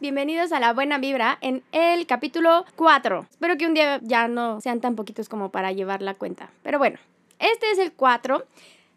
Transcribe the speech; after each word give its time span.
bienvenidos 0.00 0.52
a 0.52 0.60
La 0.60 0.72
Buena 0.72 0.98
Vibra 0.98 1.38
en 1.40 1.62
el 1.72 2.06
capítulo 2.06 2.64
4. 2.76 3.26
Espero 3.30 3.56
que 3.56 3.66
un 3.66 3.74
día 3.74 3.98
ya 4.02 4.28
no 4.28 4.60
sean 4.60 4.80
tan 4.80 4.94
poquitos 4.94 5.28
como 5.28 5.50
para 5.50 5.72
llevar 5.72 6.02
la 6.02 6.14
cuenta. 6.14 6.50
Pero 6.62 6.78
bueno, 6.78 6.98
este 7.38 7.70
es 7.72 7.78
el 7.78 7.92
4. 7.92 8.44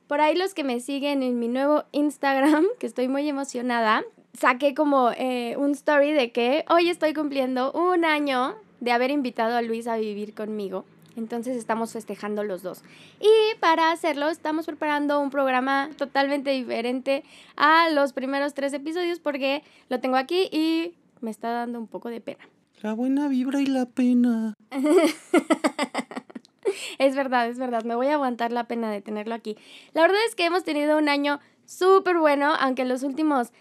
Por 0.08 0.22
ahí 0.22 0.36
los 0.36 0.54
que 0.54 0.64
me 0.64 0.80
siguen 0.80 1.24
en 1.24 1.40
mi 1.40 1.48
nuevo 1.48 1.86
Instagram, 1.92 2.66
que 2.80 2.86
estoy 2.86 3.08
muy 3.08 3.28
emocionada, 3.28 4.04
saqué 4.38 4.76
como 4.76 5.12
eh, 5.18 5.56
un 5.58 5.72
story 5.72 6.12
de 6.12 6.32
que 6.32 6.66
hoy 6.70 6.90
estoy 6.90 7.14
cumpliendo 7.14 7.72
un 7.72 8.06
año 8.06 8.56
de 8.80 8.92
haber 8.92 9.10
invitado 9.12 9.56
a 9.56 9.62
Luis 9.62 9.88
a 9.88 9.98
vivir 9.98 10.34
conmigo. 10.34 10.86
Entonces 11.18 11.58
estamos 11.58 11.92
festejando 11.92 12.44
los 12.44 12.64
dos. 12.64 12.84
Y 13.20 13.56
para 13.60 13.92
hacerlo 13.92 14.30
estamos 14.30 14.66
preparando 14.66 15.20
un 15.20 15.30
programa 15.30 15.90
totalmente 15.98 16.52
diferente 16.52 17.24
a 17.58 17.90
los 17.90 18.14
primeros 18.14 18.54
tres 18.54 18.74
episodios 18.74 19.20
porque 19.20 19.64
lo 19.90 20.00
tengo 20.00 20.16
aquí 20.16 20.48
y 20.52 20.94
me 21.22 21.32
está 21.32 21.52
dando 21.52 21.80
un 21.80 21.88
poco 21.88 22.10
de 22.10 22.22
pena. 22.22 22.48
La 22.82 22.94
buena 22.94 23.28
vibra 23.28 23.62
y 23.62 23.68
la 23.68 23.86
pena. 23.86 24.56
es 27.00 27.16
verdad, 27.16 27.48
es 27.48 27.60
verdad. 27.60 27.84
Me 27.84 27.96
voy 27.96 28.08
a 28.08 28.16
aguantar 28.16 28.52
la 28.52 28.68
pena 28.68 28.92
de 28.92 29.02
tenerlo 29.02 29.36
aquí. 29.36 29.56
La 29.94 30.02
verdad 30.02 30.20
es 30.28 30.36
que 30.36 30.46
hemos 30.46 30.64
tenido 30.64 30.98
un 30.98 31.10
año 31.10 31.40
súper 31.66 32.18
bueno, 32.18 32.54
aunque 32.60 32.86
los 32.86 33.04
últimos 33.04 33.52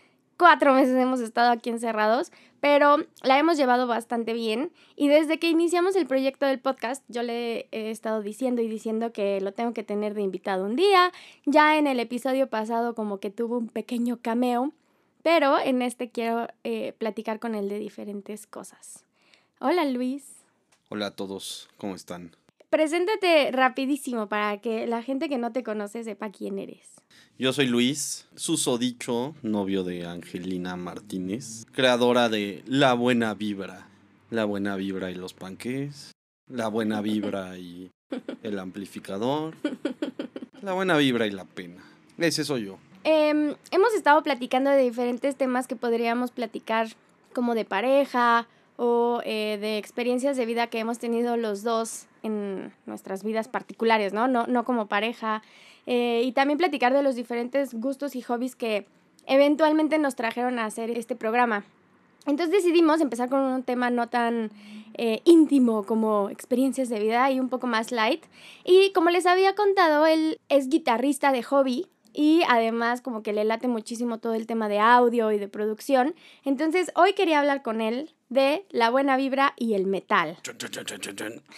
cuatro 0.40 0.72
meses 0.72 0.96
hemos 0.96 1.20
estado 1.20 1.50
aquí 1.50 1.68
encerrados, 1.68 2.32
pero 2.60 2.96
la 3.22 3.38
hemos 3.38 3.58
llevado 3.58 3.86
bastante 3.86 4.32
bien 4.32 4.72
y 4.96 5.08
desde 5.08 5.38
que 5.38 5.50
iniciamos 5.50 5.96
el 5.96 6.06
proyecto 6.06 6.46
del 6.46 6.58
podcast 6.58 7.04
yo 7.08 7.22
le 7.22 7.68
he 7.72 7.90
estado 7.90 8.22
diciendo 8.22 8.62
y 8.62 8.68
diciendo 8.68 9.12
que 9.12 9.38
lo 9.42 9.52
tengo 9.52 9.74
que 9.74 9.82
tener 9.82 10.14
de 10.14 10.22
invitado 10.22 10.64
un 10.64 10.76
día, 10.76 11.12
ya 11.44 11.76
en 11.76 11.86
el 11.86 12.00
episodio 12.00 12.48
pasado 12.48 12.94
como 12.94 13.20
que 13.20 13.28
tuvo 13.28 13.58
un 13.58 13.68
pequeño 13.68 14.18
cameo, 14.22 14.72
pero 15.22 15.58
en 15.58 15.82
este 15.82 16.10
quiero 16.10 16.48
eh, 16.64 16.92
platicar 16.98 17.40
con 17.40 17.54
él 17.54 17.68
de 17.68 17.78
diferentes 17.78 18.46
cosas. 18.46 19.04
Hola 19.60 19.84
Luis. 19.84 20.24
Hola 20.88 21.06
a 21.06 21.10
todos, 21.16 21.68
¿cómo 21.76 21.94
están? 21.94 22.34
Preséntate 22.70 23.50
rapidísimo 23.52 24.28
para 24.28 24.60
que 24.60 24.86
la 24.86 25.02
gente 25.02 25.28
que 25.28 25.38
no 25.38 25.52
te 25.52 25.62
conoce 25.62 26.04
sepa 26.04 26.30
quién 26.30 26.58
eres. 26.58 26.88
Yo 27.38 27.52
soy 27.52 27.66
Luis, 27.66 28.26
susodicho, 28.36 29.34
novio 29.42 29.82
de 29.82 30.06
Angelina 30.06 30.76
Martínez, 30.76 31.64
creadora 31.72 32.28
de 32.28 32.62
La 32.66 32.94
Buena 32.94 33.34
Vibra. 33.34 33.88
La 34.30 34.44
Buena 34.44 34.76
Vibra 34.76 35.10
y 35.10 35.16
los 35.16 35.34
panques, 35.34 36.12
La 36.46 36.68
Buena 36.68 37.00
Vibra 37.00 37.58
y 37.58 37.90
el 38.44 38.58
amplificador, 38.58 39.56
La 40.62 40.72
Buena 40.72 40.96
Vibra 40.96 41.26
y 41.26 41.30
la 41.32 41.44
pena. 41.44 41.82
Ese 42.18 42.44
soy 42.44 42.66
yo. 42.66 42.78
Em, 43.02 43.54
hemos 43.70 43.94
estado 43.94 44.22
platicando 44.22 44.70
de 44.70 44.82
diferentes 44.82 45.34
temas 45.36 45.66
que 45.66 45.76
podríamos 45.76 46.30
platicar 46.30 46.88
como 47.32 47.54
de 47.54 47.64
pareja 47.64 48.46
o 48.76 49.20
eh, 49.24 49.58
de 49.60 49.78
experiencias 49.78 50.36
de 50.36 50.46
vida 50.46 50.66
que 50.66 50.78
hemos 50.78 50.98
tenido 50.98 51.36
los 51.36 51.62
dos 51.62 52.06
en 52.22 52.72
nuestras 52.86 53.24
vidas 53.24 53.48
particulares, 53.48 54.12
¿no? 54.12 54.28
No, 54.28 54.46
no 54.46 54.64
como 54.64 54.86
pareja. 54.86 55.42
Eh, 55.86 56.22
y 56.24 56.32
también 56.32 56.58
platicar 56.58 56.92
de 56.92 57.02
los 57.02 57.14
diferentes 57.14 57.72
gustos 57.74 58.14
y 58.16 58.22
hobbies 58.22 58.54
que 58.54 58.86
eventualmente 59.26 59.98
nos 59.98 60.14
trajeron 60.14 60.58
a 60.58 60.66
hacer 60.66 60.90
este 60.90 61.16
programa. 61.16 61.64
Entonces 62.26 62.54
decidimos 62.54 63.00
empezar 63.00 63.30
con 63.30 63.40
un 63.40 63.62
tema 63.62 63.88
no 63.88 64.08
tan 64.08 64.50
eh, 64.94 65.22
íntimo 65.24 65.84
como 65.84 66.28
experiencias 66.28 66.90
de 66.90 67.00
vida 67.00 67.30
y 67.30 67.40
un 67.40 67.48
poco 67.48 67.66
más 67.66 67.92
light. 67.92 68.24
Y 68.64 68.92
como 68.92 69.08
les 69.08 69.24
había 69.24 69.54
contado, 69.54 70.06
él 70.06 70.38
es 70.50 70.68
guitarrista 70.68 71.32
de 71.32 71.42
hobby 71.42 71.86
y 72.12 72.42
además 72.48 73.00
como 73.00 73.22
que 73.22 73.32
le 73.32 73.44
late 73.44 73.68
muchísimo 73.68 74.18
todo 74.18 74.34
el 74.34 74.46
tema 74.46 74.68
de 74.68 74.78
audio 74.78 75.32
y 75.32 75.38
de 75.38 75.48
producción. 75.48 76.14
Entonces 76.44 76.90
hoy 76.94 77.12
quería 77.14 77.40
hablar 77.40 77.62
con 77.62 77.80
él 77.80 78.14
de 78.28 78.64
la 78.70 78.90
buena 78.90 79.16
vibra 79.16 79.54
y 79.56 79.74
el 79.74 79.86
metal. 79.86 80.38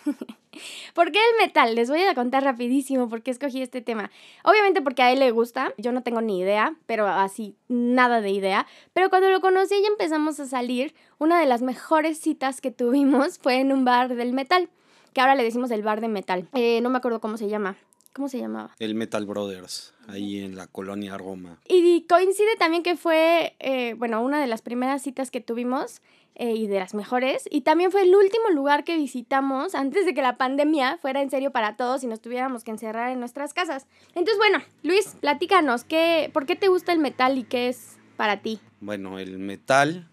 ¿Por 0.94 1.12
qué 1.12 1.18
el 1.18 1.46
metal? 1.46 1.74
Les 1.74 1.88
voy 1.88 2.02
a 2.02 2.14
contar 2.14 2.44
rapidísimo 2.44 3.08
por 3.08 3.22
qué 3.22 3.30
escogí 3.30 3.62
este 3.62 3.80
tema. 3.80 4.10
Obviamente 4.44 4.82
porque 4.82 5.02
a 5.02 5.12
él 5.12 5.18
le 5.18 5.30
gusta, 5.30 5.72
yo 5.78 5.92
no 5.92 6.02
tengo 6.02 6.20
ni 6.20 6.40
idea, 6.40 6.76
pero 6.86 7.06
así 7.06 7.56
nada 7.68 8.20
de 8.20 8.30
idea. 8.30 8.66
Pero 8.92 9.08
cuando 9.10 9.30
lo 9.30 9.40
conocí 9.40 9.74
y 9.74 9.86
empezamos 9.86 10.40
a 10.40 10.46
salir, 10.46 10.94
una 11.18 11.40
de 11.40 11.46
las 11.46 11.62
mejores 11.62 12.18
citas 12.18 12.60
que 12.60 12.70
tuvimos 12.70 13.38
fue 13.38 13.60
en 13.60 13.72
un 13.72 13.84
bar 13.84 14.14
del 14.14 14.32
metal, 14.32 14.68
que 15.12 15.20
ahora 15.20 15.34
le 15.34 15.44
decimos 15.44 15.70
el 15.70 15.82
bar 15.82 16.00
de 16.00 16.08
metal. 16.08 16.48
Eh, 16.54 16.80
no 16.82 16.90
me 16.90 16.98
acuerdo 16.98 17.20
cómo 17.20 17.36
se 17.36 17.48
llama. 17.48 17.76
¿Cómo 18.12 18.28
se 18.28 18.38
llamaba? 18.38 18.74
El 18.78 18.94
Metal 18.94 19.24
Brothers, 19.24 19.94
ahí 20.06 20.40
en 20.40 20.54
la 20.54 20.66
colonia 20.66 21.16
Roma. 21.16 21.58
Y 21.66 22.02
coincide 22.02 22.56
también 22.58 22.82
que 22.82 22.96
fue, 22.96 23.56
eh, 23.58 23.94
bueno, 23.94 24.20
una 24.20 24.38
de 24.38 24.46
las 24.46 24.60
primeras 24.60 25.02
citas 25.02 25.30
que 25.30 25.40
tuvimos 25.40 26.02
eh, 26.34 26.52
y 26.52 26.66
de 26.66 26.78
las 26.78 26.92
mejores. 26.92 27.48
Y 27.50 27.62
también 27.62 27.90
fue 27.90 28.02
el 28.02 28.14
último 28.14 28.50
lugar 28.50 28.84
que 28.84 28.96
visitamos 28.96 29.74
antes 29.74 30.04
de 30.04 30.12
que 30.12 30.20
la 30.20 30.36
pandemia 30.36 30.98
fuera 30.98 31.22
en 31.22 31.30
serio 31.30 31.52
para 31.52 31.76
todos 31.76 32.04
y 32.04 32.06
nos 32.06 32.20
tuviéramos 32.20 32.64
que 32.64 32.70
encerrar 32.70 33.10
en 33.12 33.18
nuestras 33.18 33.54
casas. 33.54 33.86
Entonces, 34.08 34.36
bueno, 34.36 34.58
Luis, 34.82 35.16
platícanos, 35.20 35.84
¿qué, 35.84 36.30
¿por 36.34 36.44
qué 36.44 36.54
te 36.54 36.68
gusta 36.68 36.92
el 36.92 36.98
metal 36.98 37.38
y 37.38 37.44
qué 37.44 37.68
es 37.68 37.96
para 38.18 38.42
ti? 38.42 38.60
Bueno, 38.80 39.18
el 39.18 39.38
metal, 39.38 40.06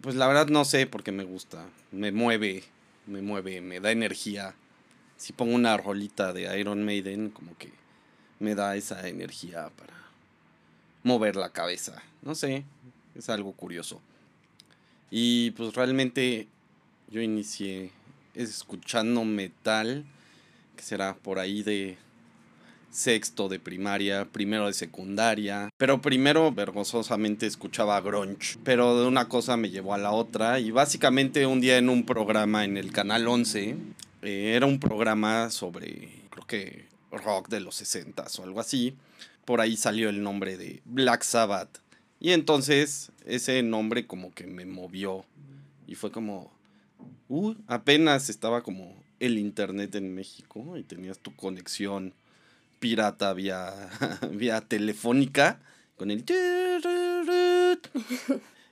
pues 0.00 0.14
la 0.14 0.26
verdad 0.26 0.46
no 0.48 0.64
sé 0.64 0.86
por 0.86 1.02
qué 1.02 1.12
me 1.12 1.24
gusta. 1.24 1.66
Me 1.92 2.12
mueve, 2.12 2.64
me 3.06 3.20
mueve, 3.20 3.60
me 3.60 3.80
da 3.80 3.90
energía 3.90 4.54
si 5.18 5.32
pongo 5.32 5.54
una 5.54 5.76
rolita 5.76 6.32
de 6.32 6.58
Iron 6.58 6.84
Maiden, 6.84 7.30
como 7.30 7.58
que 7.58 7.70
me 8.38 8.54
da 8.54 8.76
esa 8.76 9.06
energía 9.08 9.68
para 9.76 9.94
mover 11.02 11.36
la 11.36 11.50
cabeza. 11.50 12.00
No 12.22 12.34
sé, 12.34 12.64
es 13.14 13.28
algo 13.28 13.52
curioso. 13.52 14.00
Y 15.10 15.50
pues 15.52 15.74
realmente 15.74 16.46
yo 17.10 17.20
inicié 17.20 17.90
escuchando 18.34 19.24
metal, 19.24 20.04
que 20.76 20.82
será 20.84 21.16
por 21.16 21.40
ahí 21.40 21.64
de 21.64 21.98
sexto 22.90 23.48
de 23.48 23.58
primaria, 23.58 24.24
primero 24.24 24.68
de 24.68 24.72
secundaria, 24.72 25.68
pero 25.76 26.00
primero 26.00 26.52
vergonzosamente 26.52 27.46
escuchaba 27.46 28.00
grunge, 28.00 28.56
pero 28.62 29.00
de 29.00 29.06
una 29.06 29.28
cosa 29.28 29.56
me 29.56 29.70
llevó 29.70 29.94
a 29.94 29.98
la 29.98 30.12
otra 30.12 30.60
y 30.60 30.70
básicamente 30.70 31.44
un 31.46 31.60
día 31.60 31.76
en 31.76 31.88
un 31.88 32.06
programa 32.06 32.64
en 32.64 32.76
el 32.76 32.92
canal 32.92 33.26
11 33.26 33.76
eh, 34.22 34.54
era 34.54 34.66
un 34.66 34.80
programa 34.80 35.50
sobre, 35.50 36.24
creo 36.30 36.46
que 36.46 36.86
rock 37.10 37.48
de 37.48 37.60
los 37.60 37.74
60 37.76 38.24
o 38.38 38.42
algo 38.42 38.60
así. 38.60 38.96
Por 39.44 39.60
ahí 39.60 39.76
salió 39.76 40.08
el 40.08 40.22
nombre 40.22 40.56
de 40.56 40.82
Black 40.84 41.22
Sabbath. 41.22 41.80
Y 42.20 42.32
entonces 42.32 43.12
ese 43.24 43.62
nombre 43.62 44.06
como 44.06 44.32
que 44.32 44.46
me 44.46 44.66
movió. 44.66 45.24
Y 45.86 45.94
fue 45.94 46.10
como, 46.10 46.52
uh, 47.28 47.54
apenas 47.66 48.28
estaba 48.28 48.62
como 48.62 49.02
el 49.20 49.38
internet 49.38 49.94
en 49.94 50.14
México 50.14 50.76
y 50.76 50.82
tenías 50.82 51.18
tu 51.18 51.34
conexión 51.34 52.14
pirata 52.78 53.32
vía, 53.32 53.72
vía 54.32 54.60
telefónica 54.60 55.60
con 55.96 56.10
el... 56.10 56.24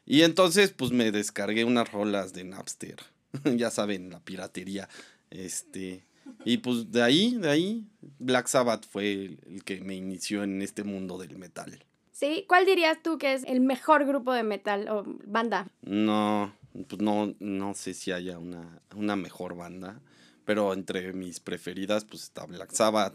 Y 0.08 0.22
entonces 0.22 0.70
pues 0.70 0.92
me 0.92 1.10
descargué 1.10 1.64
unas 1.64 1.90
rolas 1.90 2.32
de 2.32 2.44
Napster. 2.44 3.02
ya 3.56 3.70
saben, 3.70 4.10
la 4.10 4.20
piratería. 4.20 4.88
Este, 5.36 6.02
y 6.44 6.58
pues 6.58 6.90
de 6.90 7.02
ahí, 7.02 7.36
de 7.36 7.50
ahí, 7.50 7.84
Black 8.18 8.46
Sabbath 8.46 8.86
fue 8.86 9.12
el, 9.12 9.62
que 9.64 9.80
me 9.80 9.94
inició 9.94 10.42
en 10.42 10.62
este 10.62 10.82
mundo 10.82 11.18
del 11.18 11.36
metal. 11.36 11.84
Sí, 12.12 12.46
¿cuál 12.48 12.64
dirías 12.64 13.02
tú 13.02 13.18
que 13.18 13.34
es 13.34 13.44
el 13.44 13.60
mejor 13.60 14.06
grupo 14.06 14.32
de 14.32 14.42
metal 14.42 14.88
o 14.88 15.04
banda? 15.26 15.68
No, 15.82 16.54
pues 16.88 17.02
no, 17.02 17.34
no 17.38 17.74
sé 17.74 17.92
si 17.92 18.12
haya 18.12 18.38
una, 18.38 18.80
una 18.94 19.16
mejor 19.16 19.54
banda, 19.54 20.00
pero 20.46 20.72
entre 20.72 21.12
mis 21.12 21.40
preferidas 21.40 22.06
pues 22.06 22.22
está 22.22 22.46
Black 22.46 22.72
Sabbath, 22.72 23.14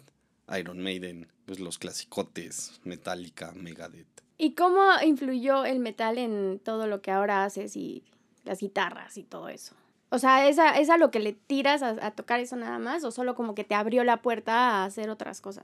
Iron 0.60 0.80
Maiden, 0.80 1.28
pues 1.46 1.60
los 1.60 1.80
clasicotes, 1.80 2.80
Metallica, 2.84 3.54
Megadeth. 3.54 4.22
¿Y 4.38 4.54
cómo 4.54 4.84
influyó 5.04 5.66
el 5.66 5.80
metal 5.80 6.20
en 6.20 6.60
todo 6.64 6.86
lo 6.86 7.02
que 7.02 7.10
ahora 7.10 7.44
haces 7.46 7.76
y 7.76 8.04
las 8.44 8.60
guitarras 8.60 9.18
y 9.18 9.24
todo 9.24 9.50
eso? 9.50 9.76
O 10.14 10.20
sea, 10.20 10.50
¿es 10.50 10.60
a, 10.60 10.78
¿es 10.78 10.90
a 10.90 10.98
lo 10.98 11.10
que 11.10 11.20
le 11.20 11.32
tiras 11.32 11.82
a, 11.82 12.12
tocar 12.12 12.42
eso 12.42 12.58
nada 12.58 12.80
más? 12.80 13.06
¿O 13.06 13.12
solo 13.12 13.34
como 13.34 13.56
que 13.56 13.64
te 13.64 13.76
abrió 13.76 14.04
la 14.04 14.22
puerta 14.22 14.54
a 14.54 14.86
hacer 14.86 15.10
otras 15.10 15.40
cosas? 15.40 15.64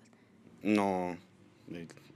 No, 0.64 1.18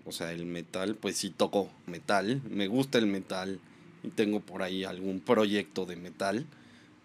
o 0.05 0.11
sea, 0.13 0.31
el 0.31 0.45
metal, 0.45 0.95
pues 0.95 1.17
sí 1.17 1.29
toco 1.29 1.69
metal, 1.87 2.41
me 2.49 2.67
gusta 2.67 2.97
el 2.99 3.05
metal 3.05 3.59
y 4.01 4.09
tengo 4.09 4.39
por 4.39 4.63
ahí 4.63 4.85
algún 4.85 5.19
proyecto 5.19 5.85
de 5.85 5.97
metal, 5.97 6.45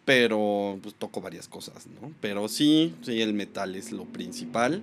pero 0.05 0.79
pues 0.81 0.95
toco 0.95 1.21
varias 1.21 1.49
cosas, 1.49 1.89
¿no? 1.89 2.13
Pero 2.21 2.47
sí, 2.47 2.95
sí, 3.03 3.21
el 3.21 3.35
metal 3.35 3.75
es 3.75 3.91
lo 3.91 4.05
principal 4.05 4.81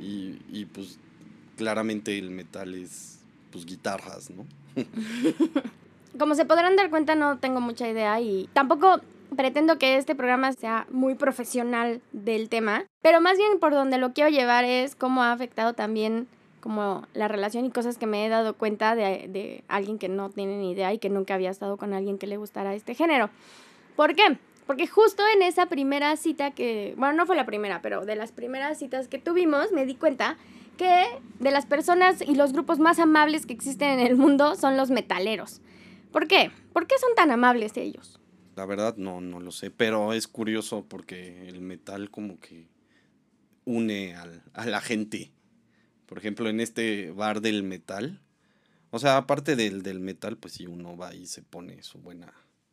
y, 0.00 0.38
y 0.50 0.64
pues 0.64 0.98
claramente 1.58 2.16
el 2.16 2.30
metal 2.30 2.74
es 2.74 3.18
pues 3.52 3.66
guitarras, 3.66 4.30
¿no? 4.30 4.46
Como 6.18 6.34
se 6.34 6.46
podrán 6.46 6.74
dar 6.76 6.88
cuenta, 6.88 7.14
no 7.14 7.36
tengo 7.36 7.60
mucha 7.60 7.86
idea 7.86 8.18
y 8.22 8.48
tampoco 8.54 9.02
pretendo 9.34 9.78
que 9.78 9.96
este 9.96 10.14
programa 10.14 10.52
sea 10.52 10.86
muy 10.90 11.14
profesional 11.14 12.00
del 12.12 12.48
tema, 12.48 12.84
pero 13.02 13.20
más 13.20 13.36
bien 13.38 13.58
por 13.58 13.72
donde 13.72 13.98
lo 13.98 14.12
quiero 14.12 14.30
llevar 14.30 14.64
es 14.64 14.94
cómo 14.94 15.22
ha 15.22 15.32
afectado 15.32 15.72
también 15.74 16.28
como 16.60 17.06
la 17.14 17.28
relación 17.28 17.64
y 17.64 17.70
cosas 17.70 17.96
que 17.96 18.06
me 18.06 18.26
he 18.26 18.28
dado 18.28 18.54
cuenta 18.54 18.94
de, 18.94 19.28
de 19.28 19.64
alguien 19.68 19.98
que 19.98 20.08
no 20.08 20.30
tiene 20.30 20.58
ni 20.58 20.72
idea 20.72 20.92
y 20.92 20.98
que 20.98 21.10
nunca 21.10 21.34
había 21.34 21.50
estado 21.50 21.76
con 21.76 21.94
alguien 21.94 22.18
que 22.18 22.26
le 22.26 22.36
gustara 22.36 22.74
este 22.74 22.94
género. 22.94 23.30
¿Por 23.94 24.14
qué? 24.14 24.38
Porque 24.66 24.88
justo 24.88 25.22
en 25.32 25.42
esa 25.42 25.66
primera 25.66 26.16
cita 26.16 26.50
que, 26.50 26.94
bueno, 26.96 27.14
no 27.14 27.26
fue 27.26 27.36
la 27.36 27.46
primera, 27.46 27.82
pero 27.82 28.04
de 28.04 28.16
las 28.16 28.32
primeras 28.32 28.78
citas 28.78 29.06
que 29.06 29.18
tuvimos, 29.18 29.70
me 29.70 29.86
di 29.86 29.94
cuenta 29.94 30.36
que 30.76 31.04
de 31.38 31.50
las 31.50 31.66
personas 31.66 32.20
y 32.20 32.34
los 32.34 32.52
grupos 32.52 32.78
más 32.80 32.98
amables 32.98 33.46
que 33.46 33.52
existen 33.52 34.00
en 34.00 34.06
el 34.06 34.16
mundo 34.16 34.56
son 34.56 34.76
los 34.76 34.90
metaleros. 34.90 35.60
¿Por 36.10 36.26
qué? 36.26 36.50
¿Por 36.72 36.86
qué 36.86 36.96
son 36.98 37.14
tan 37.14 37.30
amables 37.30 37.76
ellos? 37.76 38.20
La 38.56 38.64
verdad 38.66 38.96
no, 38.96 39.20
no 39.20 39.38
lo 39.38 39.52
sé, 39.52 39.70
pero 39.70 40.14
es 40.14 40.26
curioso 40.26 40.86
porque 40.88 41.46
el 41.46 41.60
metal 41.60 42.10
como 42.10 42.40
que 42.40 42.66
une 43.66 44.16
al, 44.16 44.42
a 44.54 44.64
la 44.66 44.80
gente. 44.80 45.30
Por 46.06 46.16
ejemplo, 46.18 46.48
en 46.48 46.60
este 46.60 47.10
bar 47.10 47.42
del 47.42 47.62
metal, 47.62 48.22
o 48.90 48.98
sea, 48.98 49.18
aparte 49.18 49.56
del, 49.56 49.82
del 49.82 50.00
metal, 50.00 50.38
pues 50.38 50.54
si 50.54 50.66
uno 50.66 50.96
va 50.96 51.14
y 51.14 51.26
se 51.26 51.42
pone 51.42 51.82
su 51.82 51.98
buena, 51.98 52.32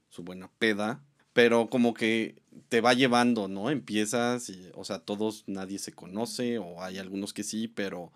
su 0.09 0.23
buena 0.23 0.49
peda, 0.57 1.03
pero 1.33 1.69
como 1.69 1.93
que 1.93 2.41
te 2.69 2.79
va 2.79 2.93
llevando, 2.93 3.49
¿no? 3.49 3.69
Empiezas 3.69 4.49
y, 4.49 4.69
o 4.75 4.85
sea, 4.85 4.99
todos, 4.99 5.43
nadie 5.47 5.79
se 5.79 5.91
conoce, 5.91 6.59
o 6.59 6.81
hay 6.81 6.97
algunos 6.97 7.33
que 7.33 7.43
sí, 7.43 7.67
pero 7.67 8.13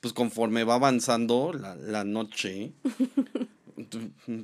pues 0.00 0.12
conforme 0.12 0.64
va 0.64 0.74
avanzando 0.74 1.52
la, 1.52 1.74
la 1.76 2.04
noche, 2.04 2.74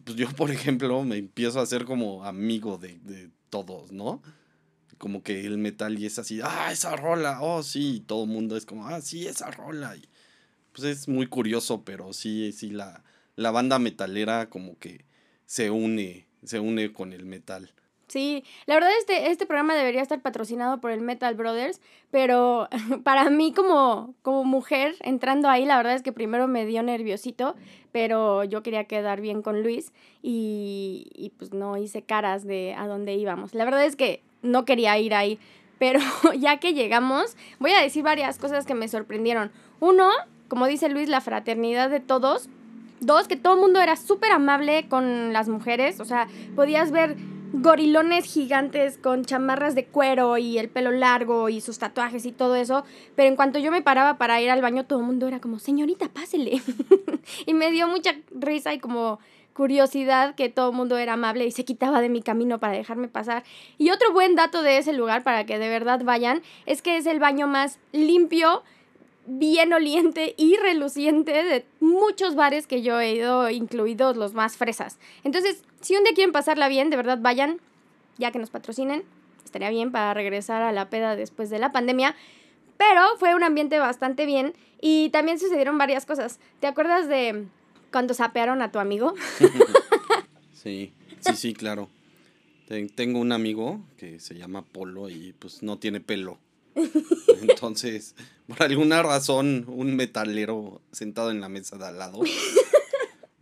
pues 0.05 0.17
yo, 0.17 0.29
por 0.31 0.51
ejemplo, 0.51 1.03
me 1.05 1.17
empiezo 1.17 1.61
a 1.61 1.63
hacer 1.63 1.85
como 1.85 2.25
amigo 2.25 2.79
de, 2.79 2.99
de 3.01 3.31
todos, 3.51 3.93
¿no? 3.93 4.23
Como 4.99 5.23
que 5.23 5.45
el 5.45 5.59
metal 5.59 5.99
y 5.99 6.07
es 6.07 6.19
así, 6.19 6.41
ah, 6.43 6.71
esa 6.73 6.97
rola, 6.97 7.41
oh, 7.41 7.63
sí, 7.63 8.03
todo 8.07 8.25
el 8.25 8.31
mundo 8.31 8.57
es 8.57 8.65
como, 8.65 8.87
ah, 8.87 9.01
sí, 9.01 9.27
esa 9.27 9.51
rola. 9.51 9.97
Pues 10.73 10.85
es 10.85 11.09
muy 11.09 11.27
curioso, 11.27 11.85
pero 11.85 12.13
sí, 12.13 12.53
sí, 12.53 12.71
la, 12.71 13.05
la 13.37 13.51
banda 13.51 13.79
metalera 13.79 14.49
como 14.49 14.79
que 14.79 15.05
se 15.47 15.71
une, 15.71 16.27
se 16.45 16.61
une 16.61 16.93
con 16.93 17.13
el 17.13 17.27
metal. 17.27 17.73
Sí, 18.07 18.45
la 18.67 18.75
verdad 18.75 18.91
este, 18.99 19.31
este 19.31 19.47
programa 19.47 19.75
debería 19.75 20.03
estar 20.03 20.21
patrocinado 20.21 20.81
por 20.81 20.91
el 20.91 21.01
Metal 21.01 21.35
Brothers, 21.35 21.81
pero 22.11 22.69
para 23.03 23.31
mí 23.31 23.53
como, 23.53 24.15
como 24.23 24.45
mujer 24.45 24.95
entrando 25.01 25.49
ahí, 25.49 25.65
la 25.65 25.77
verdad 25.77 25.95
es 25.95 26.03
que 26.03 26.13
primero 26.13 26.47
me 26.47 26.67
dio 26.67 26.83
nerviosito, 26.83 27.55
pero 27.93 28.45
yo 28.45 28.63
quería 28.63 28.85
quedar 28.85 29.21
bien 29.21 29.43
con 29.43 29.63
Luis 29.63 29.93
y, 30.23 31.09
y 31.15 31.31
pues 31.31 31.53
no 31.53 31.77
hice 31.77 32.03
caras 32.03 32.47
de 32.47 32.75
a 32.75 32.87
dónde 32.87 33.15
íbamos. 33.15 33.55
La 33.55 33.65
verdad 33.65 33.85
es 33.85 33.97
que 33.97 34.23
no 34.43 34.65
quería 34.65 34.99
ir 34.99 35.15
ahí, 35.15 35.39
pero 35.79 36.01
ya 36.39 36.59
que 36.59 36.75
llegamos, 36.75 37.37
voy 37.59 37.73
a 37.73 37.81
decir 37.81 38.03
varias 38.03 38.39
cosas 38.39 38.67
que 38.67 38.75
me 38.75 38.89
sorprendieron. 38.89 39.51
Uno, 39.81 40.11
como 40.49 40.67
dice 40.67 40.89
Luis, 40.89 41.09
la 41.09 41.21
fraternidad 41.21 41.91
de 41.91 42.01
todos. 42.01 42.49
Dos, 43.01 43.29
que 43.29 43.37
todo 43.37 43.55
el 43.55 43.61
mundo 43.61 43.81
era 43.81 43.97
súper 43.97 44.33
amable 44.33 44.89
con 44.89 45.33
las 45.33 45.49
mujeres, 45.49 46.01
o 46.01 46.05
sea, 46.05 46.27
podías 46.55 46.91
ver 46.91 47.17
gorilones 47.63 48.25
gigantes 48.25 48.99
con 48.99 49.25
chamarras 49.25 49.75
de 49.75 49.87
cuero 49.87 50.39
y 50.39 50.59
el 50.59 50.69
pelo 50.69 50.91
largo 50.91 51.49
y 51.49 51.61
sus 51.61 51.79
tatuajes 51.79 52.27
y 52.27 52.33
todo 52.33 52.57
eso. 52.57 52.85
Pero 53.17 53.29
en 53.29 53.37
cuanto 53.37 53.59
yo 53.59 53.71
me 53.71 53.83
paraba 53.83 54.19
para 54.19 54.41
ir 54.41 54.51
al 54.51 54.63
baño, 54.63 54.85
todo 54.85 55.01
el 55.01 55.07
mundo 55.07 55.29
era 55.29 55.41
como, 55.41 55.59
señorita, 55.59 56.09
pásele. 56.09 56.61
y 57.47 57.55
me 57.55 57.71
dio 57.71 57.89
mucha 57.89 58.15
risa 58.31 58.75
y 58.75 58.79
como 58.79 59.19
curiosidad 59.55 60.35
que 60.35 60.49
todo 60.49 60.71
el 60.71 60.77
mundo 60.77 60.99
era 60.99 61.15
amable 61.15 61.47
y 61.47 61.53
se 61.53 61.65
quitaba 61.65 62.01
de 62.01 62.09
mi 62.09 62.23
camino 62.23 62.59
para 62.59 62.73
dejarme 62.73 63.09
pasar. 63.09 63.45
Y 63.79 63.91
otro 63.91 64.13
buen 64.13 64.35
dato 64.35 64.63
de 64.63 64.79
ese 64.79 64.93
lugar 64.93 65.23
para 65.23 65.47
que 65.47 65.59
de 65.59 65.69
verdad 65.69 66.03
vayan 66.05 66.43
es 66.67 66.83
que 66.83 66.97
es 66.97 67.07
el 67.07 67.21
baño 67.21 67.47
más 67.47 67.79
limpio 67.93 68.63
bien 69.27 69.73
oliente 69.73 70.35
y 70.37 70.57
reluciente 70.57 71.33
de 71.33 71.65
muchos 71.81 72.35
bares 72.35 72.67
que 72.67 72.83
yo 72.83 73.01
he 73.01 73.15
ido, 73.15 73.51
incluidos 73.51 74.17
los 74.17 74.35
más 74.35 74.57
fresas. 74.57 74.99
Entonces, 75.23 75.63
si 75.81 75.97
un 75.97 76.05
día 76.05 76.15
quieren 76.15 76.33
pasarla 76.33 76.69
bien, 76.69 76.91
de 76.91 76.97
verdad 76.97 77.19
vayan, 77.21 77.61
ya 78.19 78.31
que 78.31 78.39
nos 78.39 78.51
patrocinen. 78.51 79.05
Estaría 79.45 79.71
bien 79.71 79.93
para 79.93 80.15
regresar 80.15 80.63
a 80.63 80.73
la 80.73 80.91
peda 80.91 81.17
después 81.17 81.51
de 81.51 81.59
la 81.59 81.73
pandemia. 81.73 82.17
Pero 82.77 83.03
fue 83.19 83.35
un 83.35 83.45
ambiente 83.45 83.79
bastante 83.79 84.27
bien 84.27 84.55
y 84.81 85.11
también 85.11 85.39
sucedieron 85.39 85.79
varias 85.79 86.07
cosas. 86.07 86.41
¿Te 86.61 86.67
acuerdas 86.67 87.09
de 87.09 87.47
cuando 87.93 88.15
sapearon 88.15 88.63
a 88.63 88.73
tu 88.73 88.79
amigo? 88.79 89.15
sí, 90.53 90.93
sí, 91.21 91.37
sí, 91.37 91.55
claro. 91.55 91.89
Tengo 92.67 93.21
un 93.21 93.33
amigo 93.33 93.81
que 93.97 94.19
se 94.19 94.35
llama 94.35 94.63
Polo 94.63 95.09
y 95.09 95.35
pues 95.39 95.63
no 95.63 95.79
tiene 95.79 96.01
pelo. 96.01 96.39
Entonces, 97.43 98.15
por 98.47 98.63
alguna 98.63 99.03
razón, 99.03 99.65
un 99.69 99.97
metalero 99.97 100.81
sentado 100.93 101.31
en 101.31 101.41
la 101.41 101.49
mesa 101.49 101.77
de 101.77 101.87
al 101.87 101.99
lado. 101.99 102.21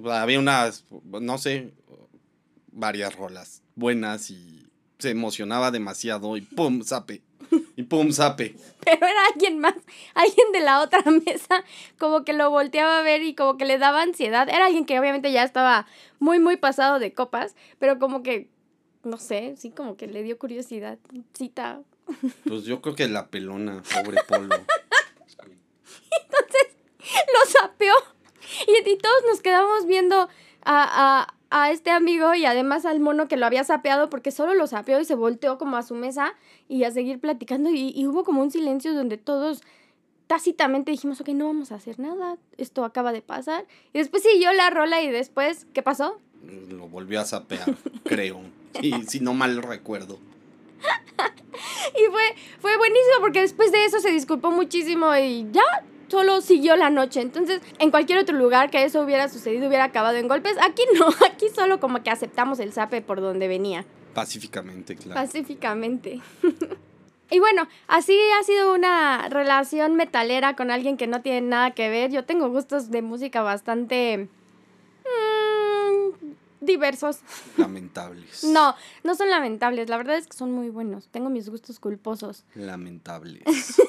había 0.05 0.38
unas, 0.38 0.84
no 1.02 1.38
sé, 1.38 1.73
varias 2.73 3.14
rolas 3.17 3.62
buenas 3.75 4.31
y 4.31 4.67
se 4.99 5.11
emocionaba 5.11 5.70
demasiado 5.70 6.37
y 6.37 6.43
pum, 6.43 6.82
zape. 6.82 7.23
Y 7.76 7.82
pum, 7.82 8.12
zape. 8.12 8.55
Pero 8.84 9.06
era 9.06 9.26
alguien 9.32 9.58
más, 9.58 9.75
alguien 10.14 10.52
de 10.52 10.61
la 10.61 10.81
otra 10.81 11.02
mesa, 11.26 11.64
como 11.99 12.25
que 12.25 12.32
lo 12.32 12.50
volteaba 12.50 13.00
a 13.00 13.02
ver 13.02 13.23
y 13.23 13.34
como 13.34 13.56
que 13.56 13.64
le 13.64 13.79
daba 13.79 14.02
ansiedad. 14.02 14.49
Era 14.49 14.67
alguien 14.67 14.87
que 14.87 14.99
obviamente 14.99 15.32
ya 15.32 15.43
estaba 15.43 15.87
muy, 16.19 16.38
muy 16.38 16.56
pasado 16.56 16.99
de 16.99 17.12
copas, 17.12 17.55
pero 17.79 17.99
como 17.99 18.23
que, 18.23 18.49
no 19.05 19.19
sé, 19.19 19.55
sí, 19.56 19.70
como 19.70 19.96
que 19.96 20.06
le 20.06 20.23
dio 20.23 20.38
curiosidad. 20.38 20.99
Cita, 21.34 21.82
pues 22.47 22.64
yo 22.64 22.81
creo 22.81 22.94
que 22.94 23.09
la 23.09 23.29
pelona, 23.29 23.82
pobre 23.94 24.19
Polo. 24.26 24.55
Entonces 26.23 26.69
lo 27.06 27.50
sapeó. 27.61 27.94
Y, 28.67 28.97
todos 28.97 29.23
nos 29.29 29.41
quedamos 29.41 29.87
viendo 29.87 30.17
a, 30.17 30.29
a, 30.64 31.35
a, 31.50 31.70
este 31.70 31.91
amigo 31.91 32.35
y 32.35 32.44
además 32.44 32.85
al 32.85 33.00
mono 33.00 33.26
que 33.29 33.37
lo 33.37 33.47
había 33.47 33.64
sapeado 33.64 34.11
porque 34.11 34.31
solo 34.31 34.55
lo 34.55 34.67
sapeó 34.67 35.00
y 35.00 35.05
se 35.05 35.14
volteó 35.14 35.59
como 35.59 35.76
a 35.76 35.82
su 35.82 35.94
mesa 35.94 36.35
y 36.69 36.85
a 36.85 36.91
seguir 36.91 37.19
platicando. 37.19 37.70
Y, 37.70 37.93
y 37.94 38.06
hubo 38.06 38.25
como 38.25 38.43
un 38.43 38.50
silencio 38.50 38.94
donde 38.94 39.17
todos 39.17 39.62
tácitamente 40.32 40.91
dijimos, 40.91 41.20
ok, 41.20 41.29
no 41.29 41.47
vamos 41.47 41.73
a 41.73 41.75
hacer 41.75 41.99
nada, 41.99 42.38
esto 42.56 42.85
acaba 42.85 43.12
de 43.12 43.20
pasar. 43.20 43.67
Y 43.93 43.99
después 43.99 44.23
siguió 44.23 44.53
la 44.53 44.70
rola 44.70 45.03
y 45.03 45.11
después, 45.11 45.67
¿qué 45.75 45.82
pasó? 45.82 46.19
Lo 46.70 46.88
volvió 46.88 47.20
a 47.20 47.25
sapear, 47.25 47.76
creo. 48.05 48.41
Y 48.81 49.03
si 49.03 49.20
no 49.20 49.35
mal 49.35 49.62
recuerdo. 49.62 50.19
y 51.96 52.11
fue, 52.11 52.23
fue 52.61 52.76
buenísimo 52.76 53.17
porque 53.20 53.40
después 53.40 53.73
de 53.73 53.84
eso 53.84 54.00
se 54.00 54.11
disculpó 54.11 54.50
muchísimo 54.50 55.14
y 55.17 55.46
ya 55.51 55.62
solo 56.08 56.43
siguió 56.43 56.77
la 56.77 56.91
noche. 56.91 57.20
Entonces, 57.20 57.62
en 57.79 57.91
cualquier 57.91 58.19
otro 58.19 58.36
lugar 58.36 58.70
que 58.70 58.84
eso 58.84 59.01
hubiera 59.01 59.29
sucedido, 59.29 59.69
hubiera 59.69 59.84
acabado 59.84 60.17
en 60.19 60.29
golpes. 60.29 60.56
Aquí 60.60 60.82
no, 60.98 61.06
aquí 61.27 61.48
solo 61.55 61.81
como 61.81 62.03
que 62.03 62.10
aceptamos 62.10 62.60
el 62.60 62.72
zape 62.72 63.01
por 63.01 63.20
donde 63.20 63.48
venía. 63.48 63.84
Pacíficamente, 64.15 64.94
claro. 64.94 65.20
Pacíficamente. 65.20 66.20
y 67.31 67.41
bueno, 67.41 67.67
así 67.89 68.19
ha 68.39 68.43
sido 68.43 68.74
una 68.74 69.27
relación 69.29 69.96
metalera 69.96 70.55
con 70.55 70.70
alguien 70.70 70.98
que 70.98 71.06
no 71.06 71.22
tiene 71.22 71.41
nada 71.41 71.70
que 71.70 71.89
ver. 71.89 72.10
Yo 72.10 72.24
tengo 72.24 72.51
gustos 72.51 72.91
de 72.91 73.01
música 73.01 73.41
bastante 73.41 74.29
diversos. 76.62 77.20
Lamentables. 77.56 78.44
no, 78.52 78.74
no 79.04 79.14
son 79.14 79.31
lamentables. 79.31 79.88
La 79.88 79.96
verdad 79.96 80.16
es 80.16 80.26
que 80.26 80.36
son 80.36 80.52
muy 80.52 80.70
buenos. 80.70 81.08
Tengo 81.08 81.31
mis 81.31 81.48
gustos 81.50 81.78
culposos. 81.78 82.44
Lamentables. 82.54 83.42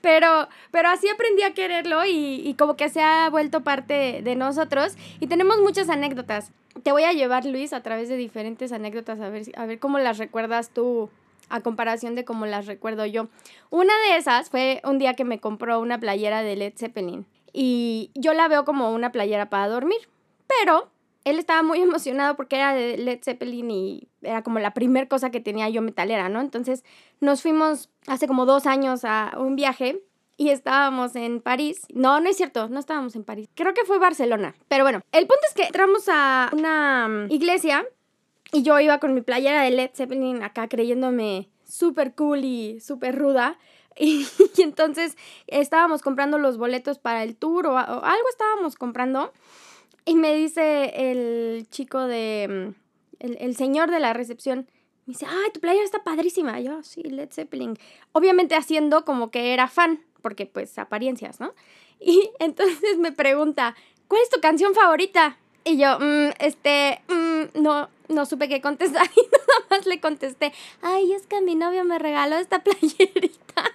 pero, 0.00 0.48
pero 0.70 0.88
así 0.88 1.08
aprendí 1.08 1.42
a 1.42 1.54
quererlo 1.54 2.04
y, 2.04 2.42
y, 2.44 2.54
como 2.54 2.76
que 2.76 2.88
se 2.88 3.00
ha 3.00 3.28
vuelto 3.30 3.62
parte 3.62 4.20
de 4.22 4.36
nosotros. 4.36 4.94
Y 5.20 5.26
tenemos 5.26 5.58
muchas 5.60 5.88
anécdotas. 5.88 6.52
Te 6.82 6.92
voy 6.92 7.04
a 7.04 7.12
llevar, 7.12 7.44
Luis, 7.44 7.72
a 7.72 7.82
través 7.82 8.08
de 8.08 8.16
diferentes 8.16 8.72
anécdotas 8.72 9.20
a 9.20 9.28
ver, 9.28 9.44
a 9.56 9.66
ver 9.66 9.78
cómo 9.78 9.98
las 9.98 10.18
recuerdas 10.18 10.70
tú 10.70 11.10
a 11.48 11.60
comparación 11.60 12.14
de 12.14 12.24
cómo 12.24 12.46
las 12.46 12.66
recuerdo 12.66 13.04
yo. 13.06 13.28
Una 13.70 13.92
de 14.08 14.16
esas 14.16 14.50
fue 14.50 14.80
un 14.84 14.98
día 14.98 15.14
que 15.14 15.24
me 15.24 15.40
compró 15.40 15.80
una 15.80 15.98
playera 15.98 16.42
de 16.42 16.56
Led 16.56 16.74
Zeppelin. 16.76 17.26
Y 17.52 18.12
yo 18.14 18.32
la 18.32 18.46
veo 18.46 18.64
como 18.64 18.92
una 18.94 19.10
playera 19.10 19.50
para 19.50 19.68
dormir. 19.68 19.98
Pero 20.46 20.90
él 21.24 21.38
estaba 21.38 21.62
muy 21.62 21.80
emocionado 21.82 22.36
porque 22.36 22.56
era 22.56 22.74
de 22.74 22.96
Led 22.96 23.20
Zeppelin 23.22 23.70
y 23.70 24.08
era 24.22 24.42
como 24.42 24.58
la 24.58 24.74
primera 24.74 25.08
cosa 25.08 25.30
que 25.30 25.40
tenía 25.40 25.68
yo 25.68 25.82
metalera, 25.82 26.28
¿no? 26.28 26.40
Entonces 26.40 26.84
nos 27.20 27.42
fuimos 27.42 27.90
hace 28.06 28.26
como 28.26 28.46
dos 28.46 28.66
años 28.66 29.04
a 29.04 29.32
un 29.38 29.56
viaje 29.56 30.02
y 30.36 30.50
estábamos 30.50 31.16
en 31.16 31.40
París. 31.40 31.82
No, 31.92 32.20
no 32.20 32.30
es 32.30 32.36
cierto, 32.36 32.68
no 32.68 32.80
estábamos 32.80 33.14
en 33.14 33.24
París. 33.24 33.48
Creo 33.54 33.74
que 33.74 33.84
fue 33.84 33.98
Barcelona. 33.98 34.54
Pero 34.68 34.84
bueno, 34.84 35.02
el 35.12 35.26
punto 35.26 35.42
es 35.46 35.54
que 35.54 35.64
entramos 35.64 36.04
a 36.08 36.48
una 36.52 37.08
mm, 37.08 37.30
iglesia 37.30 37.84
y 38.52 38.62
yo 38.62 38.80
iba 38.80 38.98
con 38.98 39.14
mi 39.14 39.20
playera 39.20 39.62
de 39.62 39.70
Led 39.70 39.90
Zeppelin 39.94 40.42
acá 40.42 40.66
creyéndome 40.68 41.50
súper 41.68 42.14
cool 42.14 42.44
y 42.44 42.80
súper 42.80 43.18
ruda. 43.18 43.58
Y, 44.02 44.26
entonces 44.58 45.18
estábamos 45.46 46.00
comprando 46.00 46.38
los 46.38 46.56
boletos 46.56 46.98
para 46.98 47.22
el 47.22 47.36
tour 47.36 47.66
o 47.66 47.76
algo 47.76 48.28
estábamos 48.30 48.76
comprando. 48.76 49.30
Y 50.04 50.14
me 50.14 50.34
dice 50.34 50.92
el 51.10 51.68
chico 51.70 52.06
de. 52.06 52.74
Mm, 52.74 52.80
el, 53.20 53.36
el 53.40 53.56
señor 53.56 53.90
de 53.90 54.00
la 54.00 54.12
recepción. 54.12 54.68
Me 55.06 55.12
dice, 55.12 55.26
ay, 55.28 55.50
tu 55.52 55.60
playera 55.60 55.84
está 55.84 56.02
padrísima. 56.04 56.60
yo, 56.60 56.82
sí, 56.82 57.02
Led 57.02 57.30
Zeppelin. 57.32 57.78
Obviamente 58.12 58.54
haciendo 58.54 59.04
como 59.04 59.30
que 59.30 59.52
era 59.52 59.68
fan, 59.68 60.04
porque 60.22 60.46
pues 60.46 60.78
apariencias, 60.78 61.40
¿no? 61.40 61.54
Y 61.98 62.30
entonces 62.38 62.98
me 62.98 63.12
pregunta, 63.12 63.76
¿cuál 64.08 64.22
es 64.22 64.30
tu 64.30 64.40
canción 64.40 64.74
favorita? 64.74 65.36
Y 65.64 65.76
yo, 65.76 65.98
mm, 65.98 66.30
este, 66.38 67.02
mm, 67.08 67.60
no, 67.62 67.88
no 68.08 68.26
supe 68.26 68.48
qué 68.48 68.60
contestar 68.60 69.06
y 69.16 69.20
nada 69.20 69.66
más 69.70 69.86
le 69.86 70.00
contesté, 70.00 70.52
ay, 70.82 71.12
es 71.12 71.26
que 71.26 71.40
mi 71.42 71.54
novio 71.54 71.84
me 71.84 71.98
regaló 71.98 72.36
esta 72.36 72.62
playerita. 72.62 73.38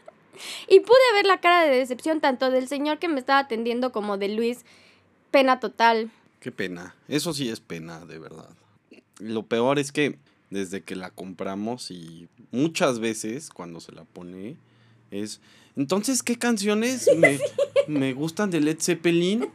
Y 0.67 0.81
pude 0.81 1.13
ver 1.13 1.25
la 1.25 1.39
cara 1.39 1.63
de 1.63 1.77
decepción 1.77 2.19
tanto 2.19 2.51
del 2.51 2.67
señor 2.67 2.99
que 2.99 3.07
me 3.07 3.21
estaba 3.21 3.39
atendiendo 3.39 3.93
como 3.93 4.17
de 4.17 4.27
Luis. 4.27 4.65
Pena 5.35 5.59
total. 5.59 6.09
Qué 6.39 6.49
pena. 6.49 6.95
Eso 7.09 7.33
sí 7.33 7.49
es 7.49 7.59
pena, 7.59 8.05
de 8.05 8.19
verdad. 8.19 8.47
Lo 9.19 9.43
peor 9.43 9.79
es 9.79 9.91
que 9.91 10.17
desde 10.49 10.81
que 10.81 10.95
la 10.95 11.09
compramos 11.09 11.91
y 11.91 12.29
muchas 12.51 12.99
veces 12.99 13.49
cuando 13.49 13.81
se 13.81 13.91
la 13.91 14.05
pone 14.05 14.55
es, 15.11 15.41
entonces, 15.75 16.23
¿qué 16.23 16.37
canciones 16.37 17.09
me, 17.17 17.37
me 17.89 18.13
gustan 18.13 18.49
de 18.49 18.61
Led 18.61 18.77
Zeppelin? 18.79 19.49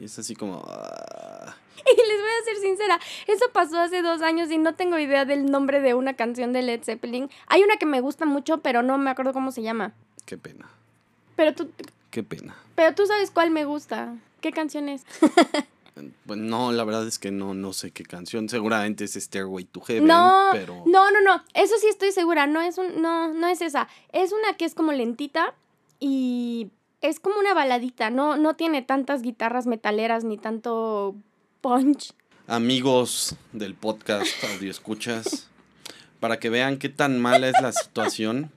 Y 0.00 0.04
es 0.04 0.16
así 0.20 0.36
como... 0.36 0.64
ah, 0.68 1.56
Y 1.84 1.96
les 2.08 2.20
voy 2.20 2.30
a 2.40 2.44
ser 2.44 2.56
sincera, 2.62 3.00
eso 3.26 3.46
pasó 3.52 3.80
hace 3.80 4.02
dos 4.02 4.22
años 4.22 4.52
y 4.52 4.58
no 4.58 4.76
tengo 4.76 5.00
idea 5.00 5.24
del 5.24 5.46
nombre 5.50 5.80
de 5.80 5.94
una 5.94 6.14
canción 6.14 6.52
de 6.52 6.62
Led 6.62 6.84
Zeppelin. 6.84 7.28
Hay 7.48 7.64
una 7.64 7.76
que 7.76 7.86
me 7.86 8.00
gusta 8.00 8.24
mucho, 8.24 8.58
pero 8.58 8.82
no 8.82 8.98
me 8.98 9.10
acuerdo 9.10 9.32
cómo 9.32 9.50
se 9.50 9.62
llama. 9.62 9.94
qué 10.26 10.38
pena. 10.38 10.68
Pero 11.34 11.54
tú, 11.54 11.72
Qué 12.12 12.22
pena. 12.22 12.54
pero 12.76 12.94
tú 12.94 13.04
sabes 13.04 13.32
cuál 13.32 13.50
me 13.50 13.64
gusta. 13.64 14.14
¿Qué 14.46 14.52
canción 14.52 14.88
es? 14.88 15.04
Pues 16.26 16.38
no, 16.38 16.72
la 16.72 16.84
verdad 16.84 17.06
es 17.08 17.18
que 17.18 17.30
no, 17.30 17.54
no 17.54 17.72
sé 17.72 17.90
qué 17.90 18.04
canción. 18.04 18.50
Seguramente 18.50 19.04
es 19.04 19.14
Stairway 19.14 19.64
to 19.64 19.80
Heaven, 19.80 20.06
No, 20.06 20.50
pero... 20.52 20.84
no, 20.86 21.10
no, 21.10 21.22
no. 21.22 21.42
Eso 21.54 21.74
sí 21.80 21.86
estoy 21.88 22.12
segura. 22.12 22.46
No 22.46 22.60
es 22.60 22.76
un, 22.76 23.00
no, 23.00 23.32
no 23.32 23.48
es 23.48 23.62
esa. 23.62 23.88
Es 24.12 24.32
una 24.32 24.58
que 24.58 24.66
es 24.66 24.74
como 24.74 24.92
lentita 24.92 25.54
y 25.98 26.68
es 27.00 27.18
como 27.18 27.38
una 27.38 27.54
baladita. 27.54 28.10
No, 28.10 28.36
no 28.36 28.54
tiene 28.56 28.82
tantas 28.82 29.22
guitarras 29.22 29.66
metaleras 29.66 30.22
ni 30.22 30.36
tanto 30.36 31.16
punch. 31.62 32.12
Amigos 32.46 33.34
del 33.54 33.74
podcast 33.74 34.44
Audio 34.54 34.70
Escuchas, 34.70 35.48
para 36.20 36.38
que 36.38 36.50
vean 36.50 36.76
qué 36.76 36.90
tan 36.90 37.18
mala 37.18 37.48
es 37.48 37.60
la 37.62 37.72
situación, 37.72 38.52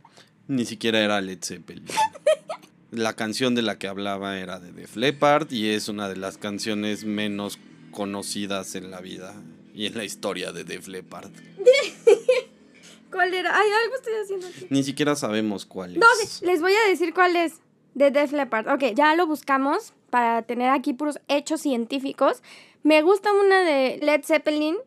ni 0.49 0.65
siquiera 0.65 0.99
era 0.99 1.21
Led 1.21 1.39
Zeppelin. 1.41 1.85
La 2.91 3.15
canción 3.15 3.53
de 3.53 3.61
la 3.61 3.77
que 3.77 3.87
hablaba 3.87 4.39
era 4.39 4.59
de 4.59 4.71
Def 4.71 4.95
Leppard 4.95 5.51
y 5.51 5.69
es 5.69 5.89
una 5.89 6.09
de 6.09 6.15
las 6.15 6.37
canciones 6.37 7.05
menos 7.05 7.59
conocidas 7.91 8.73
en 8.75 8.89
la 8.89 8.99
vida 8.99 9.35
y 9.73 9.85
en 9.85 9.95
la 9.95 10.03
historia 10.03 10.51
de 10.51 10.63
Def 10.63 10.87
Leppard. 10.87 11.29
¿Cuál 13.11 13.33
era? 13.33 13.55
Ay, 13.55 13.69
algo 13.83 13.95
estoy 13.95 14.13
haciendo 14.21 14.47
aquí. 14.47 14.67
Ni 14.69 14.83
siquiera 14.83 15.15
sabemos 15.15 15.65
cuál 15.65 15.93
es. 15.93 15.97
No, 15.99 16.07
les 16.47 16.61
voy 16.61 16.73
a 16.73 16.89
decir 16.89 17.13
cuál 17.13 17.35
es. 17.35 17.59
De 17.95 18.11
Def 18.11 18.31
Leppard. 18.31 18.67
Ok, 18.67 18.93
ya 18.95 19.15
lo 19.15 19.25
buscamos 19.25 19.93
para 20.09 20.43
tener 20.43 20.69
aquí 20.69 20.93
puros 20.93 21.19
hechos 21.27 21.61
científicos. 21.61 22.43
Me 22.83 23.01
gusta 23.01 23.31
una 23.33 23.61
de 23.61 23.99
Led 24.01 24.23
Zeppelin, 24.23 24.77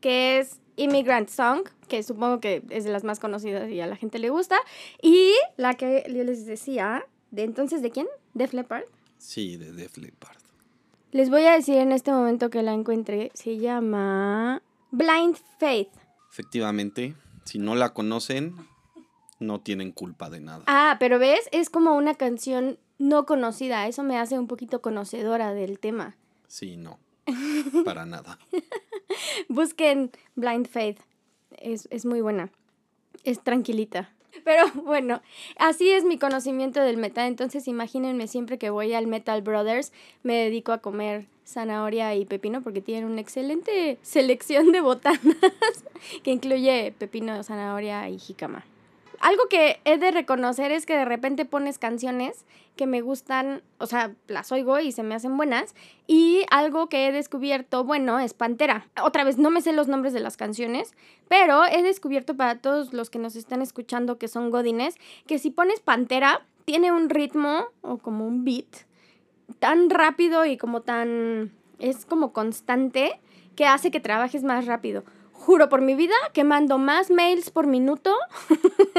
que 0.00 0.40
es 0.40 0.60
Immigrant 0.76 1.28
Song, 1.28 1.68
que 1.88 2.02
supongo 2.02 2.40
que 2.40 2.62
es 2.70 2.84
de 2.84 2.90
las 2.90 3.04
más 3.04 3.20
conocidas 3.20 3.70
y 3.70 3.80
a 3.80 3.86
la 3.86 3.96
gente 3.96 4.18
le 4.18 4.30
gusta. 4.30 4.56
Y 5.00 5.32
la 5.56 5.74
que 5.74 6.04
yo 6.08 6.24
les 6.24 6.44
decía, 6.44 7.06
de 7.30 7.44
entonces, 7.44 7.82
¿de 7.82 7.90
quién? 7.90 8.06
Def 8.34 8.52
Leppard. 8.52 8.84
Sí, 9.18 9.56
de 9.56 9.72
Def 9.72 9.96
Leppard. 9.98 10.36
Les 11.12 11.28
voy 11.28 11.42
a 11.42 11.52
decir 11.52 11.76
en 11.76 11.92
este 11.92 12.12
momento 12.12 12.50
que 12.50 12.62
la 12.62 12.72
encuentre. 12.72 13.30
Se 13.34 13.58
llama 13.58 14.62
Blind 14.90 15.36
Faith. 15.58 15.90
Efectivamente, 16.30 17.14
si 17.44 17.58
no 17.58 17.74
la 17.74 17.92
conocen, 17.92 18.54
no 19.40 19.60
tienen 19.60 19.90
culpa 19.90 20.30
de 20.30 20.40
nada. 20.40 20.64
Ah, 20.66 20.96
pero 21.00 21.18
ves, 21.18 21.48
es 21.50 21.70
como 21.70 21.96
una 21.96 22.14
canción 22.14 22.78
no 22.98 23.26
conocida. 23.26 23.88
Eso 23.88 24.02
me 24.04 24.18
hace 24.18 24.38
un 24.38 24.46
poquito 24.46 24.80
conocedora 24.80 25.52
del 25.52 25.78
tema. 25.78 26.16
Sí, 26.46 26.76
no. 26.76 26.98
Para 27.84 28.06
nada. 28.06 28.38
Busquen 29.48 30.12
Blind 30.36 30.68
Faith. 30.68 31.00
Es, 31.58 31.88
es 31.90 32.06
muy 32.06 32.20
buena. 32.20 32.50
Es 33.24 33.42
tranquilita. 33.42 34.12
Pero 34.44 34.64
bueno, 34.84 35.22
así 35.58 35.90
es 35.90 36.04
mi 36.04 36.18
conocimiento 36.18 36.80
del 36.80 36.96
metal. 36.96 37.26
Entonces 37.26 37.68
imagínense 37.68 38.26
siempre 38.26 38.58
que 38.58 38.70
voy 38.70 38.94
al 38.94 39.06
Metal 39.06 39.40
Brothers, 39.42 39.92
me 40.22 40.34
dedico 40.34 40.72
a 40.72 40.78
comer 40.78 41.26
zanahoria 41.46 42.14
y 42.14 42.24
pepino 42.24 42.62
porque 42.62 42.80
tienen 42.80 43.04
una 43.04 43.20
excelente 43.20 43.98
selección 44.02 44.72
de 44.72 44.80
botanas 44.80 45.20
que 46.22 46.30
incluye 46.30 46.94
pepino, 46.98 47.42
zanahoria 47.42 48.08
y 48.08 48.18
jícama. 48.18 48.64
Algo 49.20 49.48
que 49.48 49.80
he 49.84 49.98
de 49.98 50.10
reconocer 50.12 50.72
es 50.72 50.86
que 50.86 50.96
de 50.96 51.04
repente 51.04 51.44
pones 51.44 51.78
canciones 51.78 52.46
que 52.74 52.86
me 52.86 53.02
gustan, 53.02 53.62
o 53.76 53.84
sea, 53.84 54.14
las 54.28 54.50
oigo 54.50 54.78
y 54.80 54.92
se 54.92 55.02
me 55.02 55.14
hacen 55.14 55.36
buenas. 55.36 55.74
Y 56.06 56.46
algo 56.50 56.88
que 56.88 57.06
he 57.06 57.12
descubierto, 57.12 57.84
bueno, 57.84 58.18
es 58.18 58.32
Pantera. 58.32 58.86
Otra 59.02 59.24
vez, 59.24 59.36
no 59.36 59.50
me 59.50 59.60
sé 59.60 59.74
los 59.74 59.88
nombres 59.88 60.14
de 60.14 60.20
las 60.20 60.38
canciones, 60.38 60.94
pero 61.28 61.66
he 61.66 61.82
descubierto 61.82 62.34
para 62.34 62.60
todos 62.60 62.94
los 62.94 63.10
que 63.10 63.18
nos 63.18 63.36
están 63.36 63.60
escuchando 63.60 64.16
que 64.16 64.26
son 64.26 64.50
godines, 64.50 64.96
que 65.26 65.38
si 65.38 65.50
pones 65.50 65.80
Pantera, 65.80 66.40
tiene 66.64 66.90
un 66.90 67.10
ritmo 67.10 67.66
o 67.82 67.98
como 67.98 68.26
un 68.26 68.44
beat 68.44 68.86
tan 69.58 69.90
rápido 69.90 70.46
y 70.46 70.56
como 70.56 70.80
tan... 70.80 71.52
es 71.78 72.06
como 72.06 72.32
constante 72.32 73.20
que 73.54 73.66
hace 73.66 73.90
que 73.90 74.00
trabajes 74.00 74.44
más 74.44 74.64
rápido. 74.64 75.04
Juro 75.40 75.70
por 75.70 75.80
mi 75.80 75.94
vida 75.94 76.14
que 76.34 76.44
mando 76.44 76.76
más 76.76 77.10
mails 77.10 77.50
por 77.50 77.66
minuto 77.66 78.14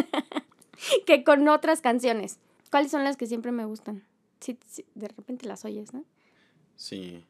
que 1.05 1.23
con 1.23 1.47
otras 1.47 1.81
canciones. 1.81 2.39
¿Cuáles 2.71 2.89
son 2.89 3.03
las 3.03 3.15
que 3.15 3.27
siempre 3.27 3.51
me 3.51 3.63
gustan? 3.63 4.03
Sí, 4.39 4.57
sí, 4.65 4.83
de 4.95 5.07
repente 5.07 5.47
las 5.47 5.65
oyes, 5.65 5.93
¿no? 5.93 6.03
Sí. 6.75 7.23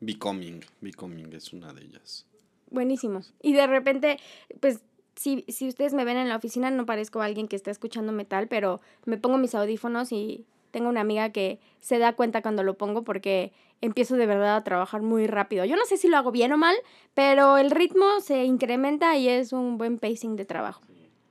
Becoming. 0.00 0.62
Becoming 0.82 1.32
es 1.32 1.54
una 1.54 1.72
de 1.72 1.80
ellas. 1.80 2.26
Buenísimo. 2.70 3.22
Y 3.40 3.54
de 3.54 3.66
repente, 3.66 4.18
pues, 4.60 4.80
si, 5.16 5.46
si 5.48 5.66
ustedes 5.66 5.94
me 5.94 6.04
ven 6.04 6.18
en 6.18 6.28
la 6.28 6.36
oficina, 6.36 6.70
no 6.70 6.84
parezco 6.84 7.22
alguien 7.22 7.48
que 7.48 7.56
está 7.56 7.70
escuchando 7.70 8.12
metal, 8.12 8.48
pero 8.48 8.82
me 9.06 9.16
pongo 9.16 9.38
mis 9.38 9.54
audífonos 9.54 10.12
y 10.12 10.44
tengo 10.70 10.88
una 10.88 11.00
amiga 11.00 11.30
que 11.30 11.58
se 11.80 11.98
da 11.98 12.14
cuenta 12.14 12.42
cuando 12.42 12.62
lo 12.62 12.74
pongo 12.74 13.02
porque 13.04 13.52
empiezo 13.80 14.16
de 14.16 14.26
verdad 14.26 14.56
a 14.56 14.64
trabajar 14.64 15.02
muy 15.02 15.26
rápido. 15.26 15.64
Yo 15.64 15.76
no 15.76 15.84
sé 15.84 15.96
si 15.96 16.08
lo 16.08 16.16
hago 16.16 16.32
bien 16.32 16.52
o 16.52 16.58
mal, 16.58 16.76
pero 17.14 17.58
el 17.58 17.70
ritmo 17.70 18.20
se 18.20 18.44
incrementa 18.44 19.16
y 19.16 19.28
es 19.28 19.52
un 19.52 19.78
buen 19.78 19.98
pacing 19.98 20.36
de 20.36 20.44
trabajo. 20.44 20.82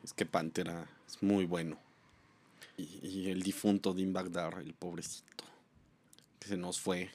Es 0.03 0.13
que 0.13 0.25
Pantera 0.25 0.88
es 1.08 1.22
muy 1.22 1.46
bueno. 1.46 1.77
Y, 2.77 3.00
y 3.01 3.29
el 3.29 3.41
difunto 3.41 3.94
Dim 3.94 4.13
Bagdar, 4.13 4.60
el 4.60 4.74
pobrecito, 4.74 5.44
que 6.39 6.48
se 6.48 6.58
nos 6.58 6.79
fue. 6.79 7.10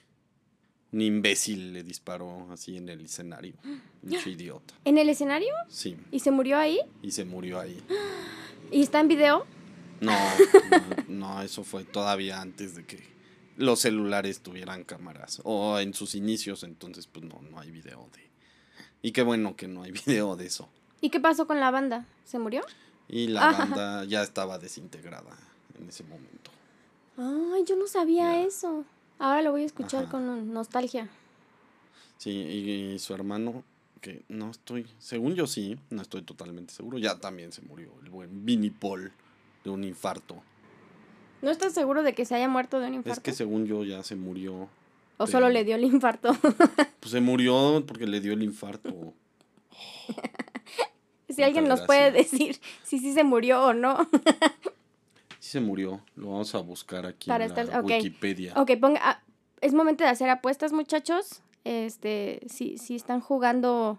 Un 0.93 1.00
imbécil 1.00 1.73
le 1.73 1.83
disparó 1.83 2.49
así 2.52 2.76
en 2.76 2.88
el 2.88 3.00
escenario. 3.00 3.55
Mucho 4.02 4.29
idiota. 4.29 4.75
¿En 4.85 4.99
el 4.99 5.09
escenario? 5.09 5.55
Sí. 5.69 5.97
¿Y 6.11 6.21
se 6.21 6.31
murió 6.31 6.59
ahí? 6.59 6.81
Y 7.02 7.12
se 7.12 7.25
murió 7.25 7.61
ahí. 7.61 7.81
¿Y 8.71 8.83
está 8.83 9.00
en 9.00 9.09
video? 9.09 9.47
No, 10.02 10.12
no, 10.71 11.04
no, 11.09 11.42
eso 11.42 11.64
fue 11.64 11.85
todavía 11.85 12.40
antes 12.40 12.75
de 12.75 12.85
que 12.85 13.02
los 13.56 13.80
celulares 13.80 14.40
tuvieran 14.40 14.85
cámaras. 14.85 15.40
O 15.44 15.78
en 15.78 15.94
sus 15.94 16.14
inicios, 16.14 16.64
entonces 16.64 17.06
pues 17.06 17.25
no, 17.25 17.40
no 17.50 17.59
hay 17.61 17.71
video 17.71 18.09
de... 18.12 18.28
Y 19.00 19.12
qué 19.12 19.23
bueno 19.23 19.56
que 19.56 19.68
no 19.68 19.82
hay 19.85 19.92
video 20.06 20.37
de 20.37 20.47
eso. 20.47 20.68
¿Y 21.00 21.11
qué 21.11 21.21
pasó 21.21 21.47
con 21.47 21.61
la 21.61 21.71
banda? 21.71 22.06
¿Se 22.25 22.38
murió? 22.38 22.62
Y 23.09 23.28
la 23.28 23.49
Ajá. 23.49 23.59
banda 23.61 24.04
ya 24.04 24.23
estaba 24.23 24.59
desintegrada 24.59 25.37
en 25.78 25.88
ese 25.88 26.04
momento. 26.04 26.50
Ay, 27.16 27.64
yo 27.66 27.76
no 27.76 27.87
sabía 27.87 28.25
Ya. 28.32 28.42
eso. 28.47 28.85
Ahora 29.18 29.42
lo 29.42 29.52
voy 29.52 29.62
a 29.62 29.66
escuchar 29.66 30.02
Ajá. 30.04 30.11
con 30.11 30.52
nostalgia. 30.52 31.09
Sí, 32.18 32.30
y, 32.30 32.71
y 32.94 32.99
su 32.99 33.14
hermano, 33.14 33.64
que 34.00 34.23
no 34.28 34.50
estoy, 34.50 34.87
según 34.99 35.35
yo 35.35 35.47
sí, 35.47 35.76
no 35.90 36.02
estoy 36.02 36.23
totalmente 36.23 36.73
seguro, 36.73 36.99
ya 36.99 37.18
también 37.18 37.52
se 37.52 37.62
murió, 37.62 37.92
el 38.02 38.11
buen 38.11 38.44
Vinnie 38.44 38.71
Paul, 38.71 39.12
de 39.64 39.71
un 39.71 39.85
infarto. 39.85 40.42
¿No 41.40 41.50
estás 41.50 41.73
seguro 41.75 42.02
de 42.02 42.14
que 42.14 42.25
se 42.25 42.35
haya 42.35 42.49
muerto 42.49 42.78
de 42.81 42.87
un 42.88 42.95
infarto? 42.95 43.19
Es 43.19 43.23
que 43.23 43.33
según 43.33 43.66
yo 43.66 43.85
ya 43.85 44.02
se 44.02 44.14
murió. 44.16 44.69
¿O 45.19 45.26
solo 45.26 45.49
le 45.49 45.64
dio 45.64 45.76
el 45.76 45.85
infarto? 45.85 46.33
Pues 47.00 47.11
se 47.11 47.21
murió 47.21 47.83
porque 47.87 48.07
le 48.07 48.21
dio 48.21 48.33
el 48.33 48.42
infarto. 48.45 49.12
si 51.28 51.42
alguien 51.42 51.66
nos 51.66 51.81
puede 51.83 52.11
decir 52.12 52.61
si 52.85 52.99
sí 52.99 53.12
se 53.12 53.25
murió 53.25 53.62
o 53.64 53.75
no. 53.75 54.09
Sí 55.40 55.50
se 55.50 55.61
murió, 55.61 56.00
lo 56.14 56.28
vamos 56.31 56.54
a 56.54 56.59
buscar 56.61 57.04
aquí 57.04 57.28
Para 57.28 57.47
en 57.47 57.54
la 57.57 57.62
estar- 57.62 57.81
ok. 57.83 57.90
Wikipedia. 57.90 58.52
ok, 58.54 58.71
ponga... 58.81 59.00
ah, 59.02 59.23
es 59.61 59.75
momento 59.75 60.04
de 60.04 60.11
hacer 60.11 60.31
apuestas, 60.31 60.73
muchachos. 60.73 61.42
Este, 61.64 62.42
si, 62.49 62.78
si 62.78 62.95
están 62.95 63.21
jugando 63.21 63.99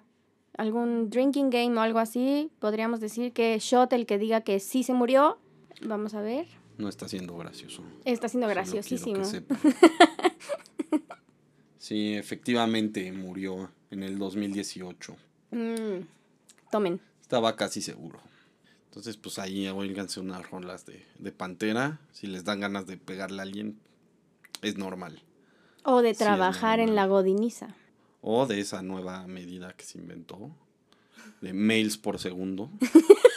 algún 0.57 1.09
drinking 1.09 1.49
game 1.49 1.77
o 1.77 1.81
algo 1.81 1.99
así, 1.99 2.49
podríamos 2.59 3.01
decir 3.01 3.33
que 3.33 3.59
Shot, 3.59 3.91
el 3.91 4.05
que 4.05 4.17
diga 4.17 4.39
que 4.39 4.61
sí 4.61 4.83
se 4.83 4.93
murió. 4.93 5.37
Vamos 5.85 6.13
a 6.13 6.21
ver. 6.21 6.47
No 6.77 6.89
está 6.89 7.07
siendo 7.07 7.37
gracioso. 7.37 7.83
Está 8.05 8.29
siendo 8.29 8.47
graciosísimo. 8.47 9.23
sepa. 9.25 9.57
sí, 11.77 12.15
efectivamente 12.15 13.11
murió 13.11 13.71
en 13.91 14.03
el 14.03 14.17
2018. 14.17 15.15
Mm, 15.51 16.05
tomen. 16.71 16.99
Estaba 17.21 17.55
casi 17.55 17.81
seguro. 17.81 18.19
Entonces, 18.85 19.17
pues 19.17 19.39
ahí 19.39 19.67
oíganse 19.67 20.19
unas 20.19 20.49
rolas 20.49 20.85
de, 20.85 21.05
de 21.19 21.31
Pantera. 21.31 21.99
Si 22.11 22.27
les 22.27 22.43
dan 22.43 22.59
ganas 22.59 22.85
de 22.85 22.97
pegarle 22.97 23.39
a 23.39 23.43
alguien, 23.43 23.79
es 24.61 24.77
normal. 24.77 25.21
O 25.83 26.01
de 26.01 26.13
Sí, 26.13 26.19
trabajar 26.19 26.79
en 26.79 26.95
la 26.95 27.07
godiniza. 27.07 27.75
O 28.21 28.45
de 28.45 28.61
esa 28.61 28.81
nueva 28.81 29.27
medida 29.27 29.73
que 29.73 29.83
se 29.83 29.97
inventó, 29.97 30.51
de 31.41 31.53
mails 31.53 31.97
por 31.97 32.19
segundo. 32.19 32.69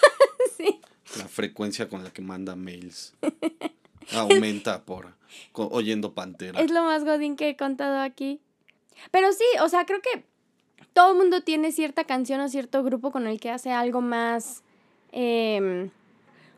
La 1.18 1.28
frecuencia 1.28 1.88
con 1.88 2.04
la 2.04 2.10
que 2.10 2.22
manda 2.22 2.56
mails 2.56 3.14
aumenta 4.14 4.84
por 4.84 5.14
oyendo 5.52 6.12
Pantera. 6.12 6.60
Es 6.60 6.70
lo 6.70 6.82
más 6.84 7.04
godín 7.04 7.36
que 7.36 7.50
he 7.50 7.56
contado 7.56 8.00
aquí. 8.00 8.40
Pero 9.10 9.32
sí, 9.32 9.44
o 9.62 9.68
sea, 9.68 9.84
creo 9.84 10.00
que 10.00 10.24
todo 10.92 11.12
el 11.12 11.18
mundo 11.18 11.42
tiene 11.42 11.72
cierta 11.72 12.04
canción 12.04 12.40
o 12.40 12.48
cierto 12.48 12.82
grupo 12.82 13.10
con 13.10 13.26
el 13.26 13.38
que 13.40 13.50
hace 13.50 13.70
algo 13.70 14.00
más, 14.00 14.62
em, 15.12 15.90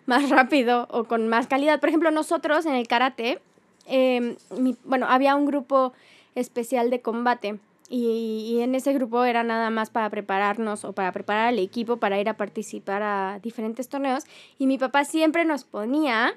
más 0.07 0.31
rápido 0.31 0.87
o 0.91 1.05
con 1.05 1.29
más 1.29 1.47
calidad. 1.47 1.81
Por 1.81 1.89
ejemplo, 1.89 2.11
nosotros 2.11 2.67
en 2.67 2.75
el 2.75 2.87
karate, 2.87 3.41
em, 3.87 4.37
bueno, 4.85 5.07
había 5.09 5.35
un 5.35 5.47
grupo 5.47 5.93
especial 6.35 6.91
de 6.91 7.01
combate. 7.01 7.59
Y, 7.89 8.53
y 8.53 8.61
en 8.61 8.75
ese 8.75 8.93
grupo 8.93 9.25
era 9.25 9.43
nada 9.43 9.71
más 9.71 9.89
para 9.89 10.11
prepararnos 10.11 10.85
o 10.85 10.93
para 10.93 11.11
preparar 11.13 11.49
al 11.49 11.59
equipo 11.59 11.97
para 11.97 12.21
ir 12.21 12.29
a 12.29 12.37
participar 12.37 13.03
a 13.03 13.41
diferentes 13.43 13.89
torneos. 13.89 14.25
Y 14.59 14.67
mi 14.67 14.77
papá 14.77 15.05
siempre 15.05 15.45
nos 15.45 15.65
ponía 15.65 16.35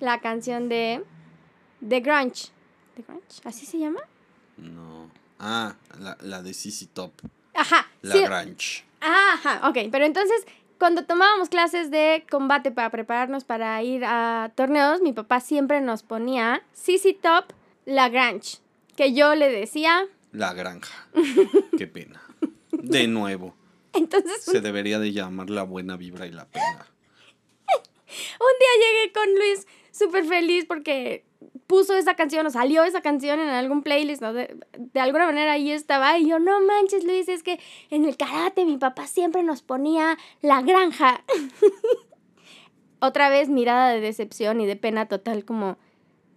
la 0.00 0.20
canción 0.20 0.68
de 0.68 1.02
The 1.86 2.00
Grunge. 2.00 2.50
¿The 2.96 3.04
Grunge? 3.08 3.40
¿Así 3.44 3.64
se 3.64 3.78
llama? 3.78 4.00
No. 4.58 5.10
Ah, 5.38 5.74
la, 5.98 6.16
la 6.20 6.42
de 6.42 6.54
CC 6.54 6.86
Top. 6.86 7.12
Ajá. 7.54 7.86
La 8.02 8.14
sí. 8.14 8.22
Grange. 8.22 8.84
Ajá, 9.00 9.68
ok. 9.68 9.88
Pero 9.90 10.04
entonces, 10.04 10.46
cuando 10.78 11.04
tomábamos 11.04 11.48
clases 11.48 11.90
de 11.90 12.24
combate 12.30 12.70
para 12.70 12.90
prepararnos 12.90 13.44
para 13.44 13.82
ir 13.82 14.04
a 14.04 14.52
torneos, 14.54 15.00
mi 15.00 15.12
papá 15.12 15.40
siempre 15.40 15.80
nos 15.80 16.02
ponía 16.02 16.62
CC 16.72 17.14
Top 17.14 17.52
Lagrange. 17.84 18.58
Que 18.96 19.12
yo 19.12 19.34
le 19.34 19.50
decía. 19.50 20.06
La 20.32 20.52
granja. 20.54 21.08
Qué 21.78 21.86
pena. 21.86 22.20
De 22.72 23.06
nuevo. 23.06 23.54
Entonces, 23.92 24.42
Se 24.42 24.60
debería 24.60 24.98
de 24.98 25.12
llamar 25.12 25.50
la 25.50 25.62
buena 25.62 25.96
vibra 25.96 26.26
y 26.26 26.30
la 26.32 26.46
pena. 26.46 26.86
un 27.68 28.58
día 28.58 28.88
llegué 28.88 29.12
con 29.12 29.34
Luis 29.34 29.66
súper 29.90 30.24
feliz 30.24 30.64
porque 30.66 31.24
puso 31.66 31.94
esa 31.94 32.14
canción 32.14 32.46
o 32.46 32.50
salió 32.50 32.84
esa 32.84 33.02
canción 33.02 33.40
en 33.40 33.48
algún 33.48 33.82
playlist, 33.82 34.22
¿no? 34.22 34.32
De, 34.32 34.56
de 34.76 35.00
alguna 35.00 35.26
manera 35.26 35.52
ahí 35.52 35.70
estaba 35.70 36.18
y 36.18 36.28
yo, 36.28 36.38
no 36.38 36.60
manches 36.62 37.04
Luis, 37.04 37.28
es 37.28 37.42
que 37.42 37.60
en 37.90 38.04
el 38.06 38.16
karate 38.16 38.64
mi 38.64 38.78
papá 38.78 39.06
siempre 39.06 39.42
nos 39.42 39.62
ponía 39.62 40.18
la 40.40 40.62
granja. 40.62 41.24
Otra 43.00 43.28
vez 43.28 43.48
mirada 43.48 43.90
de 43.90 44.00
decepción 44.00 44.60
y 44.60 44.66
de 44.66 44.76
pena 44.76 45.08
total 45.08 45.44
como, 45.44 45.76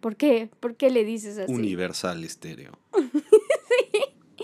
¿por 0.01 0.15
qué? 0.15 0.49
¿Por 0.59 0.75
qué 0.75 0.89
le 0.89 1.03
dices 1.05 1.37
así? 1.37 1.53
Universal 1.53 2.23
estéreo. 2.23 2.77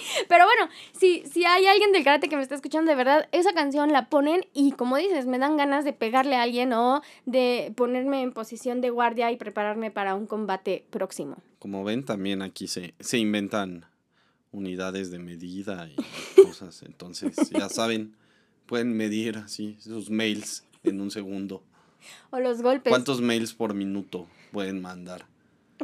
Pero 0.27 0.46
bueno, 0.46 0.72
si, 0.91 1.24
si 1.25 1.46
hay 1.46 1.65
alguien 1.65 1.91
del 1.91 2.03
karate 2.03 2.29
que 2.29 2.36
me 2.36 2.41
está 2.41 2.55
escuchando 2.55 2.89
de 2.89 2.96
verdad, 2.96 3.27
esa 3.31 3.53
canción 3.53 3.91
la 3.91 4.10
ponen 4.10 4.46
y 4.53 4.72
como 4.72 4.98
dices, 4.98 5.25
me 5.25 5.39
dan 5.39 5.58
ganas 5.58 5.86
de 5.86 5.93
pegarle 5.93 6.36
a 6.36 6.43
alguien 6.43 6.74
o 6.74 7.01
de 7.25 7.74
ponerme 7.75 8.22
en 8.22 8.31
posición 8.31 8.81
de 8.81 8.89
guardia 8.89 9.31
y 9.31 9.38
prepararme 9.38 9.91
para 9.91 10.15
un 10.15 10.27
combate 10.27 10.86
próximo. 10.89 11.38
Como 11.60 11.84
ven, 11.84 12.03
también 12.05 12.41
aquí 12.41 12.67
se, 12.67 12.93
se 13.00 13.17
inventan 13.17 13.86
unidades 14.51 15.12
de 15.12 15.20
medida 15.20 15.88
y 15.88 15.96
cosas. 16.43 16.84
Entonces, 16.84 17.36
ya 17.51 17.70
saben, 17.70 18.15
pueden 18.65 18.96
medir 18.96 19.38
así 19.38 19.77
sus 19.79 20.10
mails 20.10 20.65
en 20.84 21.01
un 21.01 21.12
segundo. 21.12 21.63
O 22.31 22.39
los 22.39 22.62
golpes. 22.62 22.89
¿Cuántos 22.89 23.22
mails 23.22 23.53
por 23.53 23.74
minuto 23.74 24.27
pueden 24.51 24.81
mandar? 24.81 25.25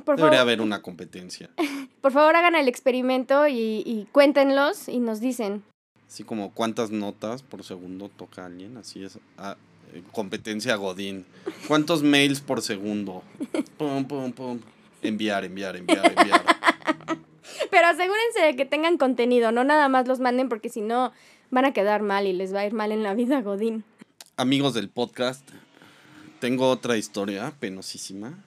Por 0.06 0.16
Debería 0.16 0.40
favor, 0.40 0.42
haber 0.42 0.62
una 0.62 0.82
competencia. 0.82 1.50
por 2.02 2.12
favor, 2.12 2.36
hagan 2.36 2.56
el 2.56 2.68
experimento 2.68 3.48
y, 3.48 3.84
y 3.86 4.08
cuéntenlos 4.12 4.90
y 4.90 5.00
nos 5.00 5.20
dicen. 5.20 5.64
Así 6.08 6.24
como 6.24 6.54
cuántas 6.54 6.92
notas 6.92 7.44
por 7.44 7.64
segundo 7.64 8.10
toca 8.10 8.46
alguien. 8.46 8.78
Así 8.78 9.04
es. 9.04 9.20
Ah, 9.38 9.58
eh, 9.94 10.04
competencia 10.12 10.76
Godín. 10.76 11.26
¿Cuántos 11.68 12.04
mails 12.04 12.42
por 12.42 12.62
segundo? 12.62 13.24
Pum, 13.78 14.06
pum, 14.06 14.32
pum. 14.32 14.60
Enviar, 15.02 15.46
enviar, 15.46 15.76
enviar, 15.76 16.06
enviar. 16.06 16.42
Pero 17.72 17.88
asegúrense 17.88 18.42
de 18.42 18.56
que 18.56 18.66
tengan 18.66 18.98
contenido, 18.98 19.52
no 19.52 19.64
nada 19.64 19.90
más 19.90 20.08
los 20.08 20.20
manden 20.20 20.50
porque 20.50 20.70
si 20.70 20.82
no 20.82 21.12
van 21.52 21.66
a 21.66 21.74
quedar 21.74 22.02
mal 22.02 22.26
y 22.26 22.34
les 22.34 22.54
va 22.54 22.62
a 22.62 22.66
ir 22.66 22.74
mal 22.74 22.92
en 22.92 23.04
la 23.04 23.14
vida, 23.14 23.42
Godín. 23.42 23.84
Amigos 24.36 24.74
del 24.74 24.90
podcast, 24.90 25.48
tengo 26.40 26.70
otra 26.70 26.98
historia 26.98 27.54
penosísima. 27.60 28.44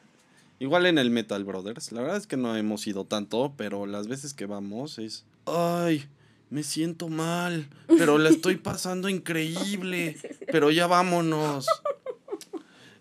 Igual 0.60 0.84
en 0.84 0.98
el 0.98 1.10
Metal 1.10 1.42
Brothers. 1.42 1.90
La 1.90 2.02
verdad 2.02 2.18
es 2.18 2.26
que 2.26 2.36
no 2.36 2.54
hemos 2.54 2.86
ido 2.86 3.06
tanto, 3.06 3.54
pero 3.56 3.86
las 3.86 4.08
veces 4.08 4.34
que 4.34 4.44
vamos 4.44 4.98
es. 4.98 5.24
¡Ay! 5.46 6.06
Me 6.50 6.64
siento 6.64 7.08
mal, 7.08 7.70
pero 7.86 8.18
la 8.18 8.28
estoy 8.28 8.56
pasando 8.62 9.08
increíble. 9.08 10.18
Pero 10.52 10.70
ya 10.70 10.86
vámonos. 10.86 11.66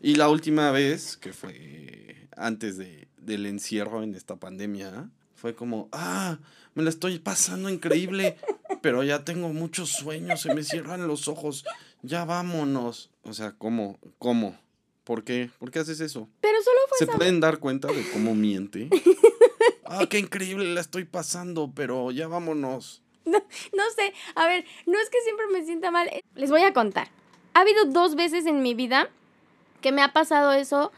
Y 0.01 0.15
la 0.15 0.29
última 0.29 0.71
vez, 0.71 1.17
que 1.17 1.33
fue 1.33 2.29
antes 2.37 2.77
de, 2.77 3.09
del 3.17 3.45
encierro 3.45 4.03
en 4.03 4.15
esta 4.15 4.37
pandemia, 4.37 5.09
fue 5.35 5.53
como, 5.53 5.89
ah, 5.91 6.39
me 6.75 6.83
la 6.83 6.89
estoy 6.89 7.19
pasando 7.19 7.69
increíble, 7.69 8.37
pero 8.81 9.03
ya 9.03 9.25
tengo 9.25 9.51
muchos 9.51 9.89
sueños, 9.89 10.39
se 10.39 10.53
me 10.53 10.63
cierran 10.63 11.07
los 11.07 11.27
ojos, 11.27 11.65
ya 12.03 12.23
vámonos. 12.23 13.09
O 13.23 13.33
sea, 13.33 13.51
¿cómo? 13.51 13.99
¿Cómo? 14.17 14.57
¿Por 15.09 15.23
qué? 15.23 15.49
¿Por 15.57 15.71
qué 15.71 15.79
haces 15.79 16.01
eso? 16.01 16.29
Pero 16.39 16.61
solo 16.61 16.77
fue 16.87 16.97
¿Se 16.99 17.07
pueden 17.07 17.39
dar 17.39 17.57
cuenta 17.57 17.87
de 17.87 18.07
cómo 18.13 18.35
miente? 18.35 18.89
Ah, 19.91 20.05
qué 20.07 20.19
increíble 20.19 20.71
la 20.71 20.81
estoy 20.81 21.03
pasando, 21.05 21.71
pero 21.73 22.11
ya 22.11 22.27
vámonos. 22.27 23.01
No 23.25 23.39
sé, 23.95 24.13
a 24.35 24.45
ver, 24.45 24.63
no 24.85 24.99
es 24.99 25.09
que 25.09 25.17
siempre 25.23 25.47
me 25.51 25.65
sienta 25.65 25.89
mal. 25.89 26.07
eh, 26.09 26.21
Les 26.35 26.51
voy 26.51 26.61
a 26.61 26.73
contar. 26.73 27.07
Ha 27.55 27.61
habido 27.61 27.85
dos 27.85 28.13
veces 28.13 28.45
en 28.45 28.61
mi 28.61 28.75
vida 28.75 29.09
que 29.81 29.91
me 29.91 30.03
ha 30.03 30.13
pasado 30.13 30.51
eso 30.51 30.91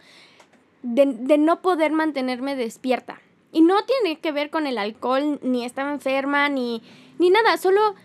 de, 0.83 1.05
de 1.05 1.37
no 1.37 1.61
poder 1.61 1.93
mantenerme 1.93 2.57
despierta. 2.57 3.21
Y 3.53 3.61
no 3.61 3.85
tiene 3.85 4.19
que 4.19 4.33
ver 4.33 4.49
con 4.49 4.67
el 4.67 4.77
alcohol, 4.77 5.39
ni 5.41 5.63
estaba 5.63 5.93
enferma, 5.93 6.49
ni, 6.49 6.83
ni 7.17 7.29
nada. 7.29 7.55
Solo 7.55 7.95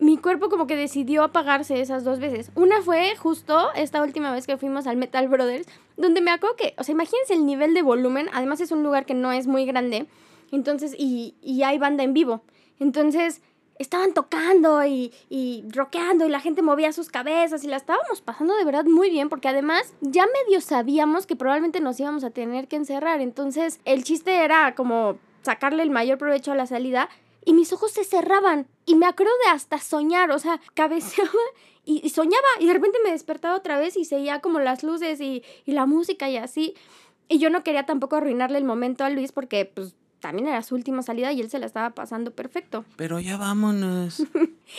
mi 0.00 0.16
cuerpo 0.16 0.48
como 0.48 0.66
que 0.66 0.76
decidió 0.76 1.22
apagarse 1.22 1.80
esas 1.80 2.04
dos 2.04 2.18
veces. 2.18 2.50
Una 2.54 2.82
fue 2.82 3.14
justo 3.16 3.72
esta 3.74 4.02
última 4.02 4.32
vez 4.32 4.46
que 4.46 4.56
fuimos 4.56 4.86
al 4.86 4.96
Metal 4.96 5.28
Brothers, 5.28 5.68
donde 5.96 6.20
me 6.22 6.30
acuerdo 6.30 6.56
que, 6.56 6.74
o 6.78 6.84
sea, 6.84 6.94
imagínense 6.94 7.34
el 7.34 7.44
nivel 7.44 7.74
de 7.74 7.82
volumen. 7.82 8.28
Además 8.32 8.60
es 8.60 8.72
un 8.72 8.82
lugar 8.82 9.04
que 9.04 9.14
no 9.14 9.30
es 9.30 9.46
muy 9.46 9.66
grande. 9.66 10.06
Entonces, 10.50 10.94
y, 10.98 11.34
y 11.42 11.62
hay 11.62 11.78
banda 11.78 12.02
en 12.02 12.14
vivo. 12.14 12.42
Entonces, 12.78 13.42
estaban 13.78 14.12
tocando 14.12 14.84
y, 14.84 15.12
y 15.28 15.64
rockeando 15.70 16.26
y 16.26 16.30
la 16.30 16.40
gente 16.40 16.60
movía 16.60 16.92
sus 16.92 17.08
cabezas 17.08 17.64
y 17.64 17.66
la 17.66 17.76
estábamos 17.76 18.20
pasando 18.20 18.54
de 18.54 18.64
verdad 18.64 18.84
muy 18.84 19.08
bien 19.08 19.30
porque 19.30 19.48
además 19.48 19.94
ya 20.02 20.26
medio 20.26 20.60
sabíamos 20.60 21.26
que 21.26 21.34
probablemente 21.34 21.80
nos 21.80 21.98
íbamos 21.98 22.22
a 22.22 22.30
tener 22.30 22.68
que 22.68 22.76
encerrar. 22.76 23.22
Entonces 23.22 23.80
el 23.86 24.04
chiste 24.04 24.44
era 24.44 24.74
como 24.74 25.18
sacarle 25.40 25.82
el 25.82 25.88
mayor 25.88 26.18
provecho 26.18 26.52
a 26.52 26.56
la 26.56 26.66
salida 26.66 27.08
y 27.44 27.54
mis 27.54 27.72
ojos 27.72 27.92
se 27.92 28.04
cerraban 28.04 28.66
y 28.86 28.94
me 28.94 29.06
acuerdo 29.06 29.32
de 29.44 29.50
hasta 29.50 29.78
soñar, 29.78 30.30
o 30.30 30.38
sea, 30.38 30.60
cabeceaba 30.74 31.30
y, 31.84 32.00
y 32.04 32.10
soñaba 32.10 32.48
y 32.58 32.66
de 32.66 32.72
repente 32.72 32.98
me 33.02 33.10
despertaba 33.10 33.56
otra 33.56 33.78
vez 33.78 33.96
y 33.96 34.04
seguía 34.04 34.40
como 34.40 34.60
las 34.60 34.82
luces 34.82 35.20
y, 35.20 35.42
y 35.64 35.72
la 35.72 35.86
música 35.86 36.28
y 36.28 36.36
así. 36.36 36.74
Y 37.28 37.38
yo 37.38 37.48
no 37.48 37.62
quería 37.62 37.86
tampoco 37.86 38.16
arruinarle 38.16 38.58
el 38.58 38.64
momento 38.64 39.04
a 39.04 39.10
Luis 39.10 39.30
porque 39.32 39.64
pues 39.64 39.94
también 40.20 40.48
era 40.48 40.62
su 40.62 40.74
última 40.74 41.02
salida 41.02 41.32
y 41.32 41.40
él 41.40 41.50
se 41.50 41.58
la 41.58 41.66
estaba 41.66 41.90
pasando 41.90 42.30
perfecto. 42.30 42.84
Pero 42.96 43.18
ya 43.18 43.36
vámonos. 43.36 44.22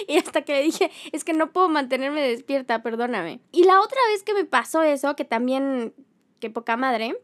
Y 0.08 0.18
hasta 0.18 0.44
que 0.44 0.54
le 0.54 0.64
dije, 0.64 0.92
es 1.12 1.24
que 1.24 1.34
no 1.34 1.52
puedo 1.52 1.68
mantenerme 1.68 2.22
despierta, 2.22 2.82
perdóname. 2.82 3.42
Y 3.52 3.66
la 3.66 3.82
otra 3.82 4.00
vez 4.12 4.24
que 4.24 4.34
me 4.34 4.46
pasó 4.46 4.84
eso, 4.84 5.16
que 5.16 5.26
también, 5.26 5.94
que 6.40 6.50
poca 6.50 6.78
madre, 6.78 7.18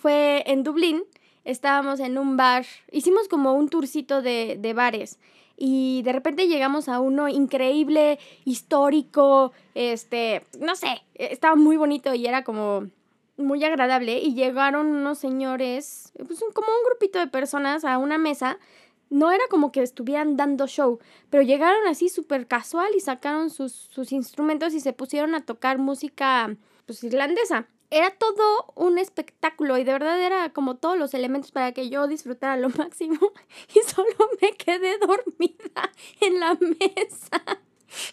fue 0.00 0.42
en 0.46 0.64
Dublín. 0.64 1.04
Estábamos 1.48 1.98
en 2.00 2.18
un 2.18 2.36
bar, 2.36 2.66
hicimos 2.92 3.26
como 3.26 3.54
un 3.54 3.70
tourcito 3.70 4.20
de, 4.20 4.58
de 4.60 4.74
bares. 4.74 5.18
Y 5.56 6.02
de 6.02 6.12
repente 6.12 6.46
llegamos 6.46 6.90
a 6.90 7.00
uno 7.00 7.26
increíble, 7.28 8.18
histórico, 8.44 9.52
este, 9.74 10.44
no 10.60 10.76
sé, 10.76 11.02
estaba 11.14 11.56
muy 11.56 11.78
bonito 11.78 12.14
y 12.14 12.26
era 12.26 12.44
como 12.44 12.88
muy 13.38 13.64
agradable. 13.64 14.18
Y 14.18 14.34
llegaron 14.34 14.88
unos 14.88 15.18
señores, 15.18 16.12
pues 16.26 16.42
un- 16.42 16.52
como 16.52 16.68
un 16.68 16.84
grupito 16.86 17.18
de 17.18 17.28
personas 17.28 17.84
a 17.86 17.96
una 17.96 18.18
mesa 18.18 18.58
no 19.08 19.32
era 19.32 19.44
como 19.48 19.72
que 19.72 19.82
estuvieran 19.82 20.36
dando 20.36 20.66
show, 20.66 20.98
pero 21.30 21.42
llegaron 21.42 21.86
así 21.86 22.10
súper 22.10 22.46
casual 22.46 22.88
y 22.94 23.00
sacaron 23.00 23.48
sus, 23.48 23.72
sus 23.72 24.12
instrumentos 24.12 24.74
y 24.74 24.80
se 24.80 24.92
pusieron 24.92 25.34
a 25.34 25.46
tocar 25.46 25.78
música 25.78 26.54
pues 26.84 27.02
irlandesa. 27.04 27.66
Era 27.90 28.10
todo 28.10 28.72
un 28.74 28.98
espectáculo 28.98 29.78
y 29.78 29.84
de 29.84 29.92
verdad 29.92 30.20
era 30.20 30.50
como 30.52 30.76
todos 30.76 30.98
los 30.98 31.14
elementos 31.14 31.52
para 31.52 31.72
que 31.72 31.88
yo 31.88 32.06
disfrutara 32.06 32.56
lo 32.56 32.68
máximo 32.76 33.32
y 33.74 33.80
solo 33.88 34.14
me 34.42 34.52
quedé 34.52 34.98
dormida 34.98 35.90
en 36.20 36.40
la 36.40 36.54
mesa. 36.54 37.42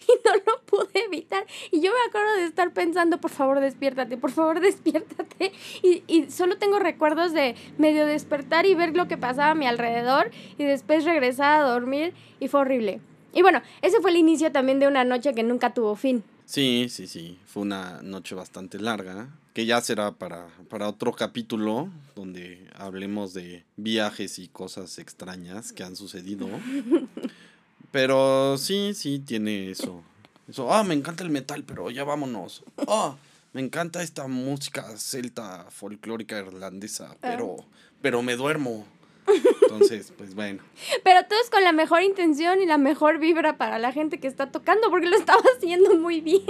y 0.08 0.12
no 0.24 0.34
lo 0.34 0.62
pude 0.64 1.04
evitar. 1.04 1.46
Y 1.70 1.80
yo 1.82 1.92
me 1.92 2.08
acuerdo 2.08 2.36
de 2.36 2.44
estar 2.44 2.72
pensando, 2.72 3.20
por 3.20 3.30
favor, 3.30 3.60
despiértate, 3.60 4.16
por 4.16 4.30
favor, 4.30 4.60
despiértate. 4.62 5.52
Y, 5.82 6.02
y 6.06 6.30
solo 6.30 6.56
tengo 6.56 6.78
recuerdos 6.78 7.32
de 7.34 7.54
medio 7.76 8.06
despertar 8.06 8.64
y 8.64 8.74
ver 8.74 8.96
lo 8.96 9.06
que 9.08 9.18
pasaba 9.18 9.50
a 9.50 9.54
mi 9.54 9.66
alrededor 9.66 10.30
y 10.56 10.64
después 10.64 11.04
regresar 11.04 11.60
a 11.60 11.68
dormir 11.68 12.14
y 12.40 12.48
fue 12.48 12.60
horrible. 12.60 13.00
Y 13.34 13.42
bueno, 13.42 13.60
ese 13.82 14.00
fue 14.00 14.10
el 14.12 14.16
inicio 14.16 14.50
también 14.50 14.78
de 14.78 14.88
una 14.88 15.04
noche 15.04 15.34
que 15.34 15.42
nunca 15.42 15.74
tuvo 15.74 15.94
fin. 15.94 16.24
Sí, 16.46 16.86
sí, 16.88 17.06
sí. 17.06 17.38
Fue 17.44 17.62
una 17.62 18.00
noche 18.02 18.34
bastante 18.34 18.78
larga, 18.78 19.28
que 19.56 19.64
ya 19.64 19.80
será 19.80 20.12
para, 20.12 20.48
para 20.68 20.86
otro 20.86 21.14
capítulo 21.14 21.88
donde 22.14 22.68
hablemos 22.74 23.32
de 23.32 23.64
viajes 23.78 24.38
y 24.38 24.48
cosas 24.48 24.98
extrañas 24.98 25.72
que 25.72 25.82
han 25.82 25.96
sucedido. 25.96 26.46
Pero 27.90 28.58
sí, 28.58 28.92
sí, 28.92 29.18
tiene 29.18 29.70
eso. 29.70 30.02
Eso, 30.46 30.70
ah, 30.70 30.84
me 30.84 30.92
encanta 30.92 31.24
el 31.24 31.30
metal, 31.30 31.64
pero 31.64 31.90
ya 31.90 32.04
vámonos. 32.04 32.64
Ah, 32.86 33.16
me 33.54 33.62
encanta 33.62 34.02
esta 34.02 34.28
música 34.28 34.94
celta 34.98 35.64
folclórica 35.70 36.38
irlandesa, 36.38 37.12
Ah. 37.12 37.16
pero, 37.22 37.56
pero 38.02 38.20
me 38.20 38.36
duermo. 38.36 38.84
Entonces, 39.62 40.12
pues 40.18 40.34
bueno. 40.34 40.62
Pero 41.02 41.26
todo 41.26 41.40
es 41.42 41.48
con 41.48 41.64
la 41.64 41.72
mejor 41.72 42.02
intención 42.02 42.60
y 42.60 42.66
la 42.66 42.76
mejor 42.76 43.18
vibra 43.18 43.56
para 43.56 43.78
la 43.78 43.90
gente 43.92 44.20
que 44.20 44.28
está 44.28 44.52
tocando, 44.52 44.90
porque 44.90 45.06
lo 45.06 45.16
estaba 45.16 45.42
haciendo 45.56 45.96
muy 45.96 46.20
bien. 46.20 46.42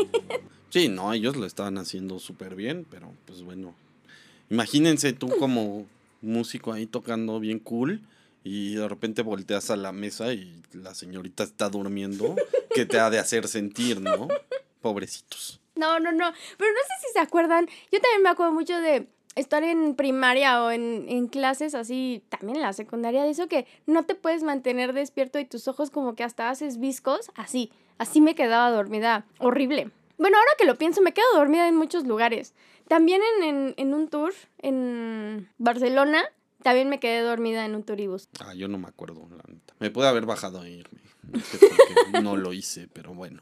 Sí, 0.71 0.89
no, 0.89 1.13
ellos 1.13 1.37
lo 1.37 1.47
estaban 1.47 1.79
haciendo 1.79 2.19
súper 2.19 2.55
bien, 2.55 2.87
pero 2.91 3.13
pues 3.25 3.43
bueno. 3.43 3.75
Imagínense 4.51 5.13
tú 5.13 5.29
como 5.39 5.87
músico 6.23 6.73
ahí 6.73 6.87
tocando 6.87 7.41
bien 7.41 7.59
cool 7.59 8.03
y 8.45 8.75
de 8.75 8.89
repente 8.89 9.23
volteas 9.23 9.71
a 9.71 9.77
la 9.77 9.93
mesa 9.93 10.33
y 10.33 10.63
la 10.73 10.95
señorita 10.95 11.43
está 11.43 11.69
durmiendo. 11.69 12.37
¿Qué 12.75 12.87
te 12.87 13.01
ha 13.01 13.11
de 13.11 13.19
hacer 13.19 13.49
sentir, 13.49 14.01
no? 14.01 14.29
Pobrecitos. 14.83 15.61
No, 15.75 15.99
no, 15.99 16.13
no. 16.13 16.33
Pero 16.57 16.71
no 16.71 16.81
sé 16.81 17.07
si 17.07 17.13
se 17.13 17.19
acuerdan. 17.19 17.67
Yo 17.91 18.01
también 18.01 18.23
me 18.23 18.29
acuerdo 18.29 18.53
mucho 18.53 18.77
de 18.81 19.09
estar 19.35 19.65
en 19.65 19.95
primaria 19.95 20.63
o 20.63 20.71
en, 20.71 21.07
en 21.09 21.27
clases 21.27 21.75
así, 21.75 22.23
también 22.29 22.57
en 22.57 22.63
la 22.63 22.73
secundaria, 22.73 23.25
de 23.25 23.31
eso 23.31 23.49
que 23.49 23.67
no 23.87 24.05
te 24.05 24.15
puedes 24.15 24.43
mantener 24.43 24.93
despierto 24.93 25.39
y 25.39 25.45
tus 25.45 25.69
ojos 25.69 25.91
como 25.91 26.15
que 26.15 26.25
hasta 26.25 26.49
haces 26.49 26.79
viscos. 26.79 27.31
Así, 27.35 27.71
así 27.99 28.21
me 28.21 28.35
quedaba 28.35 28.71
dormida. 28.71 29.27
Horrible. 29.39 29.91
Bueno, 30.19 30.39
ahora 30.39 30.51
que 30.59 30.65
lo 30.67 30.77
pienso, 30.77 31.03
me 31.03 31.13
quedo 31.13 31.27
dormida 31.35 31.69
en 31.69 31.77
muchos 31.77 32.07
lugares. 32.07 32.55
También 32.89 33.21
en, 33.39 33.45
en, 33.45 33.75
en 33.77 33.95
un 33.95 34.09
tour 34.09 34.33
en 34.59 35.49
Barcelona, 35.59 36.25
también 36.63 36.89
me 36.89 36.99
quedé 36.99 37.21
dormida 37.21 37.65
en 37.65 37.75
un 37.75 37.85
turibus. 37.85 38.29
Ah, 38.41 38.55
yo 38.55 38.69
no 38.69 38.79
me 38.79 38.89
acuerdo, 38.89 39.29
la 39.31 39.45
neta. 39.47 39.75
Me 39.79 39.91
puede 39.91 40.09
haber 40.09 40.27
bajado 40.27 40.61
a 40.61 40.69
irme. 40.69 41.01
No 42.13 42.21
no 42.23 42.37
lo 42.37 42.53
hice, 42.53 42.89
pero 42.93 43.15
bueno. 43.15 43.41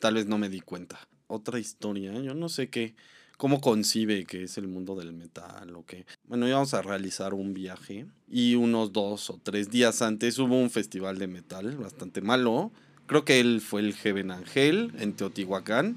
Tal 0.00 0.14
vez 0.14 0.26
no 0.26 0.38
me 0.38 0.48
di 0.48 0.60
cuenta. 0.60 0.98
Otra 1.28 1.58
historia, 1.58 2.12
yo 2.12 2.34
no 2.34 2.48
sé 2.48 2.68
qué. 2.68 2.94
¿Cómo 3.38 3.60
concibe 3.60 4.24
que 4.24 4.44
es 4.44 4.58
el 4.58 4.68
mundo 4.68 4.94
del 4.94 5.12
metal 5.12 5.74
o 5.74 5.84
qué? 5.84 6.06
Bueno, 6.24 6.46
íbamos 6.46 6.74
a 6.74 6.82
realizar 6.82 7.34
un 7.34 7.54
viaje 7.54 8.06
y 8.28 8.54
unos 8.54 8.92
dos 8.92 9.30
o 9.30 9.40
tres 9.42 9.70
días 9.70 10.02
antes 10.02 10.38
hubo 10.38 10.60
un 10.60 10.70
festival 10.70 11.18
de 11.18 11.26
metal 11.26 11.76
bastante 11.76 12.20
malo. 12.20 12.70
Creo 13.06 13.24
que 13.24 13.40
él 13.40 13.60
fue 13.60 13.80
el 13.80 13.94
Heaven 13.94 14.30
Angel 14.30 14.92
en 14.98 15.14
Teotihuacán. 15.14 15.96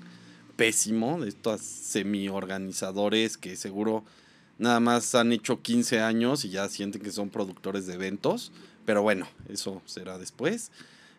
Pésimo, 0.56 1.20
de 1.20 1.30
estos 1.30 1.62
semi-organizadores 1.62 3.38
que 3.38 3.58
seguro 3.58 4.06
nada 4.58 4.80
más 4.80 5.13
han 5.15 5.34
hecho 5.34 5.62
15 5.62 6.00
años 6.00 6.46
y 6.46 6.50
ya 6.50 6.70
sienten 6.70 7.02
que 7.02 7.12
son 7.12 7.30
productores 7.30 7.88
de 7.88 7.96
eventos. 7.96 8.52
Pero 8.86 9.02
bueno, 9.02 9.28
eso 9.50 9.82
será 9.86 10.18
después. 10.18 10.72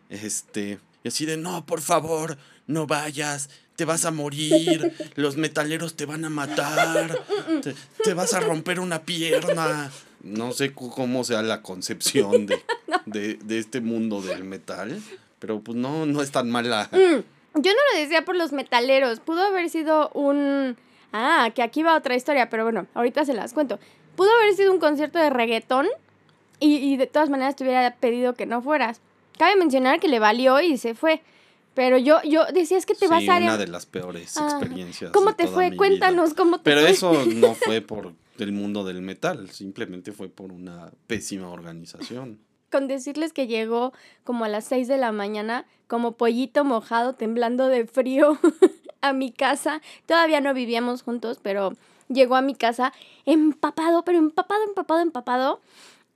Este, 0.09 0.79
y 1.03 1.07
así 1.07 1.25
de, 1.25 1.37
no, 1.37 1.65
por 1.65 1.81
favor, 1.81 2.37
no 2.65 2.87
vayas, 2.87 3.49
te 3.75 3.85
vas 3.85 4.05
a 4.05 4.11
morir, 4.11 4.93
los 5.15 5.37
metaleros 5.37 5.95
te 5.95 6.05
van 6.05 6.25
a 6.25 6.29
matar, 6.29 7.23
te, 7.61 7.75
te 8.03 8.13
vas 8.13 8.33
a 8.33 8.39
romper 8.39 8.79
una 8.79 9.03
pierna. 9.03 9.91
No 10.23 10.51
sé 10.51 10.73
cómo 10.73 11.23
sea 11.23 11.43
la 11.43 11.61
concepción 11.61 12.45
de, 12.45 12.63
de, 13.05 13.35
de 13.35 13.59
este 13.59 13.81
mundo 13.81 14.21
del 14.21 14.43
metal, 14.43 15.01
pero 15.39 15.59
pues 15.61 15.77
no, 15.77 16.05
no 16.05 16.21
es 16.21 16.31
tan 16.31 16.49
mala. 16.49 16.89
Mm, 16.91 17.59
Yo 17.61 17.71
no 17.71 17.79
lo 17.93 17.99
decía 17.99 18.23
por 18.25 18.35
los 18.35 18.51
metaleros. 18.51 19.19
Pudo 19.19 19.41
haber 19.43 19.69
sido 19.69 20.09
un. 20.13 20.77
Ah, 21.13 21.49
que 21.55 21.61
aquí 21.63 21.83
va 21.83 21.95
otra 21.95 22.15
historia, 22.15 22.49
pero 22.49 22.63
bueno, 22.63 22.87
ahorita 22.93 23.25
se 23.25 23.33
las 23.33 23.53
cuento. 23.53 23.79
Pudo 24.15 24.29
haber 24.41 24.55
sido 24.55 24.71
un 24.73 24.79
concierto 24.79 25.19
de 25.19 25.29
reggaetón 25.29 25.87
y, 26.59 26.75
y 26.77 26.97
de 26.97 27.07
todas 27.07 27.29
maneras 27.29 27.55
te 27.55 27.63
hubiera 27.63 27.95
pedido 27.95 28.33
que 28.33 28.45
no 28.45 28.61
fueras. 28.61 28.99
Cabe 29.37 29.55
mencionar 29.55 29.99
que 29.99 30.07
le 30.07 30.19
valió 30.19 30.59
y 30.59 30.77
se 30.77 30.95
fue. 30.95 31.21
Pero 31.75 31.97
yo, 31.99 32.19
yo 32.23 32.45
decía, 32.51 32.77
es 32.79 32.87
que 32.87 32.95
te 32.95 33.05
Sí, 33.05 33.07
vas 33.07 33.29
a... 33.29 33.37
una 33.37 33.57
de 33.57 33.67
las 33.67 33.85
peores 33.85 34.35
Ah, 34.37 34.47
experiencias. 34.59 35.11
¿Cómo 35.11 35.35
te 35.35 35.45
fue? 35.47 35.65
mi 35.65 35.69
vida. 35.71 35.77
Cuéntanos 35.77 36.33
cómo 36.33 36.57
te 36.57 36.63
Pero 36.63 36.81
fue. 36.81 36.89
eso 36.89 37.13
no 37.35 37.53
fue 37.53 37.81
por 37.83 38.13
el 38.39 38.51
mundo 38.51 38.83
del 38.83 39.01
metal, 39.03 39.49
simplemente 39.51 40.11
fue 40.11 40.27
por 40.29 40.51
una 40.51 40.91
pésima 41.05 41.49
organización. 41.49 42.39
Con 42.71 42.87
decirles 42.87 43.33
que 43.33 43.47
llegó 43.47 43.93
como 44.23 44.45
a 44.45 44.49
las 44.49 44.65
6 44.65 44.87
de 44.87 44.97
la 44.97 45.11
mañana, 45.11 45.65
como 45.87 46.13
pollito 46.13 46.63
mojado, 46.63 47.13
temblando 47.13 47.67
de 47.67 47.85
frío 47.85 48.37
a 49.01 49.13
mi 49.13 49.31
casa. 49.31 49.81
Todavía 50.05 50.41
no 50.41 50.53
vivíamos 50.53 51.03
juntos, 51.03 51.39
pero 51.41 51.73
llegó 52.09 52.35
a 52.35 52.41
mi 52.41 52.55
casa 52.55 52.93
empapado, 53.25 54.03
pero 54.03 54.17
empapado, 54.17 54.63
empapado, 54.63 55.01
empapado, 55.01 55.61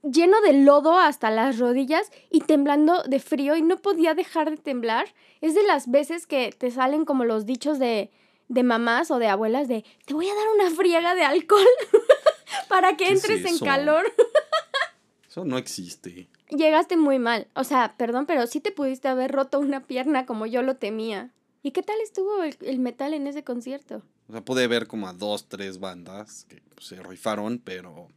lleno 0.02 0.40
de 0.40 0.52
lodo 0.52 0.98
hasta 0.98 1.30
las 1.30 1.58
rodillas 1.58 2.10
y 2.30 2.40
temblando 2.40 3.02
de 3.02 3.20
frío 3.20 3.56
y 3.56 3.62
no 3.62 3.78
podía 3.78 4.14
dejar 4.14 4.50
de 4.50 4.56
temblar. 4.56 5.14
Es 5.40 5.54
de 5.54 5.62
las 5.62 5.90
veces 5.90 6.26
que 6.26 6.54
te 6.56 6.70
salen 6.70 7.04
como 7.04 7.24
los 7.24 7.46
dichos 7.46 7.78
de, 7.78 8.10
de 8.48 8.62
mamás 8.62 9.10
o 9.10 9.18
de 9.18 9.28
abuelas 9.28 9.68
de 9.68 9.84
te 10.04 10.14
voy 10.14 10.28
a 10.28 10.34
dar 10.34 10.46
una 10.54 10.70
friega 10.70 11.14
de 11.14 11.24
alcohol 11.24 11.66
para 12.68 12.96
que 12.96 13.06
¿Qué 13.06 13.12
es 13.12 13.24
entres 13.24 13.50
en 13.50 13.58
calor. 13.58 14.04
Eso 15.28 15.44
no 15.44 15.56
existe. 15.56 16.28
Llegaste 16.56 16.96
muy 16.96 17.18
mal. 17.18 17.46
O 17.54 17.64
sea, 17.64 17.94
perdón, 17.96 18.26
pero 18.26 18.46
sí 18.46 18.60
te 18.60 18.72
pudiste 18.72 19.08
haber 19.08 19.32
roto 19.32 19.58
una 19.58 19.86
pierna 19.86 20.26
como 20.26 20.46
yo 20.46 20.62
lo 20.62 20.76
temía. 20.76 21.30
¿Y 21.62 21.70
qué 21.70 21.82
tal 21.82 21.96
estuvo 22.02 22.42
el, 22.42 22.56
el 22.60 22.78
metal 22.78 23.14
en 23.14 23.26
ese 23.26 23.44
concierto? 23.44 24.02
O 24.28 24.32
sea, 24.32 24.44
pude 24.44 24.66
ver 24.66 24.86
como 24.86 25.08
a 25.08 25.12
dos, 25.12 25.46
tres 25.48 25.78
bandas 25.78 26.46
que 26.48 26.60
pues, 26.74 26.86
se 26.86 27.02
rifaron, 27.02 27.60
pero 27.62 28.08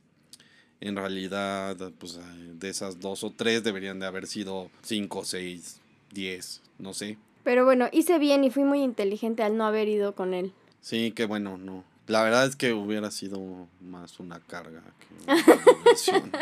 en 0.82 0.95
realidad, 0.95 1.78
pues 1.98 2.19
de 2.54 2.69
esas 2.69 3.00
dos 3.00 3.24
o 3.24 3.32
tres 3.32 3.63
deberían 3.63 4.00
de 4.00 4.06
haber 4.06 4.28
sido 4.28 4.69
cinco, 4.84 5.26
seis, 5.26 5.80
diez, 6.12 6.62
no 6.78 6.93
sé. 6.93 7.17
Pero 7.43 7.65
bueno, 7.65 7.88
hice 7.91 8.19
bien 8.19 8.43
y 8.43 8.50
fui 8.50 8.63
muy 8.63 8.82
inteligente 8.82 9.43
al 9.43 9.58
no 9.58 9.65
haber 9.65 9.88
ido 9.88 10.15
con 10.15 10.34
él. 10.34 10.54
Sí, 10.82 11.12
que 11.12 11.26
bueno, 11.26 11.58
no. 11.58 11.84
La 12.08 12.24
verdad 12.24 12.45
es 12.45 12.56
que 12.56 12.74
hubiera 12.74 13.10
sido 13.10 13.67
más 13.82 14.19
una 14.19 14.39
carga 14.39 14.84
que 15.00 16.12
una. 16.12 16.41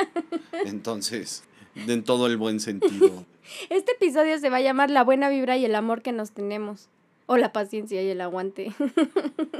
Entonces, 0.65 1.43
en 1.75 2.03
todo 2.03 2.27
el 2.27 2.37
buen 2.37 2.59
sentido. 2.59 3.25
Este 3.69 3.91
episodio 3.91 4.39
se 4.39 4.49
va 4.49 4.57
a 4.57 4.61
llamar 4.61 4.89
La 4.89 5.03
buena 5.03 5.27
vibra 5.29 5.57
y 5.57 5.65
el 5.65 5.75
amor 5.75 6.01
que 6.01 6.11
nos 6.13 6.31
tenemos. 6.31 6.87
O 7.25 7.35
la 7.37 7.51
paciencia 7.51 8.01
y 8.01 8.09
el 8.09 8.21
aguante. 8.21 8.73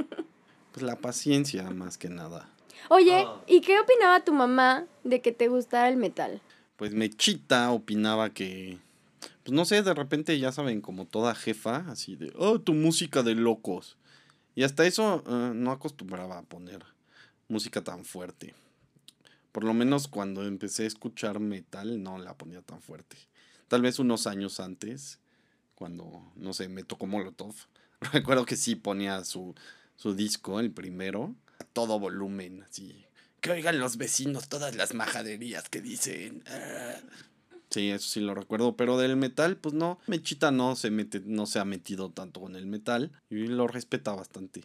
Pues 0.72 0.82
la 0.82 0.96
paciencia 0.96 1.70
más 1.70 1.98
que 1.98 2.08
nada. 2.08 2.48
Oye, 2.88 3.24
Ah. 3.26 3.40
¿y 3.46 3.60
qué 3.60 3.78
opinaba 3.78 4.24
tu 4.24 4.32
mamá 4.32 4.86
de 5.04 5.20
que 5.20 5.30
te 5.30 5.46
gustara 5.46 5.88
el 5.88 5.96
metal? 5.96 6.40
Pues 6.76 6.92
Mechita 6.94 7.70
opinaba 7.70 8.30
que, 8.30 8.78
pues 9.44 9.54
no 9.54 9.64
sé, 9.66 9.84
de 9.84 9.94
repente 9.94 10.36
ya 10.40 10.50
saben, 10.50 10.80
como 10.80 11.04
toda 11.06 11.36
jefa, 11.36 11.84
así 11.88 12.16
de, 12.16 12.32
oh, 12.36 12.58
tu 12.60 12.74
música 12.74 13.22
de 13.22 13.36
locos. 13.36 13.96
Y 14.56 14.64
hasta 14.64 14.84
eso 14.84 15.22
eh, 15.28 15.52
no 15.54 15.70
acostumbraba 15.70 16.38
a 16.38 16.42
poner 16.42 16.84
música 17.48 17.80
tan 17.84 18.04
fuerte. 18.04 18.54
Por 19.54 19.62
lo 19.62 19.72
menos 19.72 20.08
cuando 20.08 20.44
empecé 20.44 20.82
a 20.82 20.88
escuchar 20.88 21.38
metal 21.38 22.02
no 22.02 22.18
la 22.18 22.36
ponía 22.36 22.60
tan 22.60 22.82
fuerte. 22.82 23.16
Tal 23.68 23.82
vez 23.82 24.00
unos 24.00 24.26
años 24.26 24.58
antes, 24.58 25.20
cuando, 25.76 26.32
no 26.34 26.52
sé, 26.52 26.68
me 26.68 26.82
tocó 26.82 27.06
Molotov. 27.06 27.54
Recuerdo 28.12 28.46
que 28.46 28.56
sí 28.56 28.74
ponía 28.74 29.24
su, 29.24 29.54
su 29.94 30.12
disco, 30.16 30.58
el 30.58 30.72
primero, 30.72 31.36
a 31.60 31.64
todo 31.72 32.00
volumen, 32.00 32.64
así. 32.64 33.06
Que 33.40 33.52
oigan 33.52 33.78
los 33.78 33.96
vecinos 33.96 34.48
todas 34.48 34.74
las 34.74 34.92
majaderías 34.92 35.68
que 35.68 35.80
dicen. 35.80 36.42
Sí, 37.70 37.90
eso 37.90 38.08
sí 38.08 38.20
lo 38.20 38.34
recuerdo, 38.36 38.76
pero 38.76 38.98
del 38.98 39.16
metal, 39.16 39.56
pues 39.56 39.74
no. 39.74 39.98
Mechita 40.06 40.52
no 40.52 40.76
se 40.76 40.92
mete, 40.92 41.22
no 41.24 41.44
se 41.44 41.58
ha 41.58 41.64
metido 41.64 42.08
tanto 42.08 42.40
con 42.40 42.54
el 42.54 42.66
metal 42.66 43.10
y 43.30 43.48
lo 43.48 43.66
respeta 43.66 44.14
bastante. 44.14 44.60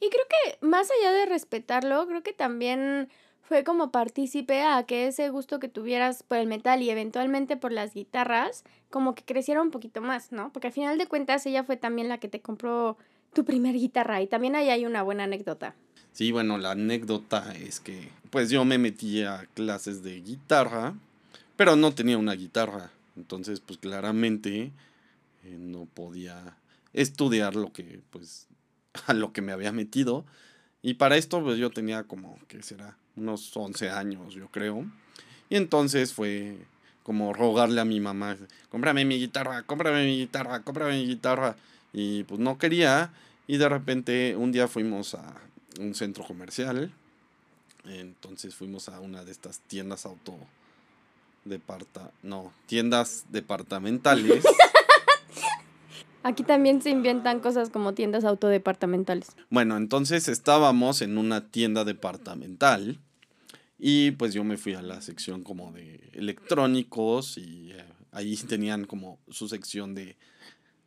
Y 0.00 0.10
creo 0.10 0.24
que 0.28 0.66
más 0.66 0.88
allá 0.90 1.12
de 1.12 1.26
respetarlo, 1.26 2.04
creo 2.08 2.24
que 2.24 2.32
también 2.32 3.10
fue 3.48 3.64
como 3.64 3.90
partícipe 3.90 4.60
a 4.60 4.82
que 4.82 5.06
ese 5.06 5.30
gusto 5.30 5.58
que 5.58 5.68
tuvieras 5.68 6.22
por 6.22 6.36
el 6.36 6.46
metal 6.46 6.82
y 6.82 6.90
eventualmente 6.90 7.56
por 7.56 7.72
las 7.72 7.94
guitarras, 7.94 8.62
como 8.90 9.14
que 9.14 9.24
creciera 9.24 9.62
un 9.62 9.70
poquito 9.70 10.02
más, 10.02 10.32
¿no? 10.32 10.52
Porque 10.52 10.66
al 10.66 10.74
final 10.74 10.98
de 10.98 11.06
cuentas 11.06 11.46
ella 11.46 11.64
fue 11.64 11.78
también 11.78 12.10
la 12.10 12.18
que 12.18 12.28
te 12.28 12.42
compró 12.42 12.98
tu 13.32 13.46
primer 13.46 13.74
guitarra 13.74 14.20
y 14.20 14.26
también 14.26 14.54
ahí 14.54 14.68
hay 14.68 14.84
una 14.84 15.02
buena 15.02 15.24
anécdota. 15.24 15.74
Sí, 16.12 16.30
bueno, 16.30 16.58
la 16.58 16.72
anécdota 16.72 17.54
es 17.54 17.80
que 17.80 18.10
pues 18.28 18.50
yo 18.50 18.66
me 18.66 18.76
metí 18.76 19.22
a 19.22 19.46
clases 19.54 20.02
de 20.02 20.20
guitarra, 20.20 20.92
pero 21.56 21.74
no 21.74 21.94
tenía 21.94 22.18
una 22.18 22.34
guitarra. 22.34 22.90
Entonces, 23.16 23.60
pues 23.60 23.78
claramente 23.78 24.72
eh, 25.44 25.56
no 25.58 25.86
podía 25.86 26.58
estudiar 26.92 27.56
lo 27.56 27.72
que, 27.72 28.02
pues, 28.10 28.46
a 29.06 29.14
lo 29.14 29.32
que 29.32 29.40
me 29.40 29.52
había 29.52 29.72
metido. 29.72 30.26
Y 30.82 30.94
para 30.94 31.16
esto, 31.16 31.42
pues 31.42 31.58
yo 31.58 31.70
tenía 31.70 32.04
como, 32.04 32.38
¿qué 32.46 32.62
será? 32.62 32.98
Unos 33.18 33.56
11 33.56 33.90
años, 33.90 34.34
yo 34.34 34.48
creo. 34.48 34.86
Y 35.50 35.56
entonces 35.56 36.12
fue 36.12 36.56
como 37.02 37.32
rogarle 37.32 37.80
a 37.80 37.84
mi 37.84 38.00
mamá, 38.00 38.36
cómprame 38.68 39.04
mi 39.04 39.18
guitarra, 39.18 39.62
cómprame 39.62 40.04
mi 40.04 40.18
guitarra, 40.18 40.62
cómprame 40.62 40.92
mi 40.98 41.06
guitarra. 41.06 41.56
Y 41.92 42.24
pues 42.24 42.40
no 42.40 42.58
quería. 42.58 43.12
Y 43.46 43.56
de 43.56 43.68
repente 43.68 44.36
un 44.36 44.52
día 44.52 44.68
fuimos 44.68 45.14
a 45.14 45.34
un 45.80 45.94
centro 45.94 46.24
comercial. 46.24 46.92
Entonces 47.86 48.54
fuimos 48.54 48.88
a 48.88 49.00
una 49.00 49.24
de 49.24 49.32
estas 49.32 49.60
tiendas 49.60 50.04
auto 50.04 50.38
departa 51.44 52.10
no, 52.22 52.52
tiendas 52.66 53.24
departamentales. 53.30 54.44
Aquí 56.22 56.42
también 56.42 56.82
se 56.82 56.90
inventan 56.90 57.40
cosas 57.40 57.70
como 57.70 57.94
tiendas 57.94 58.24
autodepartamentales. 58.24 59.28
Bueno, 59.50 59.76
entonces 59.76 60.28
estábamos 60.28 61.00
en 61.00 61.16
una 61.16 61.46
tienda 61.46 61.84
departamental 61.84 62.98
y 63.78 64.10
pues 64.12 64.34
yo 64.34 64.42
me 64.42 64.56
fui 64.56 64.74
a 64.74 64.82
la 64.82 65.00
sección 65.00 65.44
como 65.44 65.72
de 65.72 66.10
electrónicos 66.12 67.38
y 67.38 67.70
eh, 67.72 67.84
ahí 68.10 68.36
tenían 68.36 68.84
como 68.84 69.20
su 69.28 69.48
sección 69.48 69.94
de 69.94 70.16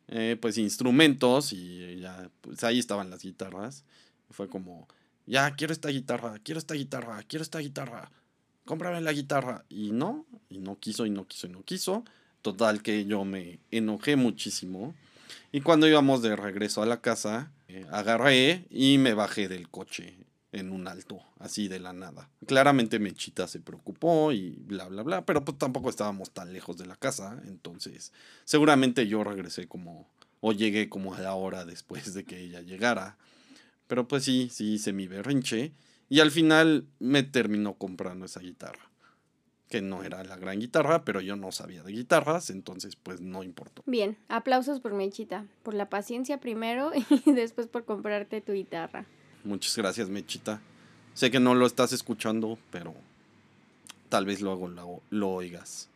eh, 0.08 0.36
pues 0.40 0.58
instrumentos 0.58 1.54
y 1.54 2.00
ya 2.00 2.30
pues 2.42 2.62
ahí 2.64 2.78
estaban 2.78 3.08
las 3.08 3.22
guitarras. 3.22 3.84
Fue 4.30 4.48
como, 4.48 4.88
ya 5.26 5.54
quiero 5.54 5.72
esta 5.72 5.88
guitarra, 5.88 6.38
quiero 6.42 6.58
esta 6.58 6.74
guitarra, 6.74 7.22
quiero 7.26 7.42
esta 7.42 7.60
guitarra, 7.60 8.10
cómprame 8.66 9.00
la 9.00 9.12
guitarra. 9.12 9.64
Y 9.70 9.92
no, 9.92 10.26
y 10.50 10.58
no 10.58 10.78
quiso, 10.78 11.06
y 11.06 11.10
no 11.10 11.26
quiso, 11.26 11.46
y 11.46 11.50
no 11.50 11.62
quiso. 11.64 12.04
Total 12.42 12.82
que 12.82 13.06
yo 13.06 13.24
me 13.24 13.60
enojé 13.70 14.16
muchísimo. 14.16 14.94
Y 15.50 15.62
cuando 15.62 15.88
íbamos 15.88 16.20
de 16.20 16.36
regreso 16.36 16.82
a 16.82 16.86
la 16.86 17.00
casa, 17.00 17.52
eh, 17.68 17.86
agarré 17.90 18.66
y 18.68 18.98
me 18.98 19.14
bajé 19.14 19.48
del 19.48 19.70
coche 19.70 20.16
en 20.52 20.70
un 20.70 20.86
alto, 20.86 21.20
así 21.38 21.66
de 21.66 21.80
la 21.80 21.92
nada. 21.92 22.28
Claramente 22.46 22.98
Mechita 22.98 23.48
se 23.48 23.60
preocupó 23.60 24.32
y 24.32 24.50
bla, 24.50 24.86
bla, 24.86 25.02
bla, 25.02 25.24
pero 25.24 25.44
pues 25.44 25.58
tampoco 25.58 25.88
estábamos 25.88 26.30
tan 26.30 26.52
lejos 26.52 26.76
de 26.76 26.86
la 26.86 26.96
casa, 26.96 27.42
entonces 27.46 28.12
seguramente 28.44 29.06
yo 29.06 29.24
regresé 29.24 29.66
como, 29.66 30.06
o 30.40 30.52
llegué 30.52 30.88
como 30.90 31.14
a 31.14 31.20
la 31.20 31.34
hora 31.34 31.64
después 31.64 32.12
de 32.12 32.24
que 32.24 32.38
ella 32.38 32.60
llegara. 32.60 33.16
Pero 33.86 34.06
pues 34.06 34.24
sí, 34.24 34.48
sí 34.50 34.74
hice 34.74 34.92
mi 34.92 35.08
berrinche 35.08 35.72
y 36.08 36.20
al 36.20 36.30
final 36.30 36.86
me 36.98 37.22
terminó 37.22 37.74
comprando 37.74 38.26
esa 38.26 38.40
guitarra. 38.40 38.90
Que 39.68 39.80
no 39.80 40.02
era 40.04 40.22
la 40.22 40.36
gran 40.36 40.60
guitarra, 40.60 41.02
pero 41.02 41.22
yo 41.22 41.34
no 41.34 41.50
sabía 41.50 41.82
de 41.82 41.92
guitarras, 41.92 42.50
entonces 42.50 42.94
pues 42.96 43.22
no 43.22 43.42
importó. 43.42 43.82
Bien, 43.86 44.18
aplausos 44.28 44.80
por 44.80 44.92
Mechita, 44.92 45.46
por 45.62 45.72
la 45.72 45.88
paciencia 45.88 46.38
primero 46.38 46.90
y 47.24 47.32
después 47.32 47.68
por 47.68 47.86
comprarte 47.86 48.42
tu 48.42 48.52
guitarra. 48.52 49.06
Muchas 49.44 49.76
gracias, 49.76 50.08
Mechita. 50.08 50.60
Sé 51.14 51.30
que 51.30 51.40
no 51.40 51.54
lo 51.54 51.66
estás 51.66 51.92
escuchando, 51.92 52.58
pero 52.70 52.94
tal 54.08 54.24
vez 54.24 54.40
luego 54.40 54.68
lo, 54.68 55.02
lo 55.10 55.30
oigas 55.30 55.88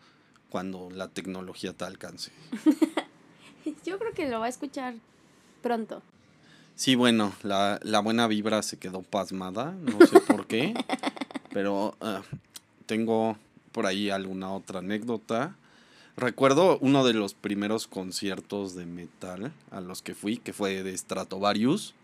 cuando 0.50 0.88
la 0.90 1.08
tecnología 1.08 1.72
te 1.72 1.84
alcance. 1.84 2.32
Yo 3.84 3.98
creo 3.98 4.12
que 4.14 4.28
lo 4.28 4.40
va 4.40 4.46
a 4.46 4.48
escuchar 4.48 4.94
pronto. 5.62 6.02
Sí, 6.76 6.94
bueno, 6.94 7.32
la, 7.42 7.80
la 7.82 8.00
buena 8.00 8.26
vibra 8.26 8.62
se 8.62 8.78
quedó 8.78 9.02
pasmada, 9.02 9.72
no 9.72 10.06
sé 10.06 10.20
por 10.26 10.46
qué, 10.46 10.74
pero 11.50 11.96
uh, 12.00 12.36
tengo 12.84 13.38
por 13.72 13.86
ahí 13.86 14.10
alguna 14.10 14.52
otra 14.52 14.80
anécdota. 14.80 15.56
Recuerdo 16.16 16.78
uno 16.80 17.04
de 17.04 17.14
los 17.14 17.34
primeros 17.34 17.86
conciertos 17.86 18.74
de 18.74 18.86
metal 18.86 19.52
a 19.70 19.80
los 19.80 20.02
que 20.02 20.14
fui, 20.14 20.38
que 20.38 20.52
fue 20.52 20.82
de 20.82 20.96
Stratovarius. 20.96 21.94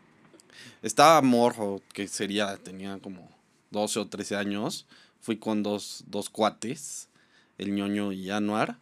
Estaba 0.82 1.20
morro, 1.22 1.80
que 1.92 2.08
sería, 2.08 2.56
tenía 2.58 2.98
como 2.98 3.28
12 3.70 4.00
o 4.00 4.06
13 4.06 4.36
años. 4.36 4.86
Fui 5.20 5.36
con 5.36 5.62
dos, 5.62 6.04
dos 6.08 6.30
cuates, 6.30 7.08
el 7.58 7.74
ñoño 7.74 8.12
y 8.12 8.30
Anuar. 8.30 8.78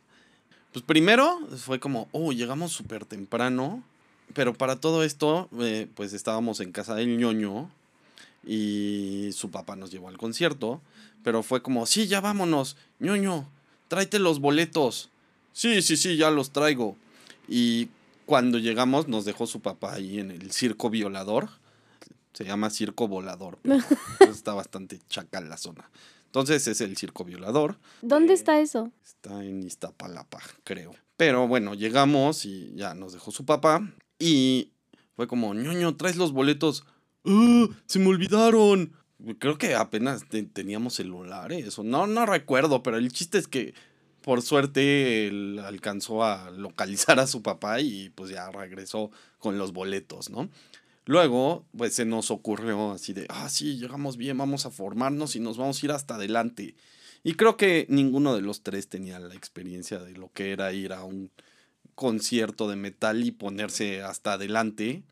Pues 0.72 0.84
primero 0.84 1.38
fue 1.56 1.80
como, 1.80 2.08
oh, 2.12 2.32
llegamos 2.32 2.72
súper 2.72 3.04
temprano. 3.04 3.82
Pero 4.34 4.54
para 4.54 4.80
todo 4.80 5.02
esto, 5.02 5.48
eh, 5.58 5.88
pues 5.94 6.12
estábamos 6.12 6.60
en 6.60 6.72
casa 6.72 6.94
del 6.94 7.18
ñoño 7.18 7.70
y 8.46 9.30
su 9.32 9.50
papá 9.50 9.76
nos 9.76 9.90
llevó 9.90 10.08
al 10.08 10.18
concierto. 10.18 10.80
Pero 11.22 11.42
fue 11.42 11.62
como, 11.62 11.86
sí, 11.86 12.06
ya 12.06 12.20
vámonos, 12.20 12.76
ñoño, 13.00 13.48
tráete 13.88 14.18
los 14.18 14.40
boletos. 14.40 15.10
Sí, 15.52 15.82
sí, 15.82 15.96
sí, 15.96 16.16
ya 16.16 16.30
los 16.30 16.50
traigo. 16.52 16.96
Y 17.48 17.88
cuando 18.24 18.58
llegamos 18.58 19.08
nos 19.08 19.24
dejó 19.24 19.46
su 19.46 19.60
papá 19.60 19.94
ahí 19.94 20.20
en 20.20 20.30
el 20.30 20.52
circo 20.52 20.88
violador. 20.88 21.48
Se 22.32 22.44
llama 22.44 22.70
circo 22.70 23.08
volador. 23.08 23.58
está 24.20 24.54
bastante 24.54 25.00
chacal 25.08 25.48
la 25.48 25.56
zona. 25.56 25.90
Entonces 26.26 26.68
es 26.68 26.80
el 26.80 26.96
circo 26.96 27.24
violador. 27.24 27.78
¿Dónde 28.02 28.34
eh, 28.34 28.36
está 28.36 28.60
eso? 28.60 28.92
Está 29.04 29.44
en 29.44 29.64
Iztapalapa, 29.64 30.38
creo. 30.62 30.94
Pero 31.16 31.48
bueno, 31.48 31.74
llegamos 31.74 32.44
y 32.44 32.72
ya 32.76 32.94
nos 32.94 33.12
dejó 33.12 33.32
su 33.32 33.44
papá. 33.44 33.92
Y 34.18 34.70
fue 35.16 35.26
como, 35.26 35.54
ñoño, 35.54 35.96
traes 35.96 36.16
los 36.16 36.32
boletos. 36.32 36.84
¡Ah! 37.24 37.66
¡Se 37.86 37.98
me 37.98 38.06
olvidaron! 38.06 38.92
Creo 39.38 39.58
que 39.58 39.74
apenas 39.74 40.24
teníamos 40.52 40.94
celulares. 40.94 41.78
O 41.78 41.82
no, 41.82 42.06
no 42.06 42.24
recuerdo, 42.26 42.82
pero 42.82 42.96
el 42.96 43.12
chiste 43.12 43.36
es 43.36 43.48
que 43.48 43.74
por 44.22 44.42
suerte 44.42 45.26
él 45.26 45.60
alcanzó 45.64 46.22
a 46.22 46.50
localizar 46.50 47.18
a 47.20 47.26
su 47.26 47.42
papá 47.42 47.80
y 47.80 48.10
pues 48.10 48.30
ya 48.30 48.50
regresó 48.50 49.10
con 49.38 49.58
los 49.58 49.72
boletos, 49.72 50.30
¿no? 50.30 50.48
Luego, 51.06 51.66
pues 51.76 51.94
se 51.94 52.04
nos 52.04 52.30
ocurrió 52.30 52.92
así 52.92 53.12
de, 53.12 53.26
ah, 53.28 53.48
sí, 53.48 53.78
llegamos 53.78 54.16
bien, 54.16 54.38
vamos 54.38 54.66
a 54.66 54.70
formarnos 54.70 55.34
y 55.34 55.40
nos 55.40 55.56
vamos 55.56 55.82
a 55.82 55.86
ir 55.86 55.92
hasta 55.92 56.14
adelante. 56.16 56.74
Y 57.22 57.34
creo 57.34 57.56
que 57.56 57.86
ninguno 57.88 58.34
de 58.34 58.42
los 58.42 58.62
tres 58.62 58.88
tenía 58.88 59.18
la 59.18 59.34
experiencia 59.34 59.98
de 59.98 60.12
lo 60.12 60.30
que 60.32 60.52
era 60.52 60.72
ir 60.72 60.92
a 60.92 61.04
un 61.04 61.30
concierto 61.94 62.68
de 62.68 62.76
metal 62.76 63.24
y 63.24 63.30
ponerse 63.30 64.02
hasta 64.02 64.34
adelante. 64.34 65.02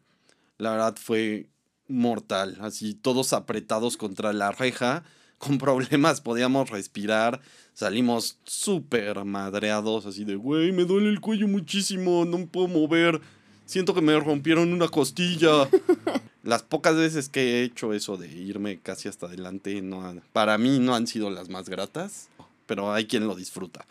La 0.56 0.70
verdad 0.70 0.96
fue 1.00 1.48
mortal, 1.88 2.58
así 2.60 2.94
todos 2.94 3.32
apretados 3.32 3.96
contra 3.96 4.32
la 4.32 4.52
reja 4.52 5.04
con 5.38 5.58
problemas, 5.58 6.20
podíamos 6.20 6.70
respirar, 6.70 7.40
salimos 7.72 8.38
súper 8.44 9.24
madreados, 9.24 10.04
así 10.04 10.24
de, 10.24 10.34
güey, 10.34 10.72
me 10.72 10.84
duele 10.84 11.10
el 11.10 11.20
cuello 11.20 11.46
muchísimo, 11.46 12.24
no 12.24 12.38
me 12.38 12.46
puedo 12.46 12.66
mover, 12.66 13.20
siento 13.68 13.94
que 13.94 14.00
me 14.00 14.18
rompieron 14.18 14.72
una 14.72 14.88
costilla. 14.88 15.68
las 16.42 16.62
pocas 16.62 16.96
veces 16.96 17.28
que 17.28 17.60
he 17.60 17.62
hecho 17.62 17.92
eso 17.92 18.16
de 18.16 18.26
irme 18.28 18.80
casi 18.80 19.08
hasta 19.08 19.26
adelante, 19.26 19.82
no, 19.82 20.20
para 20.32 20.56
mí 20.56 20.78
no 20.78 20.94
han 20.94 21.06
sido 21.06 21.30
las 21.30 21.50
más 21.50 21.68
gratas, 21.68 22.28
pero 22.66 22.92
hay 22.92 23.06
quien 23.06 23.26
lo 23.26 23.36
disfruta. 23.36 23.84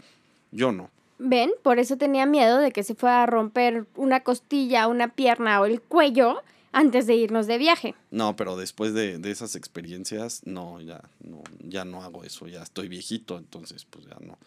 Yo 0.51 0.71
no. 0.71 0.89
Ven, 1.19 1.51
por 1.63 1.79
eso 1.79 1.97
tenía 1.97 2.25
miedo 2.25 2.57
de 2.57 2.71
que 2.71 2.83
se 2.83 2.95
fuera 2.95 3.23
a 3.23 3.25
romper 3.27 3.85
una 3.95 4.21
costilla, 4.21 4.87
una 4.87 5.09
pierna 5.09 5.61
o 5.61 5.65
el 5.65 5.81
cuello 5.81 6.41
antes 6.71 7.07
de 7.07 7.15
irnos 7.15 7.47
de 7.47 7.57
viaje. 7.57 7.95
No, 8.11 8.35
pero 8.35 8.55
después 8.55 8.93
de, 8.93 9.19
esas 9.25 9.55
experiencias, 9.55 10.41
no, 10.45 10.81
ya 10.81 11.01
no, 11.21 11.43
ya 11.59 11.85
no 11.85 12.03
hago 12.03 12.23
eso, 12.23 12.47
ya 12.47 12.61
estoy 12.61 12.87
viejito, 12.87 13.37
entonces 13.37 13.85
pues 13.85 14.05
ya 14.05 14.17
no. 14.21 14.37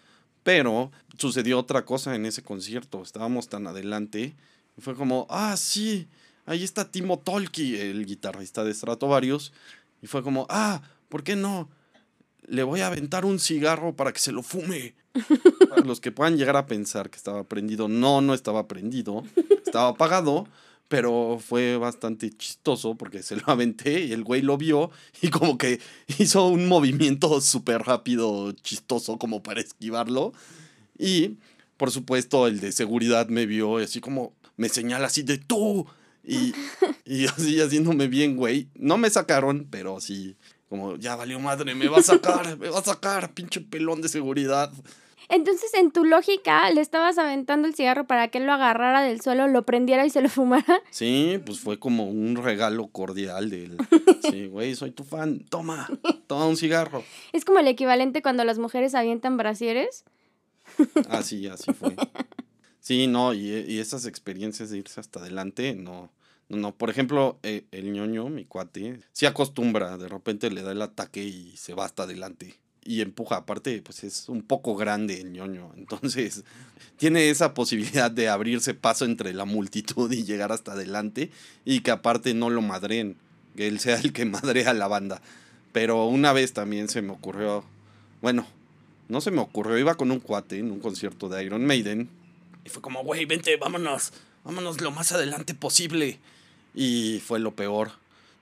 Pero 0.42 0.90
sucedió 1.18 1.58
otra 1.58 1.84
cosa 1.84 2.14
en 2.14 2.26
ese 2.26 2.42
concierto, 2.42 3.02
estábamos 3.02 3.48
tan 3.48 3.66
adelante, 3.66 4.34
fue 4.80 4.94
como, 4.94 5.26
ah, 5.30 5.56
sí, 5.56 6.08
ahí 6.46 6.64
está 6.64 6.90
Timo 6.90 7.18
Tolki, 7.18 7.76
el 7.76 8.06
guitarrista 8.06 8.64
de 8.64 8.74
Stratovarius, 8.74 9.52
y 10.02 10.06
fue 10.06 10.22
como, 10.22 10.46
ah, 10.48 10.82
¿por 11.08 11.22
qué 11.22 11.36
no? 11.36 11.68
Le 12.46 12.62
voy 12.62 12.80
a 12.80 12.88
aventar 12.88 13.24
un 13.24 13.38
cigarro 13.38 13.94
para 13.94 14.12
que 14.12 14.20
se 14.20 14.32
lo 14.32 14.42
fume. 14.42 14.94
Para 15.68 15.82
los 15.82 16.00
que 16.00 16.12
puedan 16.12 16.36
llegar 16.36 16.56
a 16.56 16.66
pensar 16.66 17.10
que 17.10 17.16
estaba 17.16 17.44
prendido, 17.44 17.88
no, 17.88 18.20
no 18.20 18.32
estaba 18.32 18.68
prendido, 18.68 19.24
estaba 19.66 19.88
apagado 19.88 20.46
pero 20.90 21.38
fue 21.38 21.76
bastante 21.76 22.30
chistoso 22.30 22.96
porque 22.96 23.22
se 23.22 23.36
lo 23.36 23.44
aventé 23.46 24.06
y 24.06 24.12
el 24.12 24.24
güey 24.24 24.42
lo 24.42 24.58
vio 24.58 24.90
y 25.22 25.30
como 25.30 25.56
que 25.56 25.78
hizo 26.18 26.48
un 26.48 26.66
movimiento 26.66 27.40
súper 27.40 27.82
rápido, 27.82 28.50
chistoso 28.50 29.16
como 29.16 29.40
para 29.40 29.60
esquivarlo. 29.60 30.32
Y 30.98 31.36
por 31.80 31.90
supuesto 31.90 32.46
el 32.46 32.60
de 32.60 32.72
seguridad 32.72 33.28
me 33.28 33.46
vio 33.46 33.80
y 33.80 33.84
así 33.84 34.02
como 34.02 34.34
me 34.58 34.68
señala 34.68 35.06
así 35.06 35.22
de 35.22 35.38
tú. 35.38 35.86
Y, 36.22 36.52
y 37.06 37.24
así 37.24 37.58
haciéndome 37.58 38.06
bien, 38.06 38.36
güey. 38.36 38.68
No 38.74 38.98
me 38.98 39.08
sacaron, 39.08 39.66
pero 39.70 39.98
sí, 39.98 40.36
como 40.68 40.96
ya 40.96 41.16
valió 41.16 41.40
madre, 41.40 41.74
me 41.74 41.88
va 41.88 42.00
a 42.00 42.02
sacar, 42.02 42.58
me 42.58 42.68
va 42.68 42.80
a 42.80 42.84
sacar, 42.84 43.32
pinche 43.32 43.62
pelón 43.62 44.02
de 44.02 44.10
seguridad. 44.10 44.70
Entonces, 45.30 45.72
en 45.72 45.90
tu 45.90 46.04
lógica, 46.04 46.68
le 46.70 46.82
estabas 46.82 47.16
aventando 47.16 47.66
el 47.66 47.74
cigarro 47.74 48.06
para 48.06 48.28
que 48.28 48.36
él 48.36 48.44
lo 48.44 48.52
agarrara 48.52 49.00
del 49.00 49.22
suelo, 49.22 49.48
lo 49.48 49.64
prendiera 49.64 50.04
y 50.04 50.10
se 50.10 50.20
lo 50.20 50.28
fumara. 50.28 50.82
Sí, 50.90 51.40
pues 51.46 51.60
fue 51.60 51.78
como 51.78 52.10
un 52.10 52.36
regalo 52.36 52.88
cordial 52.88 53.48
de 53.48 53.64
él. 53.64 53.78
Sí, 54.30 54.48
güey, 54.48 54.74
soy 54.74 54.90
tu 54.90 55.02
fan. 55.02 55.46
Toma, 55.48 55.88
toma 56.26 56.46
un 56.46 56.58
cigarro. 56.58 57.02
Es 57.32 57.46
como 57.46 57.58
el 57.58 57.68
equivalente 57.68 58.20
cuando 58.20 58.44
las 58.44 58.58
mujeres 58.58 58.94
avientan 58.94 59.38
brasieres. 59.38 60.04
Así, 61.08 61.46
así 61.46 61.72
fue. 61.72 61.96
Sí, 62.80 63.06
no, 63.06 63.34
y, 63.34 63.50
y 63.68 63.78
esas 63.78 64.06
experiencias 64.06 64.70
de 64.70 64.78
irse 64.78 65.00
hasta 65.00 65.20
adelante, 65.20 65.74
no. 65.74 66.10
No. 66.50 66.74
Por 66.74 66.90
ejemplo, 66.90 67.38
eh, 67.44 67.64
el 67.70 67.92
ñoño, 67.92 68.28
mi 68.28 68.44
cuate, 68.44 69.00
sí 69.12 69.24
acostumbra, 69.24 69.96
de 69.96 70.08
repente 70.08 70.50
le 70.50 70.62
da 70.62 70.72
el 70.72 70.82
ataque 70.82 71.22
y 71.22 71.56
se 71.56 71.74
va 71.74 71.84
hasta 71.84 72.02
adelante. 72.02 72.58
Y 72.82 73.02
empuja, 73.02 73.36
aparte, 73.36 73.80
pues 73.82 74.02
es 74.04 74.28
un 74.28 74.42
poco 74.42 74.74
grande 74.74 75.20
el 75.20 75.32
ñoño. 75.32 75.72
Entonces, 75.76 76.44
tiene 76.96 77.30
esa 77.30 77.54
posibilidad 77.54 78.10
de 78.10 78.28
abrirse 78.28 78.74
paso 78.74 79.04
entre 79.04 79.32
la 79.32 79.44
multitud 79.44 80.10
y 80.12 80.24
llegar 80.24 80.50
hasta 80.50 80.72
adelante. 80.72 81.30
Y 81.64 81.80
que 81.80 81.92
aparte 81.92 82.34
no 82.34 82.50
lo 82.50 82.62
madren, 82.62 83.16
que 83.54 83.68
él 83.68 83.78
sea 83.78 84.00
el 84.00 84.12
que 84.12 84.24
madrea 84.26 84.70
a 84.70 84.74
la 84.74 84.88
banda. 84.88 85.22
Pero 85.72 86.06
una 86.06 86.32
vez 86.32 86.52
también 86.52 86.88
se 86.88 87.00
me 87.00 87.12
ocurrió, 87.12 87.64
bueno, 88.22 88.44
no 89.10 89.20
se 89.20 89.30
me 89.30 89.40
ocurrió, 89.40 89.76
iba 89.76 89.96
con 89.96 90.10
un 90.10 90.20
cuate 90.20 90.58
en 90.58 90.70
un 90.70 90.78
concierto 90.78 91.28
de 91.28 91.44
Iron 91.44 91.66
Maiden. 91.66 92.08
Y 92.64 92.68
fue 92.68 92.80
como, 92.80 93.02
güey, 93.02 93.24
vente, 93.24 93.56
vámonos, 93.56 94.12
vámonos 94.44 94.80
lo 94.80 94.92
más 94.92 95.10
adelante 95.12 95.52
posible. 95.52 96.20
Y 96.74 97.20
fue 97.26 97.40
lo 97.40 97.54
peor. 97.54 97.90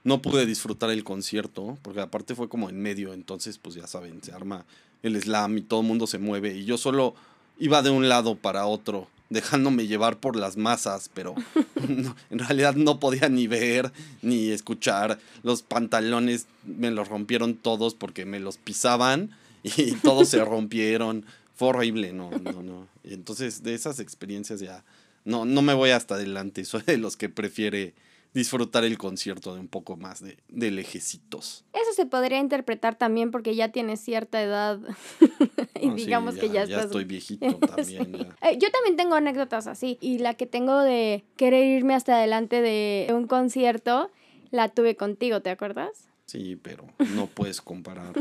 No 0.03 0.21
pude 0.21 0.45
disfrutar 0.45 0.91
el 0.91 1.03
concierto, 1.03 1.77
porque 1.81 2.01
aparte 2.01 2.35
fue 2.35 2.47
como 2.47 2.69
en 2.69 2.79
medio, 2.79 3.13
entonces 3.13 3.57
pues 3.57 3.75
ya 3.75 3.87
saben, 3.87 4.23
se 4.23 4.31
arma 4.31 4.65
el 5.03 5.19
slam 5.19 5.57
y 5.57 5.61
todo 5.61 5.81
el 5.81 5.87
mundo 5.87 6.05
se 6.05 6.19
mueve. 6.19 6.55
Y 6.55 6.65
yo 6.65 6.77
solo 6.77 7.15
iba 7.57 7.81
de 7.81 7.89
un 7.89 8.07
lado 8.07 8.35
para 8.35 8.67
otro, 8.67 9.07
dejándome 9.29 9.87
llevar 9.87 10.17
por 10.17 10.35
las 10.35 10.55
masas, 10.55 11.09
pero 11.13 11.33
no, 11.87 12.15
en 12.29 12.39
realidad 12.39 12.75
no 12.75 12.99
podía 12.99 13.27
ni 13.27 13.47
ver 13.47 13.91
ni 14.21 14.51
escuchar. 14.51 15.19
Los 15.41 15.63
pantalones 15.63 16.45
me 16.63 16.91
los 16.91 17.07
rompieron 17.07 17.55
todos 17.55 17.95
porque 17.95 18.25
me 18.25 18.39
los 18.39 18.57
pisaban 18.57 19.31
y 19.77 19.91
todos 19.93 20.29
se 20.29 20.43
rompieron. 20.43 21.25
Fue 21.53 21.69
horrible, 21.69 22.13
no, 22.13 22.31
no, 22.31 22.63
no. 22.63 22.87
Entonces 23.03 23.63
de 23.63 23.73
esas 23.73 23.99
experiencias 23.99 24.59
ya 24.59 24.83
no, 25.25 25.45
no 25.45 25.61
me 25.61 25.73
voy 25.73 25.91
hasta 25.91 26.15
adelante. 26.15 26.65
Soy 26.65 26.83
de 26.83 26.97
los 26.97 27.17
que 27.17 27.29
prefiere 27.29 27.93
disfrutar 28.33 28.83
el 28.83 28.97
concierto 28.99 29.55
de 29.55 29.59
un 29.59 29.67
poco 29.67 29.97
más 29.97 30.21
de, 30.21 30.37
de 30.49 30.69
lejecitos. 30.69 31.65
Eso 31.73 31.93
se 31.95 32.05
podría 32.05 32.37
interpretar 32.37 32.95
también 32.95 33.31
porque 33.31 33.55
ya 33.55 33.71
tienes 33.71 34.01
cierta 34.01 34.41
edad 34.41 34.79
y 35.81 35.87
No, 35.87 35.97
sí, 35.97 36.05
digamos 36.05 36.35
que 36.35 36.47
ya, 36.47 36.53
ya 36.53 36.75
estás... 36.75 36.85
estoy 36.85 37.05
viejito 37.05 37.55
también. 37.55 38.13
ya. 38.13 38.49
Eh, 38.49 38.57
yo 38.59 38.69
también 38.71 38.95
tengo 38.97 39.15
anécdotas 39.15 39.65
así 39.65 39.97
y 39.99 40.19
la 40.19 40.35
que 40.35 40.45
tengo 40.45 40.79
de 40.79 41.23
querer 41.37 41.65
irme 41.65 41.95
hasta 41.95 42.17
adelante 42.17 42.61
de 42.61 43.07
un 43.13 43.25
concierto 43.25 44.11
la 44.51 44.69
tuve 44.69 44.95
contigo, 44.95 45.41
¿te 45.41 45.49
acuerdas? 45.49 46.07
Sí, 46.27 46.55
pero 46.55 46.85
no 47.15 47.25
puedes 47.25 47.61
comparar 47.61 48.13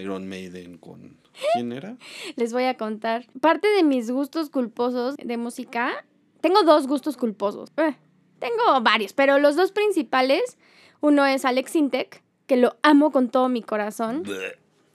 Iron 0.00 0.28
Maiden 0.28 0.78
con... 0.78 1.16
¿Quién 1.52 1.72
era? 1.72 1.96
Les 2.36 2.52
voy 2.52 2.64
a 2.64 2.76
contar. 2.76 3.26
Parte 3.40 3.68
de 3.68 3.82
mis 3.82 4.10
gustos 4.10 4.50
culposos 4.50 5.16
de 5.16 5.36
música, 5.36 6.04
tengo 6.40 6.62
dos 6.62 6.86
gustos 6.86 7.16
culposos. 7.16 7.70
Eh, 7.76 7.96
tengo 8.38 8.80
varios, 8.82 9.12
pero 9.12 9.38
los 9.38 9.56
dos 9.56 9.72
principales, 9.72 10.58
uno 11.00 11.24
es 11.26 11.44
Alex 11.44 11.72
Sintek, 11.72 12.22
que 12.46 12.56
lo 12.56 12.76
amo 12.82 13.10
con 13.10 13.28
todo 13.28 13.48
mi 13.48 13.62
corazón. 13.62 14.24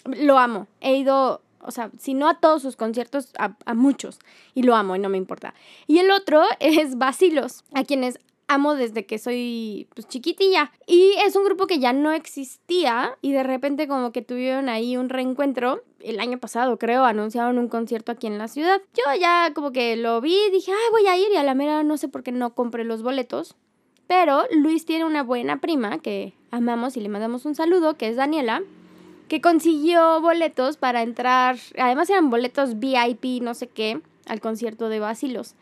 Lo 0.06 0.38
amo. 0.38 0.68
He 0.80 0.96
ido, 0.96 1.42
o 1.62 1.72
sea, 1.72 1.92
si 1.98 2.14
no 2.14 2.30
a 2.30 2.40
todos 2.40 2.62
sus 2.62 2.76
conciertos, 2.76 3.34
a, 3.38 3.56
a 3.66 3.74
muchos. 3.74 4.20
Y 4.54 4.64
lo 4.64 4.76
amo 4.76 4.96
y 4.96 5.00
no 5.00 5.10
me 5.10 5.18
importa. 5.18 5.54
Y 5.88 6.00
el 6.00 6.12
otro 6.12 6.44
es 6.60 6.98
Basilos, 6.98 7.64
a 7.74 7.84
quienes 7.84 8.20
amo 8.50 8.76
desde 8.76 9.06
que 9.06 9.18
soy 9.18 9.88
pues, 9.94 10.08
chiquitilla. 10.08 10.72
Y 10.86 11.14
es 11.26 11.36
un 11.38 11.46
grupo 11.46 11.68
que 11.68 11.80
ya 11.80 11.94
no 11.94 12.12
existía 12.12 13.18
y 13.22 13.32
de 13.32 13.44
repente 13.44 13.88
como 13.88 14.12
que 14.12 14.22
tuvieron 14.22 14.68
ahí 14.68 14.98
un 14.98 15.08
reencuentro. 15.08 15.84
El 16.02 16.20
año 16.20 16.40
pasado, 16.40 16.78
creo, 16.78 17.06
anunciaron 17.06 17.58
un 17.58 17.70
concierto 17.70 18.12
aquí 18.12 18.28
en 18.28 18.38
la 18.38 18.48
ciudad. 18.48 18.82
Yo 18.94 19.04
ya 19.20 19.54
como 19.54 19.72
que 19.72 19.96
lo 19.96 20.20
vi, 20.20 20.38
dije, 20.52 20.72
ay, 20.72 20.92
voy 20.92 21.08
a 21.08 21.18
ir 21.18 21.28
y 21.32 21.38
a 21.38 21.44
la 21.44 21.54
mera 21.54 21.84
no 21.84 21.98
sé 21.98 22.08
por 22.08 22.24
qué 22.24 22.32
no 22.32 22.54
compré 22.56 22.84
los 22.84 23.04
boletos. 23.04 23.56
Pero 24.08 24.44
Luis 24.52 24.86
tiene 24.86 25.06
una 25.06 25.22
buena 25.22 25.62
prima 25.62 26.00
que 26.00 26.34
amamos 26.50 26.98
y 26.98 27.02
le 27.02 27.10
mandamos 27.10 27.46
un 27.46 27.54
saludo, 27.54 27.96
que 27.96 28.08
es 28.08 28.16
Daniela, 28.16 28.64
que 29.28 29.40
consiguió 29.40 30.20
boletos 30.20 30.78
para 30.78 31.04
entrar, 31.04 31.58
además 31.78 32.10
eran 32.10 32.32
boletos 32.32 32.80
VIP, 32.80 33.44
no 33.44 33.54
sé 33.54 33.68
qué, 33.68 34.02
al 34.26 34.42
concierto 34.42 34.90
de 34.90 35.00
Basilos. 35.00 35.56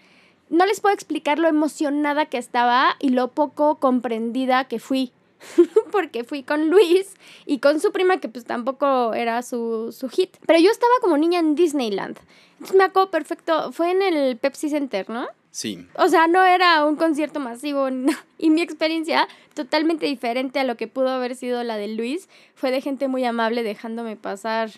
No 0.49 0.65
les 0.65 0.79
puedo 0.79 0.93
explicar 0.93 1.39
lo 1.39 1.47
emocionada 1.47 2.25
que 2.25 2.38
estaba 2.38 2.95
y 2.99 3.10
lo 3.10 3.29
poco 3.29 3.75
comprendida 3.75 4.65
que 4.65 4.79
fui. 4.79 5.12
Porque 5.91 6.23
fui 6.23 6.43
con 6.43 6.69
Luis 6.69 7.13
y 7.45 7.60
con 7.60 7.79
su 7.79 7.91
prima, 7.91 8.17
que 8.17 8.29
pues 8.29 8.45
tampoco 8.45 9.13
era 9.13 9.41
su, 9.43 9.91
su 9.91 10.10
hit. 10.10 10.38
Pero 10.45 10.60
yo 10.60 10.71
estaba 10.71 10.93
como 11.01 11.17
niña 11.17 11.39
en 11.39 11.55
Disneyland. 11.55 12.17
Entonces 12.53 12.75
me 12.75 12.86
acuerdo 12.86 13.12
perfecto. 13.12 13.71
Fue 13.71 13.91
en 13.91 14.01
el 14.01 14.38
Pepsi 14.38 14.69
Center, 14.69 15.10
¿no? 15.10 15.27
Sí. 15.51 15.86
O 15.95 16.07
sea, 16.07 16.27
no 16.27 16.43
era 16.45 16.86
un 16.86 16.95
concierto 16.95 17.39
masivo. 17.39 17.89
no. 17.89 18.13
Y 18.39 18.51
mi 18.51 18.62
experiencia, 18.62 19.27
totalmente 19.55 20.05
diferente 20.05 20.60
a 20.60 20.63
lo 20.63 20.77
que 20.77 20.88
pudo 20.88 21.10
haber 21.10 21.36
sido 21.36 21.63
la 21.63 21.75
de 21.75 21.88
Luis, 21.88 22.29
fue 22.53 22.69
de 22.69 22.81
gente 22.81 23.07
muy 23.07 23.25
amable 23.25 23.63
dejándome 23.63 24.15
pasar. 24.15 24.69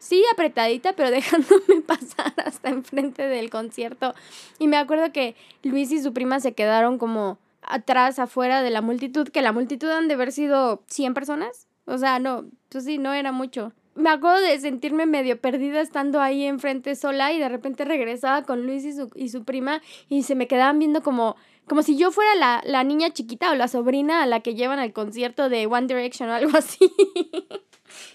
Sí, 0.00 0.24
apretadita, 0.32 0.94
pero 0.94 1.10
dejándome 1.12 1.82
pasar 1.86 2.32
hasta 2.44 2.70
enfrente 2.70 3.22
del 3.22 3.50
concierto. 3.50 4.14
Y 4.58 4.66
me 4.66 4.78
acuerdo 4.78 5.12
que 5.12 5.36
Luis 5.62 5.92
y 5.92 6.02
su 6.02 6.12
prima 6.12 6.40
se 6.40 6.52
quedaron 6.52 6.98
como 6.98 7.38
atrás, 7.62 8.18
afuera 8.18 8.62
de 8.62 8.70
la 8.70 8.80
multitud, 8.80 9.28
que 9.28 9.42
la 9.42 9.52
multitud 9.52 9.88
han 9.90 10.08
de 10.08 10.14
haber 10.14 10.32
sido 10.32 10.82
100 10.88 11.14
personas. 11.14 11.68
O 11.84 11.98
sea, 11.98 12.18
no, 12.18 12.46
pues 12.70 12.84
sí, 12.84 12.98
no 12.98 13.12
era 13.12 13.30
mucho. 13.30 13.72
Me 13.94 14.08
acuerdo 14.08 14.40
de 14.40 14.58
sentirme 14.58 15.04
medio 15.04 15.38
perdida 15.38 15.82
estando 15.82 16.20
ahí 16.20 16.44
enfrente 16.44 16.96
sola 16.96 17.32
y 17.32 17.38
de 17.38 17.48
repente 17.48 17.84
regresaba 17.84 18.44
con 18.44 18.64
Luis 18.64 18.84
y 18.84 18.94
su, 18.94 19.10
y 19.14 19.28
su 19.28 19.44
prima 19.44 19.82
y 20.08 20.22
se 20.22 20.34
me 20.34 20.46
quedaban 20.46 20.78
viendo 20.78 21.02
como, 21.02 21.36
como 21.66 21.82
si 21.82 21.98
yo 21.98 22.10
fuera 22.10 22.34
la, 22.36 22.62
la 22.64 22.84
niña 22.84 23.10
chiquita 23.10 23.50
o 23.50 23.54
la 23.54 23.68
sobrina 23.68 24.22
a 24.22 24.26
la 24.26 24.40
que 24.40 24.54
llevan 24.54 24.78
al 24.78 24.94
concierto 24.94 25.50
de 25.50 25.66
One 25.66 25.88
Direction 25.88 26.30
o 26.30 26.34
algo 26.34 26.56
así. 26.56 26.90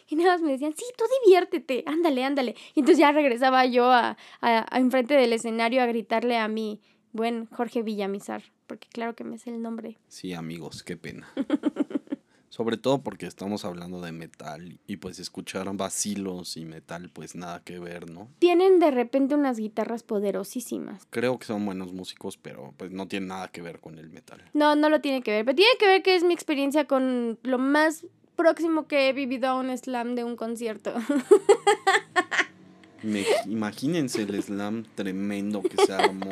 Y 0.08 0.16
nada 0.16 0.34
más 0.34 0.42
me 0.42 0.52
decían, 0.52 0.74
sí, 0.76 0.86
tú 0.98 1.06
diviértete, 1.24 1.84
ándale, 1.88 2.24
ándale. 2.24 2.56
Y 2.74 2.80
entonces 2.82 3.00
ya 3.00 3.12
regresaba 3.12 3.66
yo 3.66 3.92
a, 3.92 4.18
a, 4.42 4.76
a 4.76 4.80
enfrente 4.80 5.16
del 5.16 5.34
escenario 5.34 5.82
a 5.82 5.86
gritarle 5.86 6.38
a 6.38 6.48
mi 6.48 6.82
buen 7.12 7.46
Jorge 7.48 7.82
Villamizar, 7.82 8.44
porque 8.68 8.88
claro 8.90 9.16
que 9.16 9.24
me 9.24 9.38
sé 9.38 9.50
el 9.50 9.62
nombre. 9.62 9.98
Sí, 10.08 10.34
amigos, 10.34 10.84
qué 10.84 10.98
pena. 10.98 11.28
Sobre 12.50 12.78
todo 12.78 13.04
porque 13.04 13.26
estamos 13.26 13.66
hablando 13.66 14.00
de 14.00 14.14
metal 14.14 14.80
y 14.88 14.96
pues 14.96 15.20
escuchar 15.20 15.70
vacilos 15.76 16.56
y 16.56 16.64
metal 16.64 17.10
pues 17.12 17.36
nada 17.36 17.62
que 17.66 17.80
ver, 17.80 18.10
¿no? 18.10 18.30
Tienen 18.40 18.80
de 18.80 18.92
repente 18.92 19.36
unas 19.36 19.58
guitarras 19.58 20.04
poderosísimas. 20.04 21.06
Creo 21.10 21.38
que 21.38 21.48
son 21.48 21.66
buenos 21.66 21.92
músicos, 21.92 22.38
pero 22.38 22.74
pues 22.78 22.92
no 22.92 23.10
tiene 23.10 23.28
nada 23.28 23.50
que 23.50 23.62
ver 23.62 23.82
con 23.82 23.98
el 23.98 24.10
metal. 24.10 24.42
No, 24.54 24.74
no 24.78 24.88
lo 24.88 25.02
tiene 25.02 25.22
que 25.22 25.32
ver, 25.32 25.44
pero 25.44 25.56
tiene 25.56 25.72
que 25.78 25.86
ver 25.86 26.02
que 26.02 26.16
es 26.16 26.24
mi 26.24 26.34
experiencia 26.34 26.86
con 26.86 27.38
lo 27.44 27.58
más 27.58 28.06
próximo 28.36 28.88
que 28.88 29.10
he 29.10 29.14
vivido 29.14 29.48
a 29.50 29.56
un 29.56 29.76
slam 29.78 30.16
de 30.16 30.24
un 30.24 30.36
concierto. 30.36 30.94
Me- 33.04 33.26
imagínense 33.46 34.24
el 34.24 34.42
slam 34.42 34.86
tremendo 34.96 35.62
que 35.62 35.78
se 35.86 35.94
armó. 35.94 36.30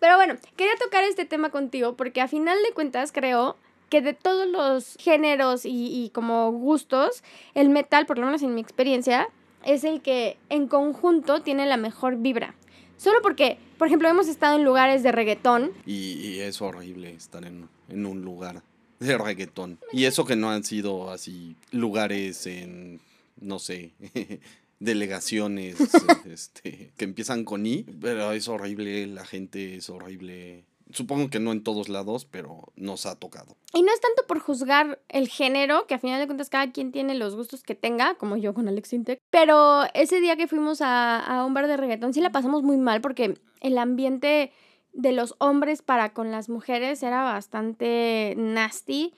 Pero 0.00 0.16
bueno, 0.16 0.34
quería 0.56 0.74
tocar 0.82 1.04
este 1.04 1.24
tema 1.24 1.50
contigo 1.50 1.94
porque 1.96 2.20
a 2.20 2.28
final 2.28 2.58
de 2.66 2.72
cuentas 2.72 3.12
creo 3.12 3.56
que 3.88 4.00
de 4.00 4.14
todos 4.14 4.48
los 4.48 4.96
géneros 4.98 5.64
y, 5.66 5.70
y 6.04 6.10
como 6.10 6.50
gustos, 6.52 7.22
el 7.54 7.68
metal, 7.68 8.06
por 8.06 8.18
lo 8.18 8.26
menos 8.26 8.42
en 8.42 8.54
mi 8.54 8.60
experiencia, 8.60 9.28
es 9.64 9.84
el 9.84 10.00
que 10.00 10.38
en 10.48 10.68
conjunto 10.68 11.42
tiene 11.42 11.66
la 11.66 11.76
mejor 11.76 12.16
vibra. 12.16 12.54
Solo 12.96 13.18
porque, 13.22 13.58
por 13.78 13.86
ejemplo, 13.88 14.08
hemos 14.08 14.28
estado 14.28 14.56
en 14.58 14.64
lugares 14.64 15.02
de 15.02 15.12
reggaetón 15.12 15.72
Y, 15.86 16.12
y 16.20 16.40
es 16.40 16.60
horrible 16.62 17.12
estar 17.12 17.44
en, 17.44 17.68
en 17.88 18.06
un 18.06 18.22
lugar 18.22 18.62
de 19.00 19.18
reggaetón. 19.18 19.78
Y 19.92 20.04
eso 20.04 20.24
que 20.24 20.36
no 20.36 20.50
han 20.50 20.62
sido 20.62 21.10
así 21.10 21.56
lugares 21.72 22.46
en, 22.46 23.00
no 23.40 23.58
sé, 23.58 23.92
delegaciones 24.78 25.76
este, 26.26 26.92
que 26.96 27.04
empiezan 27.04 27.44
con 27.44 27.66
I, 27.66 27.84
pero 28.00 28.32
es 28.32 28.46
horrible, 28.48 29.06
la 29.08 29.24
gente 29.24 29.76
es 29.76 29.90
horrible. 29.90 30.64
Supongo 30.92 31.30
que 31.30 31.38
no 31.38 31.52
en 31.52 31.62
todos 31.62 31.88
lados, 31.88 32.24
pero 32.24 32.72
nos 32.74 33.06
ha 33.06 33.14
tocado. 33.14 33.56
Y 33.72 33.82
no 33.82 33.92
es 33.92 34.00
tanto 34.00 34.26
por 34.26 34.40
juzgar 34.40 35.00
el 35.08 35.28
género, 35.28 35.86
que 35.86 35.94
a 35.94 36.00
final 36.00 36.18
de 36.20 36.26
cuentas 36.26 36.50
cada 36.50 36.72
quien 36.72 36.90
tiene 36.90 37.14
los 37.14 37.36
gustos 37.36 37.62
que 37.62 37.76
tenga, 37.76 38.16
como 38.16 38.36
yo 38.36 38.54
con 38.54 38.66
Alex 38.66 38.92
Intec. 38.92 39.20
Pero 39.30 39.84
ese 39.94 40.20
día 40.20 40.36
que 40.36 40.48
fuimos 40.48 40.80
a, 40.80 41.20
a 41.20 41.44
un 41.44 41.54
bar 41.54 41.68
de 41.68 41.76
reggaetón 41.76 42.12
sí 42.12 42.20
la 42.20 42.32
pasamos 42.32 42.64
muy 42.64 42.76
mal 42.76 43.00
porque 43.00 43.38
el 43.60 43.78
ambiente 43.78 44.50
de 44.92 45.12
los 45.12 45.34
hombres 45.38 45.82
para 45.82 46.12
con 46.12 46.30
las 46.30 46.48
mujeres 46.48 47.02
era 47.02 47.22
bastante 47.22 48.34
nasty. 48.36 49.14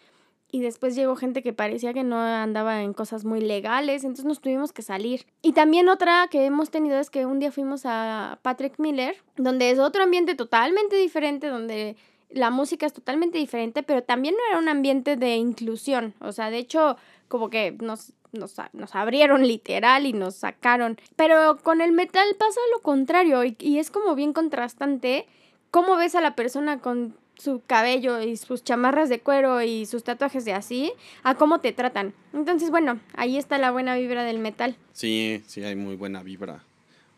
Y 0.54 0.60
después 0.60 0.94
llegó 0.94 1.16
gente 1.16 1.42
que 1.42 1.54
parecía 1.54 1.94
que 1.94 2.04
no 2.04 2.18
andaba 2.20 2.82
en 2.82 2.92
cosas 2.92 3.24
muy 3.24 3.40
legales, 3.40 4.04
entonces 4.04 4.26
nos 4.26 4.42
tuvimos 4.42 4.74
que 4.74 4.82
salir. 4.82 5.24
Y 5.40 5.54
también 5.54 5.88
otra 5.88 6.28
que 6.30 6.44
hemos 6.44 6.70
tenido 6.70 6.98
es 7.00 7.08
que 7.08 7.24
un 7.24 7.38
día 7.38 7.50
fuimos 7.50 7.86
a 7.86 8.38
Patrick 8.42 8.78
Miller, 8.78 9.16
donde 9.38 9.70
es 9.70 9.78
otro 9.78 10.02
ambiente 10.02 10.34
totalmente 10.34 10.96
diferente, 10.96 11.46
donde 11.46 11.96
la 12.28 12.50
música 12.50 12.84
es 12.84 12.92
totalmente 12.92 13.38
diferente, 13.38 13.82
pero 13.82 14.02
también 14.02 14.34
no 14.34 14.40
era 14.50 14.58
un 14.58 14.68
ambiente 14.68 15.16
de 15.16 15.36
inclusión. 15.36 16.12
O 16.20 16.32
sea, 16.32 16.50
de 16.50 16.58
hecho, 16.58 16.98
como 17.28 17.48
que 17.48 17.74
nos, 17.80 18.12
nos, 18.32 18.54
nos 18.74 18.94
abrieron 18.94 19.46
literal 19.46 20.04
y 20.04 20.12
nos 20.12 20.36
sacaron. 20.36 20.98
Pero 21.16 21.58
con 21.62 21.80
el 21.80 21.92
metal 21.92 22.26
pasa 22.38 22.60
lo 22.72 22.82
contrario 22.82 23.42
y, 23.44 23.56
y 23.58 23.78
es 23.78 23.90
como 23.90 24.14
bien 24.14 24.34
contrastante. 24.34 25.26
¿Cómo 25.72 25.96
ves 25.96 26.14
a 26.14 26.20
la 26.20 26.36
persona 26.36 26.78
con 26.80 27.16
su 27.42 27.62
cabello 27.66 28.22
y 28.22 28.36
sus 28.36 28.62
chamarras 28.62 29.08
de 29.08 29.20
cuero 29.20 29.62
y 29.62 29.86
sus 29.86 30.04
tatuajes 30.04 30.44
de 30.44 30.52
así, 30.52 30.92
a 31.22 31.34
cómo 31.34 31.60
te 31.60 31.72
tratan. 31.72 32.14
Entonces, 32.32 32.70
bueno, 32.70 33.00
ahí 33.14 33.36
está 33.36 33.58
la 33.58 33.70
buena 33.70 33.96
vibra 33.96 34.22
del 34.22 34.38
metal. 34.38 34.76
Sí, 34.92 35.42
sí, 35.46 35.64
hay 35.64 35.74
muy 35.74 35.96
buena 35.96 36.22
vibra. 36.22 36.62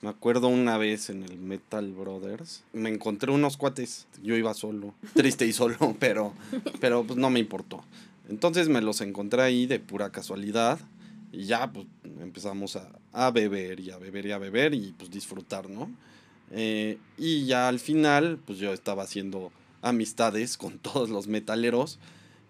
Me 0.02 0.08
acuerdo 0.08 0.48
una 0.48 0.78
vez 0.78 1.10
en 1.10 1.24
el 1.24 1.36
Metal 1.36 1.92
Brothers, 1.92 2.62
me 2.72 2.90
encontré 2.90 3.32
unos 3.32 3.56
cuates, 3.56 4.06
yo 4.22 4.36
iba 4.36 4.54
solo, 4.54 4.94
triste 5.14 5.46
y 5.46 5.52
solo, 5.52 5.96
pero, 5.98 6.32
pero 6.80 7.04
pues 7.04 7.18
no 7.18 7.30
me 7.30 7.40
importó. 7.40 7.82
Entonces 8.28 8.68
me 8.68 8.82
los 8.82 9.00
encontré 9.00 9.42
ahí 9.42 9.66
de 9.66 9.80
pura 9.80 10.12
casualidad 10.12 10.78
y 11.32 11.46
ya 11.46 11.72
pues 11.72 11.86
empezamos 12.20 12.76
a, 12.76 12.88
a 13.12 13.30
beber 13.30 13.80
y 13.80 13.90
a 13.90 13.98
beber 13.98 14.26
y 14.26 14.32
a 14.32 14.38
beber 14.38 14.74
y 14.74 14.94
pues 14.96 15.10
disfrutar, 15.10 15.68
¿no? 15.68 15.90
Eh, 16.50 16.98
y 17.18 17.46
ya 17.46 17.68
al 17.68 17.80
final 17.80 18.38
pues 18.44 18.58
yo 18.58 18.72
estaba 18.72 19.02
haciendo 19.02 19.52
amistades 19.82 20.56
con 20.56 20.78
todos 20.80 21.10
los 21.10 21.26
metaleros. 21.26 21.98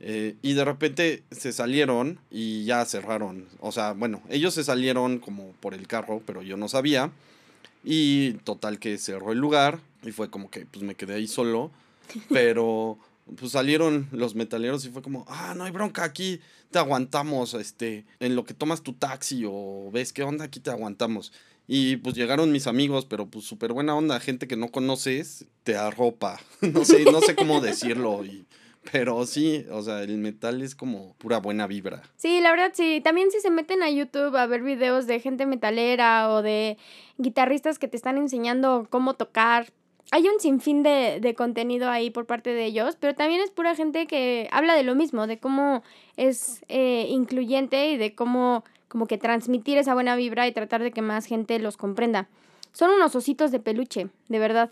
Eh, 0.00 0.36
y 0.42 0.52
de 0.52 0.64
repente 0.64 1.22
se 1.30 1.52
salieron 1.52 2.18
y 2.30 2.64
ya 2.64 2.84
cerraron. 2.84 3.46
O 3.60 3.72
sea, 3.72 3.92
bueno, 3.92 4.22
ellos 4.28 4.54
se 4.54 4.64
salieron 4.64 5.18
como 5.18 5.52
por 5.60 5.72
el 5.72 5.86
carro, 5.86 6.22
pero 6.26 6.42
yo 6.42 6.56
no 6.56 6.68
sabía. 6.68 7.10
Y 7.84 8.34
total 8.44 8.78
que 8.78 8.98
cerró 8.98 9.32
el 9.32 9.38
lugar 9.38 9.80
y 10.02 10.12
fue 10.12 10.30
como 10.30 10.50
que 10.50 10.66
pues 10.66 10.82
me 10.84 10.94
quedé 10.94 11.14
ahí 11.14 11.26
solo. 11.26 11.70
Pero 12.28 12.98
pues 13.38 13.52
salieron 13.52 14.08
los 14.12 14.34
metaleros 14.34 14.84
y 14.84 14.90
fue 14.90 15.02
como, 15.02 15.24
ah, 15.28 15.54
no 15.56 15.64
hay 15.64 15.70
bronca, 15.70 16.04
aquí 16.04 16.40
te 16.70 16.78
aguantamos, 16.78 17.54
este, 17.54 18.04
en 18.20 18.36
lo 18.36 18.44
que 18.44 18.52
tomas 18.52 18.82
tu 18.82 18.92
taxi 18.92 19.44
o 19.46 19.90
ves 19.92 20.12
qué 20.12 20.22
onda, 20.22 20.44
aquí 20.44 20.60
te 20.60 20.70
aguantamos. 20.70 21.32
Y 21.66 21.96
pues 21.96 22.14
llegaron 22.14 22.52
mis 22.52 22.66
amigos, 22.66 23.06
pero 23.06 23.26
pues 23.26 23.46
súper 23.46 23.72
buena 23.72 23.94
onda, 23.94 24.20
gente 24.20 24.46
que 24.46 24.56
no 24.56 24.68
conoces, 24.68 25.46
te 25.62 25.76
arropa. 25.76 26.40
no 26.60 26.84
sé, 26.84 27.04
no 27.04 27.20
sé 27.20 27.34
cómo 27.34 27.60
decirlo. 27.60 28.24
Y, 28.24 28.46
pero 28.92 29.24
sí, 29.24 29.64
o 29.70 29.80
sea, 29.82 30.02
el 30.02 30.18
metal 30.18 30.60
es 30.60 30.74
como 30.74 31.14
pura 31.14 31.38
buena 31.38 31.66
vibra. 31.66 32.02
Sí, 32.16 32.40
la 32.40 32.50
verdad 32.50 32.72
sí. 32.74 33.00
También 33.02 33.30
si 33.30 33.40
se 33.40 33.50
meten 33.50 33.82
a 33.82 33.90
YouTube 33.90 34.36
a 34.36 34.46
ver 34.46 34.62
videos 34.62 35.06
de 35.06 35.20
gente 35.20 35.46
metalera 35.46 36.30
o 36.30 36.42
de 36.42 36.76
guitarristas 37.16 37.78
que 37.78 37.88
te 37.88 37.96
están 37.96 38.18
enseñando 38.18 38.86
cómo 38.90 39.14
tocar. 39.14 39.72
Hay 40.10 40.28
un 40.28 40.38
sinfín 40.38 40.82
de, 40.82 41.18
de 41.20 41.34
contenido 41.34 41.88
ahí 41.88 42.10
por 42.10 42.26
parte 42.26 42.50
de 42.50 42.66
ellos, 42.66 42.96
pero 43.00 43.14
también 43.14 43.40
es 43.40 43.50
pura 43.50 43.74
gente 43.74 44.06
que 44.06 44.48
habla 44.52 44.74
de 44.74 44.82
lo 44.82 44.94
mismo, 44.94 45.26
de 45.26 45.38
cómo 45.38 45.82
es 46.18 46.62
eh, 46.68 47.06
incluyente 47.08 47.90
y 47.90 47.96
de 47.96 48.14
cómo 48.14 48.64
como 48.94 49.08
que 49.08 49.18
transmitir 49.18 49.76
esa 49.76 49.92
buena 49.92 50.14
vibra 50.14 50.46
y 50.46 50.52
tratar 50.52 50.80
de 50.80 50.92
que 50.92 51.02
más 51.02 51.26
gente 51.26 51.58
los 51.58 51.76
comprenda. 51.76 52.28
Son 52.70 52.90
unos 52.90 53.16
ositos 53.16 53.50
de 53.50 53.58
peluche, 53.58 54.06
de 54.28 54.38
verdad. 54.38 54.70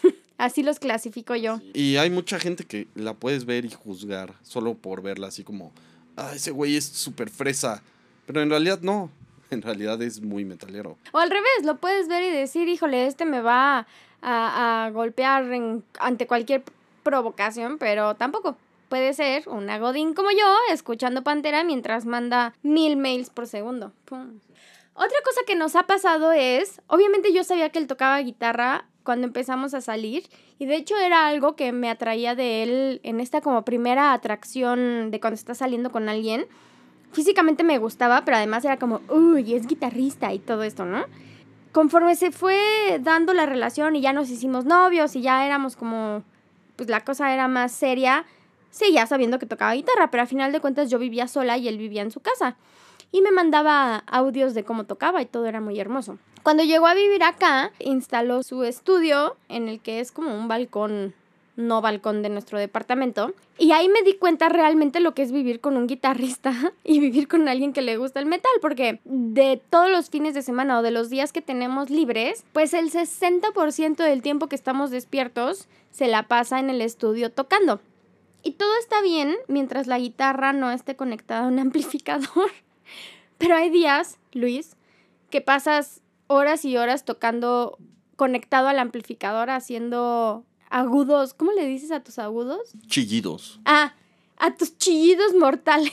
así 0.38 0.62
los 0.62 0.78
clasifico 0.78 1.34
yo. 1.34 1.60
Y 1.72 1.96
hay 1.96 2.08
mucha 2.08 2.38
gente 2.38 2.66
que 2.66 2.86
la 2.94 3.14
puedes 3.14 3.46
ver 3.46 3.64
y 3.64 3.70
juzgar 3.70 4.32
solo 4.42 4.74
por 4.74 5.02
verla, 5.02 5.26
así 5.26 5.42
como, 5.42 5.72
ah, 6.16 6.30
ese 6.36 6.52
güey 6.52 6.76
es 6.76 6.84
súper 6.84 7.30
fresa. 7.30 7.82
Pero 8.26 8.42
en 8.42 8.50
realidad 8.50 8.78
no, 8.80 9.10
en 9.50 9.60
realidad 9.60 10.00
es 10.02 10.20
muy 10.20 10.44
metalero. 10.44 10.96
O 11.10 11.18
al 11.18 11.30
revés, 11.30 11.64
lo 11.64 11.78
puedes 11.78 12.06
ver 12.06 12.22
y 12.22 12.30
decir, 12.30 12.68
híjole, 12.68 13.08
este 13.08 13.24
me 13.24 13.40
va 13.40 13.88
a, 14.22 14.84
a 14.84 14.90
golpear 14.90 15.52
en, 15.52 15.82
ante 15.98 16.28
cualquier 16.28 16.62
provocación, 17.02 17.78
pero 17.78 18.14
tampoco 18.14 18.56
puede 18.94 19.12
ser 19.12 19.48
una 19.48 19.80
godín 19.80 20.14
como 20.14 20.30
yo 20.30 20.46
escuchando 20.70 21.24
Pantera 21.24 21.64
mientras 21.64 22.06
manda 22.06 22.54
mil 22.62 22.96
mails 22.96 23.28
por 23.28 23.48
segundo. 23.48 23.90
Otra 24.06 25.18
cosa 25.24 25.40
que 25.44 25.56
nos 25.56 25.74
ha 25.74 25.82
pasado 25.88 26.30
es, 26.30 26.80
obviamente 26.86 27.32
yo 27.32 27.42
sabía 27.42 27.70
que 27.70 27.80
él 27.80 27.88
tocaba 27.88 28.20
guitarra 28.20 28.86
cuando 29.02 29.26
empezamos 29.26 29.74
a 29.74 29.80
salir 29.80 30.28
y 30.60 30.66
de 30.66 30.76
hecho 30.76 30.96
era 30.96 31.26
algo 31.26 31.56
que 31.56 31.72
me 31.72 31.90
atraía 31.90 32.36
de 32.36 32.62
él 32.62 33.00
en 33.02 33.18
esta 33.18 33.40
como 33.40 33.64
primera 33.64 34.12
atracción 34.12 35.10
de 35.10 35.18
cuando 35.18 35.34
estás 35.34 35.58
saliendo 35.58 35.90
con 35.90 36.08
alguien. 36.08 36.46
Físicamente 37.10 37.64
me 37.64 37.78
gustaba, 37.78 38.24
pero 38.24 38.36
además 38.36 38.64
era 38.64 38.78
como, 38.78 39.00
uy, 39.08 39.54
es 39.54 39.66
guitarrista 39.66 40.32
y 40.32 40.38
todo 40.38 40.62
esto, 40.62 40.84
¿no? 40.84 41.06
Conforme 41.72 42.14
se 42.14 42.30
fue 42.30 43.00
dando 43.00 43.34
la 43.34 43.46
relación 43.46 43.96
y 43.96 44.02
ya 44.02 44.12
nos 44.12 44.30
hicimos 44.30 44.66
novios 44.66 45.16
y 45.16 45.20
ya 45.20 45.44
éramos 45.44 45.74
como, 45.74 46.22
pues 46.76 46.88
la 46.88 47.00
cosa 47.00 47.34
era 47.34 47.48
más 47.48 47.72
seria, 47.72 48.24
seguía 48.74 49.06
sabiendo 49.06 49.38
que 49.38 49.46
tocaba 49.46 49.74
guitarra, 49.74 50.10
pero 50.10 50.22
al 50.22 50.28
final 50.28 50.50
de 50.50 50.60
cuentas 50.60 50.90
yo 50.90 50.98
vivía 50.98 51.28
sola 51.28 51.56
y 51.56 51.68
él 51.68 51.78
vivía 51.78 52.02
en 52.02 52.10
su 52.10 52.20
casa. 52.20 52.56
Y 53.12 53.22
me 53.22 53.30
mandaba 53.30 53.98
audios 54.08 54.52
de 54.54 54.64
cómo 54.64 54.84
tocaba 54.84 55.22
y 55.22 55.26
todo 55.26 55.46
era 55.46 55.60
muy 55.60 55.78
hermoso. 55.78 56.18
Cuando 56.42 56.64
llegó 56.64 56.86
a 56.86 56.94
vivir 56.94 57.22
acá, 57.22 57.70
instaló 57.78 58.42
su 58.42 58.64
estudio 58.64 59.36
en 59.48 59.68
el 59.68 59.80
que 59.80 60.00
es 60.00 60.10
como 60.10 60.36
un 60.36 60.48
balcón, 60.48 61.14
no 61.54 61.80
balcón 61.80 62.22
de 62.22 62.30
nuestro 62.30 62.58
departamento. 62.58 63.32
Y 63.58 63.70
ahí 63.70 63.88
me 63.88 64.02
di 64.02 64.14
cuenta 64.14 64.48
realmente 64.48 64.98
lo 64.98 65.14
que 65.14 65.22
es 65.22 65.30
vivir 65.30 65.60
con 65.60 65.76
un 65.76 65.86
guitarrista 65.86 66.72
y 66.84 66.98
vivir 66.98 67.28
con 67.28 67.48
alguien 67.48 67.72
que 67.72 67.80
le 67.80 67.96
gusta 67.96 68.18
el 68.18 68.26
metal, 68.26 68.52
porque 68.60 69.00
de 69.04 69.62
todos 69.70 69.88
los 69.88 70.10
fines 70.10 70.34
de 70.34 70.42
semana 70.42 70.80
o 70.80 70.82
de 70.82 70.90
los 70.90 71.10
días 71.10 71.32
que 71.32 71.42
tenemos 71.42 71.90
libres, 71.90 72.44
pues 72.52 72.74
el 72.74 72.90
60% 72.90 73.96
del 73.98 74.20
tiempo 74.20 74.48
que 74.48 74.56
estamos 74.56 74.90
despiertos 74.90 75.68
se 75.92 76.08
la 76.08 76.24
pasa 76.24 76.58
en 76.58 76.70
el 76.70 76.80
estudio 76.80 77.30
tocando. 77.30 77.80
Y 78.44 78.52
todo 78.52 78.70
está 78.78 79.00
bien 79.02 79.36
mientras 79.48 79.86
la 79.86 79.98
guitarra 79.98 80.52
no 80.52 80.70
esté 80.70 80.96
conectada 80.96 81.44
a 81.44 81.48
un 81.48 81.58
amplificador. 81.58 82.50
Pero 83.38 83.56
hay 83.56 83.70
días, 83.70 84.18
Luis, 84.32 84.76
que 85.30 85.40
pasas 85.40 86.02
horas 86.26 86.64
y 86.64 86.76
horas 86.76 87.04
tocando 87.04 87.78
conectado 88.16 88.68
al 88.68 88.78
amplificador 88.78 89.50
haciendo 89.50 90.44
agudos. 90.70 91.34
¿Cómo 91.34 91.52
le 91.52 91.66
dices 91.66 91.90
a 91.90 92.04
tus 92.04 92.18
agudos? 92.18 92.74
Chillidos. 92.86 93.60
Ah, 93.64 93.94
a 94.36 94.54
tus 94.54 94.76
chillidos 94.78 95.34
mortales. 95.34 95.92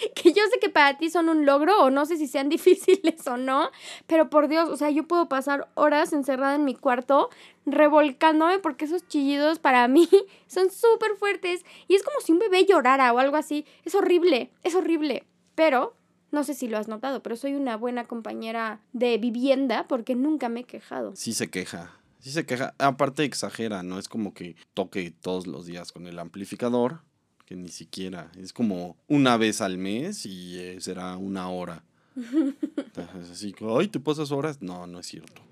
que 0.14 0.32
yo 0.32 0.42
sé 0.52 0.58
que 0.60 0.68
para 0.68 0.98
ti 0.98 1.10
son 1.10 1.28
un 1.28 1.46
logro 1.46 1.82
o 1.82 1.90
no 1.90 2.06
sé 2.06 2.16
si 2.16 2.26
sean 2.26 2.48
difíciles 2.48 3.26
o 3.26 3.36
no, 3.36 3.70
pero 4.06 4.30
por 4.30 4.48
Dios, 4.48 4.68
o 4.68 4.76
sea, 4.76 4.90
yo 4.90 5.06
puedo 5.06 5.28
pasar 5.28 5.68
horas 5.74 6.12
encerrada 6.12 6.54
en 6.54 6.64
mi 6.64 6.74
cuarto 6.74 7.30
revolcándome 7.66 8.58
porque 8.58 8.84
esos 8.84 9.06
chillidos 9.06 9.58
para 9.58 9.86
mí 9.88 10.08
son 10.46 10.70
súper 10.70 11.16
fuertes 11.16 11.64
y 11.88 11.94
es 11.94 12.02
como 12.02 12.20
si 12.20 12.32
un 12.32 12.38
bebé 12.38 12.64
llorara 12.64 13.12
o 13.12 13.18
algo 13.18 13.36
así. 13.36 13.64
Es 13.84 13.94
horrible, 13.94 14.50
es 14.62 14.74
horrible. 14.74 15.24
Pero, 15.54 15.94
no 16.30 16.44
sé 16.44 16.54
si 16.54 16.66
lo 16.66 16.78
has 16.78 16.88
notado, 16.88 17.22
pero 17.22 17.36
soy 17.36 17.54
una 17.54 17.76
buena 17.76 18.04
compañera 18.04 18.80
de 18.92 19.18
vivienda 19.18 19.86
porque 19.86 20.14
nunca 20.14 20.48
me 20.48 20.60
he 20.60 20.64
quejado. 20.64 21.14
Sí 21.14 21.34
se 21.34 21.50
queja. 21.50 21.94
Sí 22.20 22.30
se 22.30 22.46
queja. 22.46 22.74
Aparte 22.78 23.24
exagera, 23.24 23.82
¿no? 23.82 23.98
Es 23.98 24.08
como 24.08 24.32
que 24.32 24.56
toque 24.74 25.10
todos 25.10 25.46
los 25.46 25.66
días 25.66 25.92
con 25.92 26.06
el 26.06 26.18
amplificador 26.18 27.02
que 27.44 27.54
ni 27.56 27.68
siquiera. 27.68 28.30
Es 28.38 28.52
como 28.52 28.96
una 29.08 29.36
vez 29.36 29.60
al 29.60 29.78
mes 29.78 30.26
y 30.26 30.58
eh, 30.58 30.80
será 30.80 31.16
una 31.16 31.48
hora. 31.48 31.82
Así, 33.30 33.54
ay, 33.60 33.88
¿te 33.88 34.00
pasas 34.00 34.32
horas? 34.32 34.60
No, 34.60 34.86
no 34.86 35.00
es 35.00 35.06
cierto. 35.06 35.42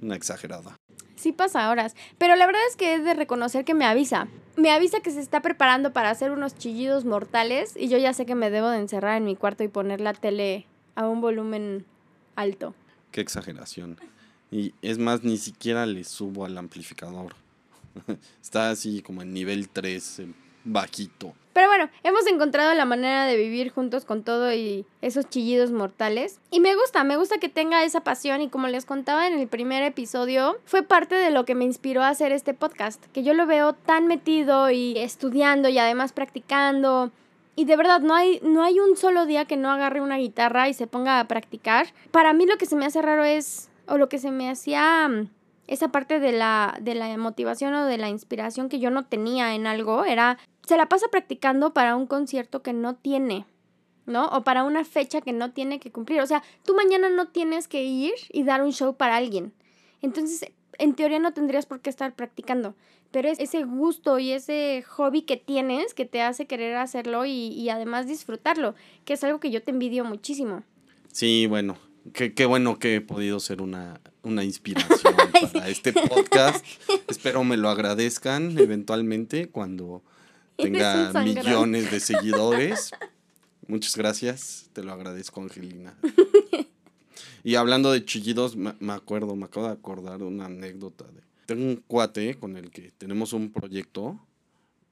Una 0.00 0.16
exagerada. 0.16 0.76
Sí 1.16 1.32
pasa 1.32 1.68
horas, 1.70 1.94
pero 2.16 2.34
la 2.34 2.46
verdad 2.46 2.62
es 2.70 2.76
que 2.76 2.94
es 2.94 3.04
de 3.04 3.12
reconocer 3.12 3.66
que 3.66 3.74
me 3.74 3.84
avisa. 3.84 4.28
Me 4.56 4.70
avisa 4.70 5.00
que 5.00 5.10
se 5.10 5.20
está 5.20 5.42
preparando 5.42 5.92
para 5.92 6.08
hacer 6.08 6.30
unos 6.30 6.56
chillidos 6.56 7.04
mortales 7.04 7.74
y 7.76 7.88
yo 7.88 7.98
ya 7.98 8.14
sé 8.14 8.24
que 8.24 8.34
me 8.34 8.50
debo 8.50 8.70
de 8.70 8.78
encerrar 8.78 9.18
en 9.18 9.24
mi 9.24 9.36
cuarto 9.36 9.62
y 9.62 9.68
poner 9.68 10.00
la 10.00 10.14
tele 10.14 10.66
a 10.94 11.06
un 11.08 11.20
volumen 11.20 11.84
alto. 12.36 12.74
Qué 13.12 13.20
exageración. 13.20 13.98
Y 14.50 14.74
es 14.82 14.98
más, 14.98 15.22
ni 15.22 15.36
siquiera 15.36 15.84
le 15.84 16.04
subo 16.04 16.46
al 16.46 16.56
amplificador. 16.56 17.34
Está 18.42 18.70
así 18.70 19.02
como 19.02 19.22
en 19.22 19.32
nivel 19.32 19.68
3, 19.68 20.22
bajito. 20.72 21.34
Pero 21.52 21.66
bueno, 21.66 21.90
hemos 22.04 22.26
encontrado 22.26 22.72
la 22.74 22.84
manera 22.84 23.26
de 23.26 23.36
vivir 23.36 23.70
juntos 23.70 24.04
con 24.04 24.22
todo 24.22 24.52
y 24.54 24.86
esos 25.02 25.28
chillidos 25.28 25.72
mortales. 25.72 26.38
Y 26.50 26.60
me 26.60 26.76
gusta, 26.76 27.02
me 27.02 27.16
gusta 27.16 27.38
que 27.38 27.48
tenga 27.48 27.82
esa 27.84 28.02
pasión 28.02 28.40
y 28.40 28.48
como 28.48 28.68
les 28.68 28.86
contaba 28.86 29.26
en 29.26 29.38
el 29.38 29.48
primer 29.48 29.82
episodio, 29.82 30.58
fue 30.64 30.82
parte 30.82 31.16
de 31.16 31.30
lo 31.30 31.44
que 31.44 31.56
me 31.56 31.64
inspiró 31.64 32.02
a 32.02 32.08
hacer 32.08 32.30
este 32.30 32.54
podcast, 32.54 33.04
que 33.12 33.24
yo 33.24 33.34
lo 33.34 33.46
veo 33.46 33.72
tan 33.72 34.06
metido 34.06 34.70
y 34.70 34.96
estudiando 34.98 35.68
y 35.68 35.78
además 35.78 36.12
practicando. 36.12 37.10
Y 37.56 37.64
de 37.64 37.76
verdad, 37.76 38.00
no 38.00 38.14
hay, 38.14 38.40
no 38.42 38.62
hay 38.62 38.78
un 38.78 38.96
solo 38.96 39.26
día 39.26 39.44
que 39.44 39.56
no 39.56 39.70
agarre 39.70 40.00
una 40.00 40.18
guitarra 40.18 40.68
y 40.68 40.74
se 40.74 40.86
ponga 40.86 41.18
a 41.18 41.26
practicar. 41.26 41.88
Para 42.12 42.32
mí 42.32 42.46
lo 42.46 42.58
que 42.58 42.66
se 42.66 42.76
me 42.76 42.86
hace 42.86 43.02
raro 43.02 43.24
es, 43.24 43.70
o 43.86 43.98
lo 43.98 44.08
que 44.08 44.18
se 44.18 44.30
me 44.30 44.48
hacía 44.48 45.08
mm, 45.08 45.28
esa 45.66 45.88
parte 45.88 46.20
de 46.20 46.32
la, 46.32 46.78
de 46.80 46.94
la 46.94 47.16
motivación 47.16 47.74
o 47.74 47.86
de 47.86 47.98
la 47.98 48.08
inspiración 48.08 48.68
que 48.68 48.78
yo 48.78 48.90
no 48.90 49.04
tenía 49.04 49.54
en 49.54 49.66
algo, 49.66 50.04
era 50.04 50.38
se 50.70 50.76
la 50.76 50.88
pasa 50.88 51.08
practicando 51.08 51.74
para 51.74 51.96
un 51.96 52.06
concierto 52.06 52.62
que 52.62 52.72
no 52.72 52.94
tiene, 52.94 53.44
¿no? 54.06 54.26
O 54.28 54.44
para 54.44 54.62
una 54.62 54.84
fecha 54.84 55.20
que 55.20 55.32
no 55.32 55.50
tiene 55.50 55.80
que 55.80 55.90
cumplir. 55.90 56.20
O 56.20 56.26
sea, 56.28 56.44
tú 56.64 56.76
mañana 56.76 57.10
no 57.10 57.26
tienes 57.26 57.66
que 57.66 57.82
ir 57.82 58.12
y 58.32 58.44
dar 58.44 58.62
un 58.62 58.70
show 58.70 58.94
para 58.94 59.16
alguien. 59.16 59.52
Entonces, 60.00 60.48
en 60.78 60.94
teoría 60.94 61.18
no 61.18 61.32
tendrías 61.32 61.66
por 61.66 61.80
qué 61.80 61.90
estar 61.90 62.14
practicando, 62.14 62.76
pero 63.10 63.28
es 63.28 63.40
ese 63.40 63.64
gusto 63.64 64.20
y 64.20 64.30
ese 64.30 64.84
hobby 64.86 65.22
que 65.22 65.36
tienes 65.36 65.92
que 65.92 66.04
te 66.04 66.22
hace 66.22 66.46
querer 66.46 66.76
hacerlo 66.76 67.26
y, 67.26 67.48
y 67.48 67.68
además 67.70 68.06
disfrutarlo, 68.06 68.76
que 69.04 69.14
es 69.14 69.24
algo 69.24 69.40
que 69.40 69.50
yo 69.50 69.64
te 69.64 69.72
envidio 69.72 70.04
muchísimo. 70.04 70.62
Sí, 71.10 71.48
bueno, 71.48 71.78
qué, 72.14 72.32
qué 72.32 72.46
bueno 72.46 72.78
que 72.78 72.94
he 72.94 73.00
podido 73.00 73.40
ser 73.40 73.60
una, 73.60 74.00
una 74.22 74.44
inspiración 74.44 75.16
para 75.52 75.68
este 75.68 75.92
podcast. 75.92 76.64
Espero 77.08 77.42
me 77.42 77.56
lo 77.56 77.70
agradezcan 77.70 78.56
eventualmente 78.56 79.48
cuando 79.48 80.04
tenga 80.72 81.12
millones 81.22 81.90
de 81.90 82.00
seguidores. 82.00 82.90
Muchas 83.66 83.96
gracias, 83.96 84.68
te 84.72 84.82
lo 84.82 84.92
agradezco, 84.92 85.40
Angelina. 85.40 85.94
Y 87.42 87.54
hablando 87.54 87.90
de 87.92 88.04
chillidos, 88.04 88.56
me, 88.56 88.92
acuerdo, 88.92 89.34
me 89.34 89.46
acabo 89.46 89.66
de 89.66 89.72
acordar 89.72 90.22
una 90.22 90.46
anécdota. 90.46 91.04
De, 91.04 91.22
tengo 91.46 91.64
un 91.64 91.76
cuate 91.76 92.34
con 92.34 92.56
el 92.56 92.70
que 92.70 92.92
tenemos 92.98 93.32
un 93.32 93.50
proyecto, 93.50 94.20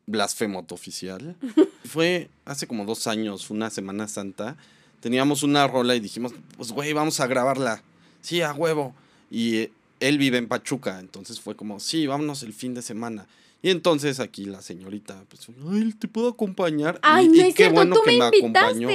Blasfemoto 0.07 0.75
Oficial. 0.75 1.37
Fue 1.85 2.31
hace 2.45 2.67
como 2.67 2.85
dos 2.87 3.07
años, 3.07 3.51
una 3.51 3.71
Semana 3.71 4.09
Santa. 4.09 4.57
Teníamos 5.01 5.43
una 5.43 5.67
rola 5.67 5.95
y 5.95 6.01
dijimos, 6.01 6.33
pues 6.57 6.73
güey, 6.73 6.93
vamos 6.93 7.21
a 7.21 7.27
grabarla. 7.27 7.83
Sí, 8.23 8.41
a 8.41 8.53
huevo. 8.53 8.95
Y 9.31 9.57
eh, 9.57 9.73
él 10.01 10.19
vive 10.19 10.39
en 10.39 10.49
Pachuca, 10.49 11.01
entonces 11.01 11.41
fue 11.41 11.55
como, 11.55 11.81
sí, 11.81 12.07
vámonos 12.07 12.43
el 12.43 12.55
fin 12.55 12.75
de 12.75 12.83
semana. 12.83 13.27
Y 13.61 13.71
entonces 13.71 14.21
aquí 14.21 14.45
la 14.45 14.63
señorita, 14.63 15.25
pues, 15.29 15.49
ay, 15.71 15.93
¿te 15.93 16.07
puedo 16.07 16.29
acompañar? 16.29 17.01
Ay, 17.03 17.25
y, 17.27 17.29
no 17.29 17.35
y 17.35 17.41
es 17.41 17.47
qué 17.49 17.65
cierto, 17.65 17.75
bueno 17.75 17.97
tú 17.97 18.03
que 18.05 18.13
me 18.13 18.19
me 18.19 18.25
acompañó. 18.39 18.89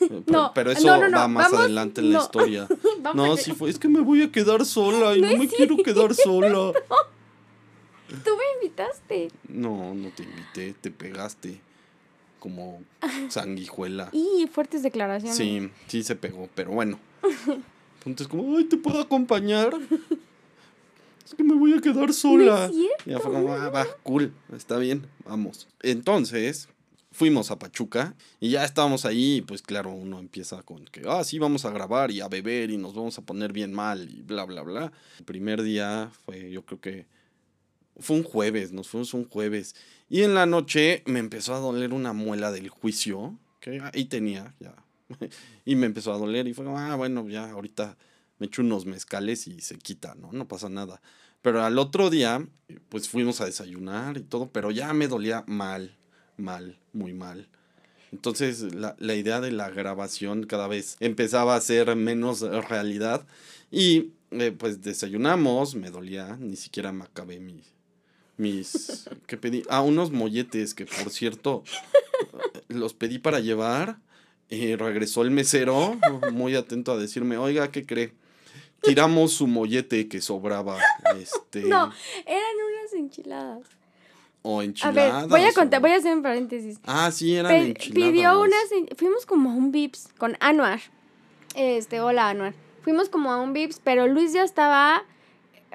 Pero, 0.00 0.22
No, 0.26 0.52
pero 0.54 0.70
eso 0.72 0.86
no, 0.86 0.96
no, 0.98 1.08
no, 1.08 1.18
va 1.18 1.28
más 1.28 1.44
vamos- 1.50 1.60
adelante 1.60 2.00
en 2.00 2.12
la 2.12 2.18
historia. 2.20 2.68
No, 3.14 3.36
sí 3.36 3.52
fue, 3.52 3.70
es 3.70 3.78
que 3.78 3.88
me 3.88 4.00
voy 4.00 4.22
a 4.22 4.30
quedar 4.32 4.64
sola 4.66 5.16
y 5.16 5.20
no, 5.20 5.36
me 5.36 5.46
quiero 5.48 5.76
quedar 5.78 6.14
sola. 6.14 6.72
Tú 8.08 8.30
me 8.36 8.44
invitaste. 8.66 9.30
No, 9.48 9.94
no 9.94 10.08
te 10.10 10.22
invité, 10.24 10.74
te 10.80 10.90
pegaste 10.90 11.60
como 12.40 12.82
sanguijuela. 13.28 14.08
Y 14.12 14.48
fuertes 14.52 14.82
declaraciones. 14.82 15.36
Sí, 15.36 15.70
sí 15.86 16.02
se 16.02 16.16
pegó, 16.16 16.48
pero 16.54 16.72
bueno. 16.72 16.98
Punto 18.02 18.22
es 18.22 18.28
como, 18.28 18.56
ay, 18.56 18.64
¿te 18.64 18.76
puedo 18.76 19.00
acompañar? 19.00 19.70
Es 21.28 21.34
que 21.34 21.44
me 21.44 21.54
voy 21.54 21.74
a 21.74 21.80
quedar 21.80 22.14
sola. 22.14 22.70
Y 22.72 23.10
ya 23.10 23.18
fue 23.18 23.30
como, 23.30 23.52
ah, 23.52 23.68
va, 23.68 23.86
cool, 24.02 24.32
está 24.56 24.78
bien, 24.78 25.06
vamos. 25.26 25.68
Entonces, 25.82 26.70
fuimos 27.12 27.50
a 27.50 27.58
Pachuca 27.58 28.14
y 28.40 28.48
ya 28.48 28.64
estábamos 28.64 29.04
ahí, 29.04 29.36
y 29.36 29.42
pues 29.42 29.60
claro, 29.60 29.90
uno 29.90 30.20
empieza 30.20 30.62
con 30.62 30.86
que, 30.86 31.02
ah, 31.06 31.22
sí, 31.24 31.38
vamos 31.38 31.66
a 31.66 31.70
grabar 31.70 32.10
y 32.10 32.22
a 32.22 32.28
beber 32.28 32.70
y 32.70 32.78
nos 32.78 32.94
vamos 32.94 33.18
a 33.18 33.22
poner 33.22 33.52
bien 33.52 33.74
mal 33.74 34.08
y 34.08 34.22
bla, 34.22 34.44
bla, 34.44 34.62
bla. 34.62 34.90
El 35.18 35.24
primer 35.26 35.62
día 35.62 36.10
fue, 36.24 36.50
yo 36.50 36.64
creo 36.64 36.80
que 36.80 37.06
fue 37.98 38.16
un 38.16 38.22
jueves, 38.22 38.72
nos 38.72 38.88
fuimos 38.88 39.12
un 39.12 39.28
jueves. 39.28 39.76
Y 40.08 40.22
en 40.22 40.32
la 40.32 40.46
noche 40.46 41.02
me 41.04 41.18
empezó 41.18 41.54
a 41.54 41.58
doler 41.58 41.92
una 41.92 42.14
muela 42.14 42.52
del 42.52 42.70
juicio, 42.70 43.38
que 43.60 43.82
ahí 43.92 44.06
tenía 44.06 44.54
ya. 44.60 44.74
y 45.66 45.76
me 45.76 45.84
empezó 45.84 46.14
a 46.14 46.18
doler 46.18 46.48
y 46.48 46.54
fue 46.54 46.64
como, 46.64 46.78
ah, 46.78 46.96
bueno, 46.96 47.28
ya 47.28 47.50
ahorita 47.50 47.98
me 48.38 48.46
echo 48.46 48.62
unos 48.62 48.86
mezcales 48.86 49.46
y 49.46 49.60
se 49.60 49.78
quita, 49.78 50.14
¿no? 50.14 50.32
No 50.32 50.48
pasa 50.48 50.68
nada. 50.68 51.00
Pero 51.42 51.62
al 51.62 51.78
otro 51.78 52.10
día, 52.10 52.46
pues 52.88 53.08
fuimos 53.08 53.40
a 53.40 53.46
desayunar 53.46 54.16
y 54.16 54.22
todo, 54.22 54.50
pero 54.50 54.70
ya 54.70 54.92
me 54.92 55.08
dolía 55.08 55.44
mal, 55.46 55.96
mal, 56.36 56.78
muy 56.92 57.12
mal. 57.12 57.48
Entonces 58.12 58.74
la, 58.74 58.96
la 58.98 59.14
idea 59.14 59.40
de 59.40 59.52
la 59.52 59.70
grabación 59.70 60.44
cada 60.44 60.66
vez 60.66 60.96
empezaba 61.00 61.54
a 61.54 61.60
ser 61.60 61.94
menos 61.94 62.40
realidad. 62.40 63.26
Y 63.70 64.12
eh, 64.30 64.52
pues 64.56 64.82
desayunamos, 64.82 65.74
me 65.74 65.90
dolía, 65.90 66.36
ni 66.38 66.56
siquiera 66.56 66.92
me 66.92 67.04
acabé 67.04 67.40
mi, 67.40 67.62
mis... 68.36 69.08
¿Qué 69.26 69.36
pedí? 69.36 69.62
Ah, 69.68 69.82
unos 69.82 70.10
molletes 70.10 70.74
que 70.74 70.84
por 70.84 71.10
cierto 71.10 71.64
eh, 72.54 72.60
los 72.68 72.94
pedí 72.94 73.18
para 73.18 73.40
llevar. 73.40 73.98
Y 74.50 74.76
regresó 74.76 75.20
el 75.22 75.30
mesero, 75.30 75.98
muy 76.32 76.54
atento 76.54 76.92
a 76.92 76.96
decirme, 76.96 77.36
oiga, 77.36 77.70
¿qué 77.70 77.84
cree? 77.84 78.14
Tiramos 78.82 79.32
su 79.32 79.46
mollete 79.46 80.08
que 80.08 80.20
sobraba. 80.20 80.78
Este, 81.20 81.62
No, 81.64 81.92
eran 82.26 82.56
unas 82.80 82.92
enchiladas. 82.94 83.66
O 84.42 84.60
A 84.60 84.64
enchiladas. 84.64 85.22
ver, 85.22 85.28
voy 85.30 85.42
a 85.46 85.50
o- 85.50 85.54
contar, 85.54 85.80
voy 85.80 85.90
a 85.90 85.96
hacer 85.96 86.16
un 86.16 86.22
paréntesis. 86.22 86.78
Ah, 86.86 87.10
sí, 87.10 87.34
eran 87.36 87.50
Pe- 87.52 87.58
enchiladas. 87.70 88.12
pidió 88.12 88.40
unas, 88.40 88.72
en- 88.72 88.88
fuimos 88.96 89.26
como 89.26 89.50
a 89.50 89.54
un 89.54 89.72
Vips 89.72 90.08
con 90.16 90.36
Anuar. 90.40 90.80
Este, 91.54 92.00
hola 92.00 92.28
Anuar. 92.28 92.54
Fuimos 92.82 93.08
como 93.08 93.32
a 93.32 93.40
un 93.40 93.52
Vips, 93.52 93.80
pero 93.82 94.06
Luis 94.06 94.32
ya 94.32 94.44
estaba, 94.44 95.02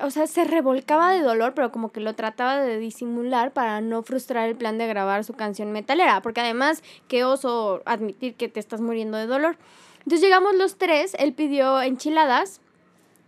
o 0.01 0.09
sea, 0.09 0.25
se 0.27 0.45
revolcaba 0.45 1.11
de 1.11 1.21
dolor, 1.21 1.53
pero 1.53 1.71
como 1.71 1.91
que 1.91 1.99
lo 1.99 2.15
trataba 2.15 2.57
de 2.61 2.79
disimular 2.79 3.51
para 3.51 3.81
no 3.81 4.01
frustrar 4.01 4.47
el 4.47 4.55
plan 4.55 4.77
de 4.77 4.87
grabar 4.87 5.23
su 5.25 5.33
canción 5.33 5.71
metalera, 5.73 6.21
porque 6.21 6.41
además, 6.41 6.81
qué 7.09 7.25
oso 7.25 7.83
admitir 7.85 8.33
que 8.35 8.47
te 8.47 8.59
estás 8.61 8.79
muriendo 8.81 9.17
de 9.17 9.27
dolor. 9.27 9.57
Entonces 9.99 10.21
llegamos 10.21 10.55
los 10.55 10.77
tres, 10.77 11.15
él 11.19 11.33
pidió 11.33 11.81
enchiladas, 11.81 12.61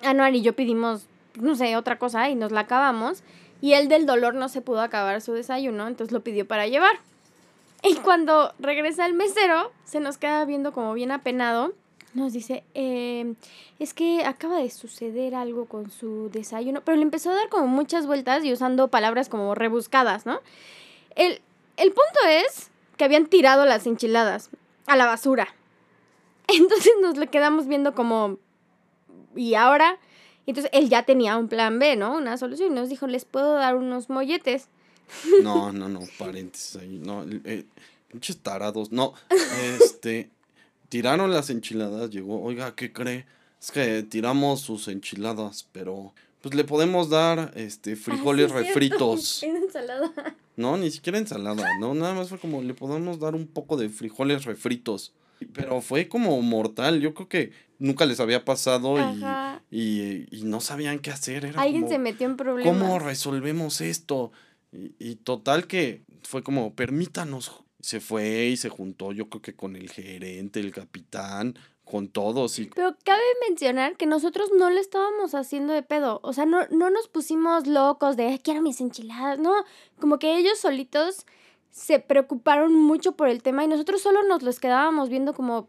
Anuar 0.01 0.35
y 0.35 0.41
yo 0.41 0.53
pedimos, 0.53 1.07
no 1.39 1.55
sé, 1.55 1.75
otra 1.75 1.97
cosa 1.97 2.29
y 2.29 2.35
nos 2.35 2.51
la 2.51 2.61
acabamos. 2.61 3.23
Y 3.61 3.73
él 3.73 3.87
del 3.87 4.05
dolor 4.05 4.35
no 4.35 4.49
se 4.49 4.61
pudo 4.61 4.81
acabar 4.81 5.21
su 5.21 5.33
desayuno, 5.33 5.87
entonces 5.87 6.11
lo 6.11 6.21
pidió 6.21 6.47
para 6.47 6.67
llevar. 6.67 6.99
Y 7.83 7.95
cuando 7.95 8.53
regresa 8.59 9.05
el 9.05 9.13
mesero, 9.13 9.71
se 9.85 9.99
nos 9.99 10.17
queda 10.17 10.43
viendo 10.45 10.73
como 10.73 10.93
bien 10.93 11.11
apenado. 11.11 11.73
Nos 12.13 12.33
dice, 12.33 12.63
"Eh, 12.73 13.35
es 13.79 13.93
que 13.93 14.23
acaba 14.23 14.57
de 14.57 14.69
suceder 14.69 15.35
algo 15.35 15.65
con 15.65 15.91
su 15.91 16.29
desayuno. 16.31 16.81
Pero 16.81 16.97
le 16.97 17.03
empezó 17.03 17.31
a 17.31 17.35
dar 17.35 17.49
como 17.49 17.67
muchas 17.67 18.07
vueltas 18.07 18.43
y 18.43 18.53
usando 18.53 18.87
palabras 18.87 19.29
como 19.29 19.53
rebuscadas, 19.55 20.25
¿no? 20.25 20.39
El, 21.15 21.41
el 21.77 21.89
punto 21.89 22.19
es 22.27 22.71
que 22.97 23.03
habían 23.03 23.27
tirado 23.27 23.65
las 23.65 23.85
enchiladas 23.85 24.49
a 24.87 24.95
la 24.95 25.05
basura. 25.05 25.47
Entonces 26.47 26.93
nos 27.01 27.17
le 27.17 27.27
quedamos 27.27 27.67
viendo 27.67 27.93
como, 27.95 28.37
¿y 29.35 29.55
ahora? 29.55 29.97
Entonces 30.47 30.71
él 30.73 30.89
ya 30.89 31.03
tenía 31.03 31.37
un 31.37 31.47
plan 31.47 31.79
B, 31.79 31.95
¿no? 31.95 32.17
Una 32.17 32.37
solución. 32.37 32.71
Y 32.71 32.75
nos 32.75 32.89
dijo, 32.89 33.07
les 33.07 33.25
puedo 33.25 33.53
dar 33.55 33.75
unos 33.75 34.09
molletes. 34.09 34.67
No, 35.43 35.71
no, 35.71 35.87
no, 35.87 35.99
paréntesis 36.17 36.75
ahí. 36.77 36.99
No, 37.03 37.23
eh, 37.43 37.65
pinches 38.09 38.37
tarados. 38.39 38.91
No, 38.91 39.13
este. 39.79 40.29
Tiraron 40.89 41.31
las 41.31 41.49
enchiladas, 41.49 42.09
llegó, 42.11 42.41
oiga, 42.41 42.75
¿qué 42.75 42.93
cree? 42.93 43.25
Es 43.59 43.71
que 43.71 44.03
tiramos 44.03 44.61
sus 44.61 44.87
enchiladas, 44.87 45.67
pero 45.71 46.13
pues 46.41 46.53
le 46.53 46.63
podemos 46.63 47.09
dar 47.09 47.51
este 47.55 47.95
frijoles 47.95 48.51
Ah, 48.51 48.59
sí, 48.61 48.67
es 48.67 48.73
cierto. 48.73 49.13
refritos. 49.15 49.43
Ensalada. 49.65 50.35
No, 50.55 50.77
ni 50.77 50.89
siquiera 50.91 51.17
ensalada, 51.17 51.67
no, 51.79 51.93
nada 51.95 52.13
más 52.13 52.29
fue 52.29 52.37
como 52.39 52.61
le 52.61 52.73
podemos 52.75 53.19
dar 53.19 53.35
un 53.35 53.45
poco 53.47 53.75
de 53.77 53.89
frijoles 53.89 54.45
refritos. 54.45 55.11
Pero 55.53 55.81
fue 55.81 56.07
como 56.07 56.39
mortal, 56.41 57.01
yo 57.01 57.13
creo 57.13 57.27
que 57.27 57.51
nunca 57.79 58.05
les 58.05 58.19
había 58.19 58.45
pasado 58.45 58.97
y, 58.99 59.23
y, 59.71 60.27
y 60.31 60.43
no 60.43 60.61
sabían 60.61 60.99
qué 60.99 61.11
hacer. 61.11 61.45
Era 61.45 61.61
Alguien 61.61 61.83
como, 61.83 61.93
se 61.93 61.99
metió 61.99 62.27
en 62.27 62.37
problemas. 62.37 62.73
¿Cómo 62.77 62.99
resolvemos 62.99 63.81
esto? 63.81 64.31
Y, 64.71 64.93
y 64.99 65.15
total 65.15 65.67
que 65.67 66.03
fue 66.23 66.43
como, 66.43 66.73
permítanos. 66.73 67.61
Se 67.79 67.99
fue 67.99 68.47
y 68.47 68.57
se 68.57 68.69
juntó, 68.69 69.11
yo 69.11 69.29
creo 69.29 69.41
que 69.43 69.55
con 69.55 69.75
el 69.75 69.91
gerente, 69.91 70.59
el 70.59 70.71
capitán, 70.71 71.55
con 71.83 72.07
todos. 72.07 72.57
Y 72.57 72.65
Pero 72.65 72.95
cabe 73.03 73.21
mencionar 73.47 73.95
que 73.95 74.07
nosotros 74.07 74.49
no 74.57 74.71
le 74.71 74.79
estábamos 74.81 75.35
haciendo 75.35 75.71
de 75.71 75.83
pedo. 75.83 76.19
O 76.23 76.33
sea, 76.33 76.47
no, 76.47 76.65
no 76.71 76.89
nos 76.89 77.07
pusimos 77.07 77.67
locos 77.67 78.17
de 78.17 78.25
"Ay, 78.25 78.39
quiero 78.39 78.63
mis 78.63 78.81
enchiladas. 78.81 79.37
No, 79.37 79.53
como 79.99 80.17
que 80.17 80.35
ellos 80.35 80.57
solitos 80.57 81.27
se 81.69 81.99
preocuparon 81.99 82.73
mucho 82.73 83.11
por 83.11 83.27
el 83.29 83.43
tema 83.43 83.63
y 83.63 83.67
nosotros 83.67 84.01
solo 84.01 84.23
nos 84.23 84.41
los 84.41 84.59
quedábamos 84.59 85.09
viendo 85.09 85.33
como, 85.33 85.67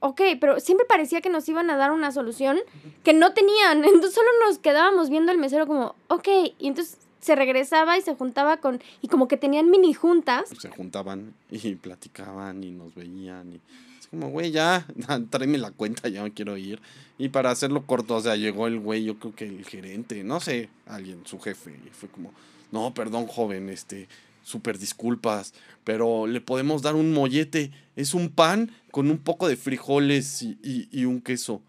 ok, 0.00 0.20
pero 0.40 0.60
siempre 0.60 0.86
parecía 0.86 1.20
que 1.20 1.30
nos 1.30 1.48
iban 1.48 1.70
a 1.70 1.76
dar 1.76 1.92
una 1.92 2.12
solución 2.12 2.58
que 3.04 3.12
no 3.12 3.32
tenían. 3.32 3.84
Entonces 3.84 4.14
solo 4.14 4.28
nos 4.46 4.58
quedábamos 4.58 5.10
viendo 5.10 5.32
al 5.32 5.38
mesero 5.38 5.66
como, 5.66 5.94
ok, 6.08 6.28
y 6.58 6.68
entonces 6.68 6.98
se 7.20 7.34
regresaba 7.34 7.98
y 7.98 8.02
se 8.02 8.14
juntaba 8.14 8.58
con, 8.58 8.80
y 9.02 9.08
como 9.08 9.28
que 9.28 9.36
tenían 9.36 9.70
mini 9.70 9.92
juntas. 9.92 10.48
se 10.58 10.70
juntaban 10.70 11.34
y 11.50 11.74
platicaban 11.74 12.62
y 12.62 12.70
nos 12.70 12.94
veían. 12.94 13.54
Y 13.54 13.60
es 13.98 14.06
como, 14.06 14.30
güey, 14.30 14.50
ya, 14.50 14.86
tráeme 15.30 15.58
la 15.58 15.70
cuenta, 15.70 16.08
ya 16.08 16.22
me 16.22 16.32
quiero 16.32 16.56
ir. 16.56 16.80
Y 17.18 17.30
para 17.30 17.50
hacerlo 17.50 17.84
corto, 17.84 18.16
o 18.16 18.20
sea, 18.20 18.36
llegó 18.36 18.66
el 18.66 18.78
güey, 18.78 19.04
yo 19.04 19.18
creo 19.18 19.34
que 19.34 19.46
el 19.46 19.64
gerente, 19.64 20.22
no 20.22 20.40
sé, 20.40 20.68
alguien, 20.86 21.22
su 21.26 21.40
jefe, 21.40 21.78
y 21.84 21.90
fue 21.90 22.08
como, 22.08 22.32
no, 22.70 22.94
perdón, 22.94 23.26
joven, 23.26 23.68
este, 23.68 24.08
súper 24.48 24.78
disculpas, 24.78 25.54
pero 25.84 26.26
le 26.26 26.40
podemos 26.40 26.82
dar 26.82 26.94
un 26.94 27.12
mollete. 27.12 27.70
Es 27.96 28.14
un 28.14 28.30
pan 28.30 28.72
con 28.90 29.10
un 29.10 29.18
poco 29.18 29.48
de 29.48 29.56
frijoles 29.56 30.42
y, 30.42 30.58
y, 30.62 30.88
y 30.90 31.04
un 31.04 31.20
queso. 31.20 31.62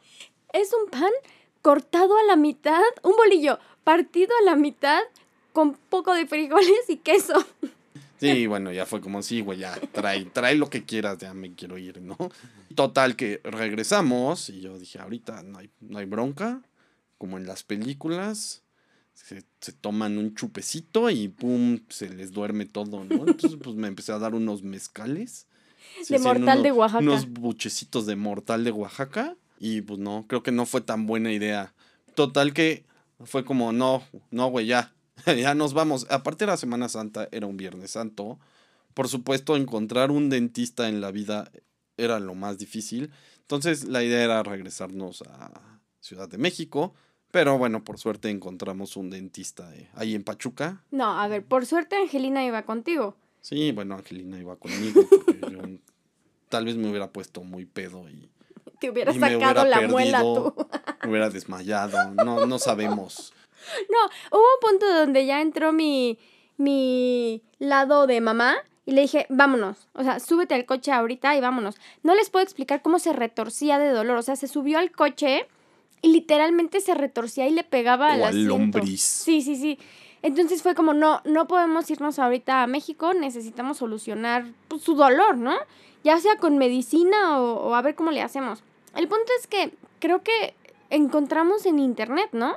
Es 0.53 0.71
un 0.73 0.89
pan 0.89 1.11
cortado 1.61 2.17
a 2.17 2.23
la 2.23 2.35
mitad, 2.35 2.81
un 3.03 3.15
bolillo 3.15 3.59
partido 3.83 4.31
a 4.41 4.45
la 4.45 4.55
mitad 4.55 5.01
con 5.53 5.73
poco 5.73 6.13
de 6.13 6.25
frijoles 6.25 6.89
y 6.89 6.97
queso. 6.97 7.45
Sí, 8.19 8.47
bueno, 8.47 8.71
ya 8.71 8.85
fue 8.85 8.99
como, 8.99 9.21
sí, 9.21 9.39
güey, 9.39 9.59
ya, 9.59 9.79
trae, 9.93 10.25
trae 10.25 10.55
lo 10.55 10.69
que 10.69 10.83
quieras, 10.83 11.17
ya 11.19 11.33
me 11.33 11.55
quiero 11.55 11.77
ir, 11.77 12.01
¿no? 12.01 12.17
Total, 12.75 13.15
que 13.15 13.39
regresamos 13.45 14.49
y 14.49 14.59
yo 14.59 14.77
dije, 14.77 14.99
ahorita 14.99 15.41
no 15.43 15.59
hay, 15.59 15.69
no 15.79 15.99
hay 15.99 16.05
bronca, 16.05 16.61
como 17.17 17.37
en 17.37 17.45
las 17.47 17.63
películas, 17.63 18.61
se, 19.25 19.43
se 19.59 19.73
toman 19.73 20.17
un 20.17 20.33
chupecito 20.33 21.09
y 21.09 21.27
pum, 21.27 21.79
se 21.89 22.09
les 22.09 22.31
duerme 22.31 22.65
todo, 22.65 23.03
¿no? 23.03 23.27
Entonces, 23.27 23.59
pues 23.61 23.75
me 23.75 23.87
empecé 23.87 24.11
a 24.11 24.19
dar 24.19 24.33
unos 24.33 24.63
mezcales. 24.63 25.47
Se 26.03 26.15
De 26.15 26.19
mortal 26.19 26.63
de 26.63 26.71
Oaxaca. 26.71 27.03
Unos 27.03 27.29
buchecitos 27.29 28.05
de 28.05 28.15
mortal 28.15 28.63
de 28.63 28.71
Oaxaca. 28.71 29.35
Y 29.59 29.81
pues 29.81 29.99
no, 29.99 30.25
creo 30.27 30.41
que 30.41 30.51
no 30.51 30.65
fue 30.65 30.81
tan 30.81 31.05
buena 31.05 31.31
idea. 31.31 31.73
Total 32.15 32.53
que 32.53 32.85
fue 33.23 33.43
como, 33.43 33.71
no, 33.71 34.03
no, 34.31 34.47
güey, 34.47 34.67
ya. 34.67 34.93
ya 35.25 35.53
nos 35.53 35.73
vamos. 35.73 36.07
Aparte 36.09 36.45
era 36.45 36.57
Semana 36.57 36.87
Santa, 36.87 37.27
era 37.31 37.45
un 37.45 37.57
Viernes 37.57 37.91
Santo. 37.91 38.39
Por 38.93 39.09
supuesto, 39.09 39.55
encontrar 39.57 40.11
un 40.11 40.29
dentista 40.29 40.87
en 40.87 41.01
la 41.01 41.11
vida 41.11 41.51
era 41.97 42.19
lo 42.19 42.35
más 42.35 42.57
difícil. 42.57 43.11
Entonces 43.41 43.85
la 43.85 44.03
idea 44.03 44.23
era 44.23 44.43
regresarnos 44.43 45.23
a 45.23 45.81
Ciudad 45.99 46.29
de 46.29 46.37
México. 46.37 46.93
Pero 47.31 47.57
bueno, 47.57 47.83
por 47.83 47.99
suerte 47.99 48.29
encontramos 48.29 48.97
un 48.97 49.09
dentista 49.09 49.73
eh, 49.75 49.89
ahí 49.95 50.15
en 50.15 50.23
Pachuca. 50.23 50.83
No, 50.91 51.19
a 51.19 51.27
ver, 51.27 51.43
por 51.43 51.65
suerte 51.65 51.95
Angelina 51.95 52.43
iba 52.45 52.63
contigo. 52.63 53.15
Sí, 53.41 53.71
bueno, 53.71 53.95
Angelina 53.95 54.39
iba 54.39 54.55
conmigo. 54.55 55.01
Porque 55.25 55.39
yo 55.51 55.59
tal 56.49 56.65
vez 56.65 56.75
me 56.75 56.89
hubiera 56.89 57.11
puesto 57.11 57.43
muy 57.43 57.65
pedo 57.65 58.09
y 58.09 58.29
Te 58.79 58.89
hubiera 58.89 59.11
Y 59.11 59.19
sacado 59.19 59.61
hubiera 59.61 59.63
la 59.65 59.87
muela 59.87 60.21
tú. 60.21 60.53
me 61.03 61.09
hubiera 61.09 61.29
desmayado. 61.29 62.13
No, 62.13 62.45
no 62.45 62.59
sabemos. 62.59 63.33
No, 63.89 64.37
hubo 64.37 64.41
un 64.41 64.69
punto 64.71 64.91
donde 64.91 65.25
ya 65.25 65.41
entró 65.41 65.73
mi, 65.73 66.17
mi 66.57 67.43
lado 67.59 68.07
de 68.07 68.21
mamá 68.21 68.55
y 68.85 68.93
le 68.93 69.01
dije, 69.01 69.25
vámonos. 69.29 69.89
O 69.93 70.03
sea, 70.03 70.19
súbete 70.21 70.55
al 70.55 70.65
coche 70.65 70.91
ahorita 70.93 71.35
y 71.35 71.41
vámonos. 71.41 71.75
No 72.01 72.15
les 72.15 72.29
puedo 72.29 72.41
explicar 72.43 72.81
cómo 72.81 72.99
se 72.99 73.11
retorcía 73.13 73.77
de 73.77 73.89
dolor. 73.89 74.17
O 74.17 74.21
sea, 74.21 74.37
se 74.37 74.47
subió 74.47 74.79
al 74.79 74.91
coche 74.91 75.45
y 76.01 76.11
literalmente 76.11 76.81
se 76.81 76.93
retorcía 76.95 77.47
y 77.47 77.51
le 77.51 77.63
pegaba 77.63 78.09
O 78.09 78.11
al 78.11 78.23
asiento. 78.23 78.49
lombriz. 78.49 79.01
Sí, 79.01 79.41
sí, 79.41 79.55
sí. 79.55 79.77
Entonces 80.21 80.61
fue 80.61 80.75
como, 80.75 80.93
no, 80.93 81.21
no 81.25 81.47
podemos 81.47 81.89
irnos 81.89 82.19
ahorita 82.19 82.63
a 82.63 82.67
México, 82.67 83.13
necesitamos 83.13 83.77
solucionar 83.77 84.45
pues, 84.67 84.81
su 84.81 84.95
dolor, 84.95 85.37
¿no? 85.37 85.55
Ya 86.03 86.19
sea 86.19 86.37
con 86.37 86.57
medicina 86.57 87.39
o, 87.39 87.69
o 87.69 87.75
a 87.75 87.81
ver 87.81 87.95
cómo 87.95 88.11
le 88.11 88.21
hacemos. 88.21 88.61
El 88.95 89.07
punto 89.07 89.31
es 89.39 89.47
que 89.47 89.71
creo 89.99 90.21
que 90.23 90.53
encontramos 90.89 91.65
en 91.65 91.79
internet, 91.79 92.29
¿no? 92.33 92.53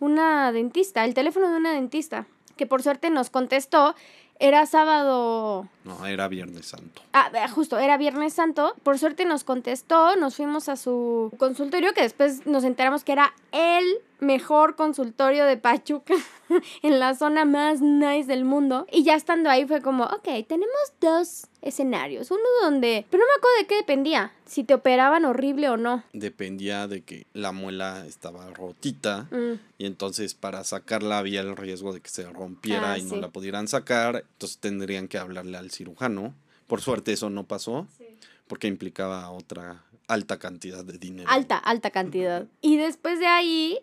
Una 0.00 0.52
dentista, 0.52 1.04
el 1.04 1.14
teléfono 1.14 1.48
de 1.50 1.56
una 1.56 1.72
dentista, 1.72 2.26
que 2.56 2.66
por 2.66 2.82
suerte 2.82 3.10
nos 3.10 3.30
contestó. 3.30 3.94
Era 4.42 4.66
sábado 4.66 5.68
No, 5.84 6.04
era 6.04 6.26
Viernes 6.26 6.66
Santo. 6.66 7.00
Ah, 7.12 7.30
justo, 7.48 7.78
era 7.78 7.96
Viernes 7.96 8.34
Santo. 8.34 8.74
Por 8.82 8.98
suerte 8.98 9.24
nos 9.24 9.44
contestó, 9.44 10.16
nos 10.16 10.34
fuimos 10.34 10.68
a 10.68 10.74
su 10.74 11.32
consultorio, 11.38 11.94
que 11.94 12.02
después 12.02 12.44
nos 12.44 12.64
enteramos 12.64 13.04
que 13.04 13.12
era 13.12 13.32
el 13.52 13.84
mejor 14.22 14.76
consultorio 14.76 15.44
de 15.44 15.56
Pachuca, 15.56 16.14
en 16.82 16.98
la 16.98 17.14
zona 17.14 17.44
más 17.44 17.80
nice 17.80 18.26
del 18.26 18.44
mundo. 18.44 18.86
Y 18.90 19.02
ya 19.04 19.14
estando 19.14 19.50
ahí 19.50 19.66
fue 19.66 19.82
como, 19.82 20.04
ok, 20.04 20.28
tenemos 20.48 20.76
dos 21.00 21.46
escenarios. 21.60 22.30
Uno 22.30 22.40
donde, 22.62 23.04
pero 23.10 23.22
no 23.22 23.26
me 23.28 23.36
acuerdo 23.36 23.58
de 23.58 23.66
qué 23.66 23.74
dependía, 23.76 24.32
si 24.46 24.64
te 24.64 24.74
operaban 24.74 25.24
horrible 25.24 25.68
o 25.68 25.76
no. 25.76 26.02
Dependía 26.12 26.88
de 26.88 27.02
que 27.02 27.26
la 27.32 27.52
muela 27.52 28.06
estaba 28.06 28.48
rotita. 28.50 29.28
Mm, 29.30 29.58
Y 29.78 29.86
entonces 29.86 30.34
para 30.34 30.64
sacarla 30.64 31.18
había 31.18 31.40
el 31.40 31.56
riesgo 31.56 31.92
de 31.92 32.00
que 32.00 32.08
se 32.10 32.24
rompiera 32.30 32.92
Ah, 32.92 32.98
y 32.98 33.02
no 33.02 33.16
sí. 33.16 33.20
la 33.20 33.28
pudieran 33.28 33.68
sacar. 33.68 34.24
Entonces 34.32 34.58
tendrían 34.58 35.08
que 35.08 35.18
hablarle 35.18 35.56
al 35.58 35.70
cirujano. 35.70 36.34
Por 36.66 36.80
suerte 36.80 37.12
eso 37.12 37.28
no 37.28 37.44
pasó 37.44 37.86
porque 38.46 38.66
implicaba 38.66 39.30
otra 39.30 39.82
alta 40.08 40.38
cantidad 40.38 40.84
de 40.84 40.98
dinero. 40.98 41.28
Alta, 41.30 41.56
alta 41.58 41.90
cantidad. 41.90 42.46
Y 42.60 42.76
después 42.76 43.18
de 43.18 43.26
ahí, 43.26 43.78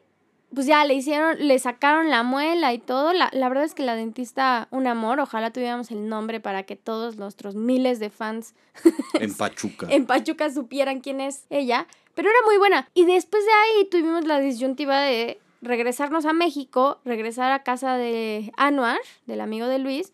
pues 0.54 0.66
ya 0.66 0.84
le 0.86 0.96
hicieron, 0.96 1.36
le 1.40 1.60
sacaron 1.60 2.10
la 2.10 2.24
muela 2.24 2.74
y 2.74 2.80
todo. 2.80 3.14
La, 3.14 3.30
la 3.34 3.50
verdad 3.50 3.66
es 3.66 3.76
que 3.76 3.84
la 3.84 3.96
dentista, 3.96 4.68
un 4.72 4.88
amor, 4.88 5.20
ojalá 5.20 5.52
tuviéramos 5.52 5.92
el 5.92 6.10
nombre 6.10 6.40
para 6.40 6.64
que 6.64 6.76
todos 6.76 7.18
nuestros 7.18 7.56
miles 7.56 8.00
de 8.00 8.10
fans 8.10 8.56
En 9.20 9.34
Pachuca. 9.36 9.88
en 9.90 10.06
Pachuca 10.06 10.50
supieran 10.50 11.02
quién 11.02 11.22
es 11.22 11.46
ella. 11.50 11.88
Pero 12.16 12.30
era 12.30 12.40
muy 12.46 12.58
buena. 12.58 12.90
Y 12.94 13.06
después 13.06 13.46
de 13.46 13.52
ahí 13.52 13.86
tuvimos 13.90 14.26
la 14.26 14.40
disyuntiva 14.40 15.00
de 15.00 15.40
regresarnos 15.62 16.26
a 16.26 16.34
México, 16.34 17.00
regresar 17.06 17.52
a 17.52 17.64
casa 17.64 17.96
de 17.96 18.52
Anuar, 18.58 19.00
del 19.26 19.42
amigo 19.42 19.68
de 19.68 19.80
Luis, 19.80 20.12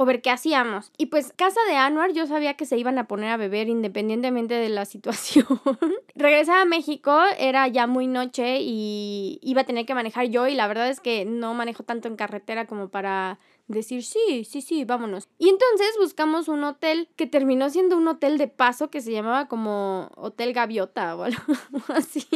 o 0.00 0.06
ver 0.06 0.22
qué 0.22 0.30
hacíamos. 0.30 0.92
Y 0.96 1.06
pues 1.06 1.34
casa 1.36 1.60
de 1.68 1.76
Anuar 1.76 2.14
yo 2.14 2.26
sabía 2.26 2.54
que 2.54 2.64
se 2.64 2.78
iban 2.78 2.96
a 2.96 3.06
poner 3.06 3.28
a 3.28 3.36
beber 3.36 3.68
independientemente 3.68 4.54
de 4.54 4.70
la 4.70 4.84
situación. 4.86 5.44
Regresar 6.14 6.56
a 6.56 6.64
México 6.64 7.20
era 7.38 7.68
ya 7.68 7.86
muy 7.86 8.06
noche 8.06 8.60
y 8.62 9.38
iba 9.42 9.60
a 9.60 9.64
tener 9.64 9.84
que 9.84 9.94
manejar 9.94 10.28
yo 10.28 10.46
y 10.46 10.54
la 10.54 10.68
verdad 10.68 10.88
es 10.88 11.00
que 11.00 11.26
no 11.26 11.52
manejo 11.52 11.82
tanto 11.82 12.08
en 12.08 12.16
carretera 12.16 12.66
como 12.66 12.88
para 12.88 13.38
decir 13.70 14.02
sí, 14.04 14.44
sí, 14.44 14.60
sí, 14.60 14.84
vámonos. 14.84 15.28
Y 15.38 15.48
entonces 15.48 15.88
buscamos 15.98 16.48
un 16.48 16.64
hotel 16.64 17.08
que 17.16 17.26
terminó 17.26 17.70
siendo 17.70 17.96
un 17.96 18.08
hotel 18.08 18.38
de 18.38 18.48
paso 18.48 18.90
que 18.90 19.00
se 19.00 19.12
llamaba 19.12 19.48
como 19.48 20.10
Hotel 20.16 20.52
Gaviota 20.52 21.16
o 21.16 21.22
algo 21.24 21.40
así. 21.88 22.26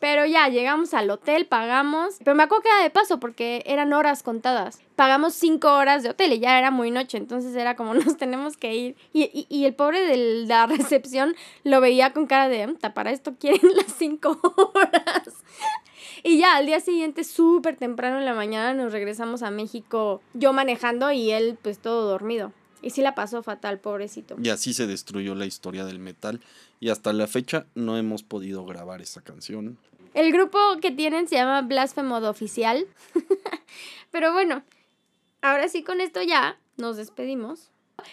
Pero 0.00 0.26
ya 0.26 0.48
llegamos 0.48 0.94
al 0.94 1.10
hotel, 1.10 1.46
pagamos. 1.46 2.16
Pero 2.24 2.34
me 2.34 2.42
acuerdo 2.42 2.62
que 2.62 2.68
era 2.70 2.82
de 2.82 2.90
paso 2.90 3.20
porque 3.20 3.62
eran 3.66 3.92
horas 3.92 4.22
contadas. 4.22 4.80
Pagamos 4.96 5.34
cinco 5.34 5.72
horas 5.72 6.02
de 6.02 6.10
hotel 6.10 6.32
y 6.32 6.40
ya 6.40 6.58
era 6.58 6.70
muy 6.70 6.90
noche, 6.90 7.16
entonces 7.18 7.54
era 7.54 7.76
como 7.76 7.94
nos 7.94 8.16
tenemos 8.16 8.56
que 8.56 8.74
ir. 8.74 8.96
Y, 9.12 9.24
y, 9.24 9.46
y 9.48 9.64
el 9.64 9.74
pobre 9.74 10.02
de 10.02 10.46
la 10.46 10.66
recepción 10.66 11.34
lo 11.64 11.80
veía 11.80 12.12
con 12.12 12.26
cara 12.26 12.48
de, 12.48 12.66
"Mta, 12.66 12.94
para 12.94 13.10
esto 13.10 13.34
quieren 13.38 13.60
las 13.76 13.92
cinco 13.92 14.38
horas. 14.74 15.34
Y 16.22 16.38
ya 16.38 16.56
al 16.56 16.66
día 16.66 16.80
siguiente, 16.80 17.24
súper 17.24 17.76
temprano 17.76 18.18
en 18.18 18.24
la 18.24 18.34
mañana, 18.34 18.74
nos 18.74 18.92
regresamos 18.92 19.42
a 19.42 19.50
México, 19.50 20.20
yo 20.34 20.52
manejando 20.52 21.10
y 21.12 21.30
él 21.30 21.58
pues 21.60 21.78
todo 21.78 22.08
dormido. 22.08 22.52
Y 22.82 22.90
sí 22.90 23.02
la 23.02 23.14
pasó 23.14 23.42
fatal, 23.42 23.78
pobrecito. 23.78 24.36
Y 24.42 24.48
así 24.48 24.72
se 24.72 24.86
destruyó 24.86 25.34
la 25.34 25.46
historia 25.46 25.84
del 25.84 25.98
metal. 25.98 26.40
Y 26.80 26.88
hasta 26.88 27.12
la 27.12 27.26
fecha 27.26 27.66
no 27.74 27.98
hemos 27.98 28.22
podido 28.22 28.64
grabar 28.64 29.02
esa 29.02 29.20
canción. 29.20 29.76
El 30.14 30.32
grupo 30.32 30.58
que 30.80 30.90
tienen 30.90 31.28
se 31.28 31.36
llama 31.36 31.62
Blasphemo 31.62 32.20
de 32.20 32.28
Oficial. 32.28 32.86
Pero 34.10 34.32
bueno, 34.32 34.62
ahora 35.42 35.68
sí 35.68 35.82
con 35.82 36.00
esto 36.00 36.22
ya 36.22 36.58
nos 36.78 36.96
despedimos. 36.96 37.70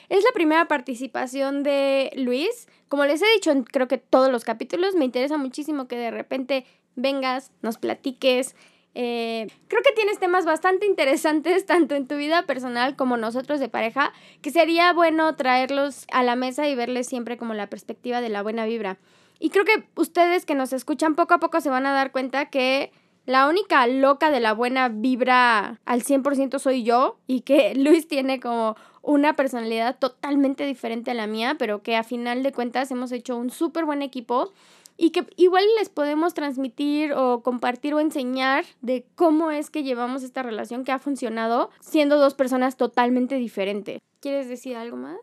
Es 0.10 0.24
la 0.24 0.32
primera 0.34 0.68
participación 0.68 1.64
de 1.64 2.12
Luis. 2.16 2.68
Como 2.89 3.05
les 3.05 3.22
he 3.22 3.34
dicho 3.34 3.51
en 3.51 3.64
creo 3.64 3.88
que 3.88 3.97
todos 3.97 4.30
los 4.32 4.43
capítulos, 4.43 4.95
me 4.95 5.05
interesa 5.05 5.38
muchísimo 5.38 5.88
que 5.88 5.97
de 5.97 6.12
repente 6.12 6.66
vengas, 6.98 7.52
nos 7.62 7.78
platiques. 7.78 8.56
Eh, 8.93 9.48
creo 9.68 9.84
que 9.84 9.93
tienes 9.93 10.20
temas 10.20 10.43
bastante 10.43 10.86
interesantes 10.86 11.66
tanto 11.68 11.95
en 11.95 12.08
tu 12.08 12.18
vida 12.18 12.45
personal 12.45 12.98
como 12.98 13.16
nosotros 13.16 13.62
de 13.62 13.70
pareja, 13.70 14.12
que 14.41 14.52
sería 14.52 14.91
bueno 14.91 15.36
traerlos 15.36 16.06
a 16.12 16.24
la 16.24 16.36
mesa 16.36 16.68
y 16.68 16.76
verles 16.76 17.08
siempre 17.08 17.38
como 17.38 17.54
la 17.54 17.68
perspectiva 17.68 18.20
de 18.20 18.30
la 18.30 18.43
buena 18.43 18.66
vibra. 18.66 18.98
Y 19.39 19.52
creo 19.52 19.66
que 19.66 19.88
ustedes 19.95 20.45
que 20.45 20.56
nos 20.56 20.74
escuchan 20.74 21.16
poco 21.16 21.36
a 21.36 21.39
poco 21.39 21.62
se 21.62 21.70
van 21.70 21.86
a 21.86 21.93
dar 21.93 22.12
cuenta 22.12 22.50
que 22.50 22.91
la 23.28 23.48
única 23.50 23.86
loca 23.88 24.32
de 24.32 24.39
la 24.39 24.54
buena 24.54 24.88
vibra 24.89 25.80
al 25.86 26.02
100% 26.02 26.60
soy 26.60 26.84
yo 26.84 27.20
y 27.28 27.41
que 27.41 27.74
Luis 27.76 28.08
tiene 28.08 28.39
como 28.39 28.76
una 29.02 29.36
personalidad 29.36 30.00
totalmente 30.00 30.66
diferente 30.66 31.12
a 31.12 31.14
la 31.14 31.28
mía, 31.28 31.56
pero 31.60 31.84
que 31.84 31.95
a 31.95 32.04
final 32.04 32.41
de 32.41 32.52
cuentas 32.52 32.89
hemos 32.89 33.12
hecho 33.12 33.38
un 33.38 33.52
súper 33.52 33.86
buen 33.86 34.02
equipo 34.02 34.54
y 34.98 35.12
que 35.12 35.26
igual 35.36 35.64
les 35.78 35.89
podemos 35.89 36.34
transmitir 36.34 37.14
o 37.14 37.41
compartir 37.43 37.93
o 37.93 38.00
enseñar 38.00 38.66
de 38.82 39.06
cómo 39.16 39.52
es 39.52 39.70
que 39.70 39.84
llevamos 39.84 40.24
esta 40.24 40.43
relación 40.43 40.84
que 40.84 40.91
ha 40.91 41.00
funcionado 41.00 41.70
siendo 41.80 42.18
dos 42.18 42.34
personas 42.34 42.78
totalmente 42.78 43.36
diferentes. 43.36 44.00
¿Quieres 44.20 44.50
decir 44.50 44.76
algo 44.76 44.98
más? 44.98 45.20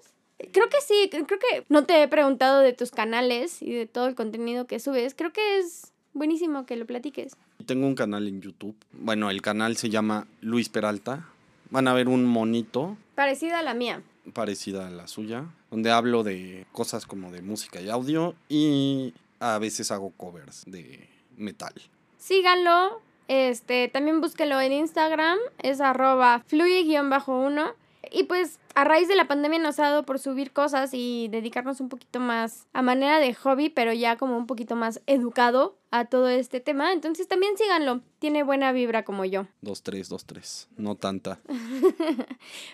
Creo 0.52 0.68
que 0.68 0.80
sí, 0.80 1.08
creo 1.10 1.26
que 1.26 1.64
no 1.68 1.84
te 1.84 2.02
he 2.02 2.08
preguntado 2.08 2.60
de 2.60 2.72
tus 2.72 2.90
canales 2.90 3.62
y 3.62 3.72
de 3.72 3.86
todo 3.86 4.06
el 4.06 4.14
contenido 4.14 4.66
que 4.66 4.78
subes. 4.78 5.14
Creo 5.14 5.32
que 5.32 5.58
es 5.58 5.92
buenísimo 6.12 6.66
que 6.66 6.76
lo 6.76 6.86
platiques. 6.86 7.36
Tengo 7.66 7.86
un 7.86 7.94
canal 7.94 8.28
en 8.28 8.40
YouTube. 8.40 8.76
Bueno, 8.92 9.30
el 9.30 9.42
canal 9.42 9.76
se 9.76 9.90
llama 9.90 10.26
Luis 10.40 10.68
Peralta. 10.68 11.26
Van 11.70 11.88
a 11.88 11.94
ver 11.94 12.08
un 12.08 12.24
monito 12.24 12.96
Parecida 13.14 13.60
a 13.60 13.62
la 13.62 13.74
mía. 13.74 14.02
parecida 14.32 14.86
a 14.86 14.90
la 14.90 15.06
suya, 15.08 15.46
donde 15.70 15.90
hablo 15.90 16.22
de 16.22 16.66
cosas 16.72 17.06
como 17.06 17.30
de 17.32 17.42
música 17.42 17.80
y 17.80 17.88
audio 17.88 18.34
y 18.48 19.14
a 19.44 19.58
veces 19.58 19.90
hago 19.90 20.10
covers 20.12 20.64
de 20.66 21.08
metal. 21.36 21.74
Síganlo. 22.16 23.02
Este, 23.28 23.88
también 23.88 24.20
búsquenlo 24.20 24.60
en 24.60 24.72
Instagram. 24.72 25.38
Es 25.58 25.80
arroba 25.80 26.42
fluye-1. 26.46 27.74
Y 28.10 28.24
pues 28.24 28.58
a 28.74 28.84
raíz 28.84 29.08
de 29.08 29.16
la 29.16 29.28
pandemia 29.28 29.58
nos 29.58 29.78
ha 29.78 29.84
dado 29.84 30.04
por 30.04 30.18
subir 30.18 30.52
cosas 30.52 30.90
y 30.92 31.28
dedicarnos 31.28 31.80
un 31.80 31.88
poquito 31.88 32.20
más 32.20 32.66
a 32.72 32.82
manera 32.82 33.18
de 33.18 33.34
hobby, 33.34 33.68
pero 33.68 33.92
ya 33.92 34.16
como 34.16 34.36
un 34.36 34.46
poquito 34.46 34.76
más 34.76 35.00
educado 35.06 35.76
a 35.90 36.06
todo 36.06 36.28
este 36.28 36.60
tema. 36.60 36.92
Entonces 36.92 37.28
también 37.28 37.56
síganlo. 37.56 38.00
Tiene 38.18 38.42
buena 38.42 38.72
vibra 38.72 39.04
como 39.04 39.24
yo. 39.24 39.46
2-3, 39.62 40.08
2-3. 40.08 40.66
No 40.76 40.96
tanta. 40.96 41.40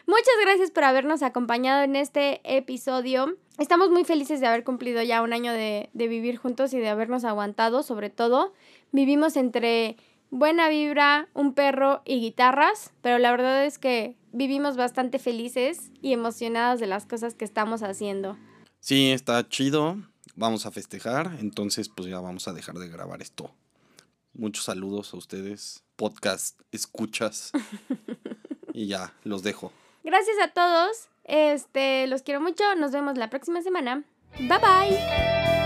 Muchas 0.07 0.35
gracias 0.43 0.71
por 0.71 0.85
habernos 0.85 1.23
acompañado 1.23 1.83
en 1.83 1.97
este 1.97 2.41
episodio. 2.45 3.37
Estamos 3.59 3.91
muy 3.91 4.05
felices 4.05 4.41
de 4.41 4.47
haber 4.47 4.65
cumplido 4.65 5.03
ya 5.03 5.21
un 5.21 5.35
año 5.35 5.53
de, 5.53 5.91
de 5.93 6.09
vivir 6.09 6.39
juntos 6.39 6.73
y 6.73 6.79
de 6.79 6.89
habernos 6.89 7.25
aguantado, 7.25 7.83
sobre 7.83 8.09
todo. 8.09 8.55
Vivimos 8.91 9.37
entre 9.37 9.97
buena 10.31 10.69
vibra, 10.69 11.29
un 11.35 11.55
perro 11.55 12.03
y 12.05 12.21
guitarras, 12.21 12.93
pero 13.03 13.19
la 13.19 13.31
verdad 13.31 13.65
es 13.65 13.79
que 13.79 14.17
vivimos 14.33 14.77
bastante 14.77 15.19
felices 15.19 15.91
y 16.01 16.13
emocionados 16.13 16.81
de 16.81 16.87
las 16.87 17.07
cosas 17.07 17.35
que 17.35 17.45
estamos 17.45 17.83
haciendo. 17.83 18.39
Sí, 18.81 19.11
está 19.11 19.47
chido. 19.49 19.99
Vamos 20.37 20.65
a 20.65 20.71
festejar, 20.71 21.37
entonces 21.41 21.89
pues 21.89 22.09
ya 22.09 22.21
vamos 22.21 22.49
a 22.49 22.53
dejar 22.53 22.77
de 22.77 22.89
grabar 22.89 23.21
esto. 23.21 23.55
Muchos 24.33 24.65
saludos 24.65 25.13
a 25.13 25.17
ustedes, 25.17 25.83
podcast, 25.97 26.61
escuchas. 26.73 27.53
y 28.73 28.87
ya, 28.87 29.13
los 29.25 29.43
dejo. 29.43 29.73
Gracias 30.05 30.37
a 30.43 30.49
todos. 30.49 31.09
Este, 31.25 32.07
los 32.07 32.23
quiero 32.23 32.41
mucho. 32.41 32.65
Nos 32.77 32.93
vemos 32.93 33.19
la 33.19 33.29
próxima 33.29 33.61
semana. 33.63 34.05
Bye 34.39 34.59
bye. 34.59 35.60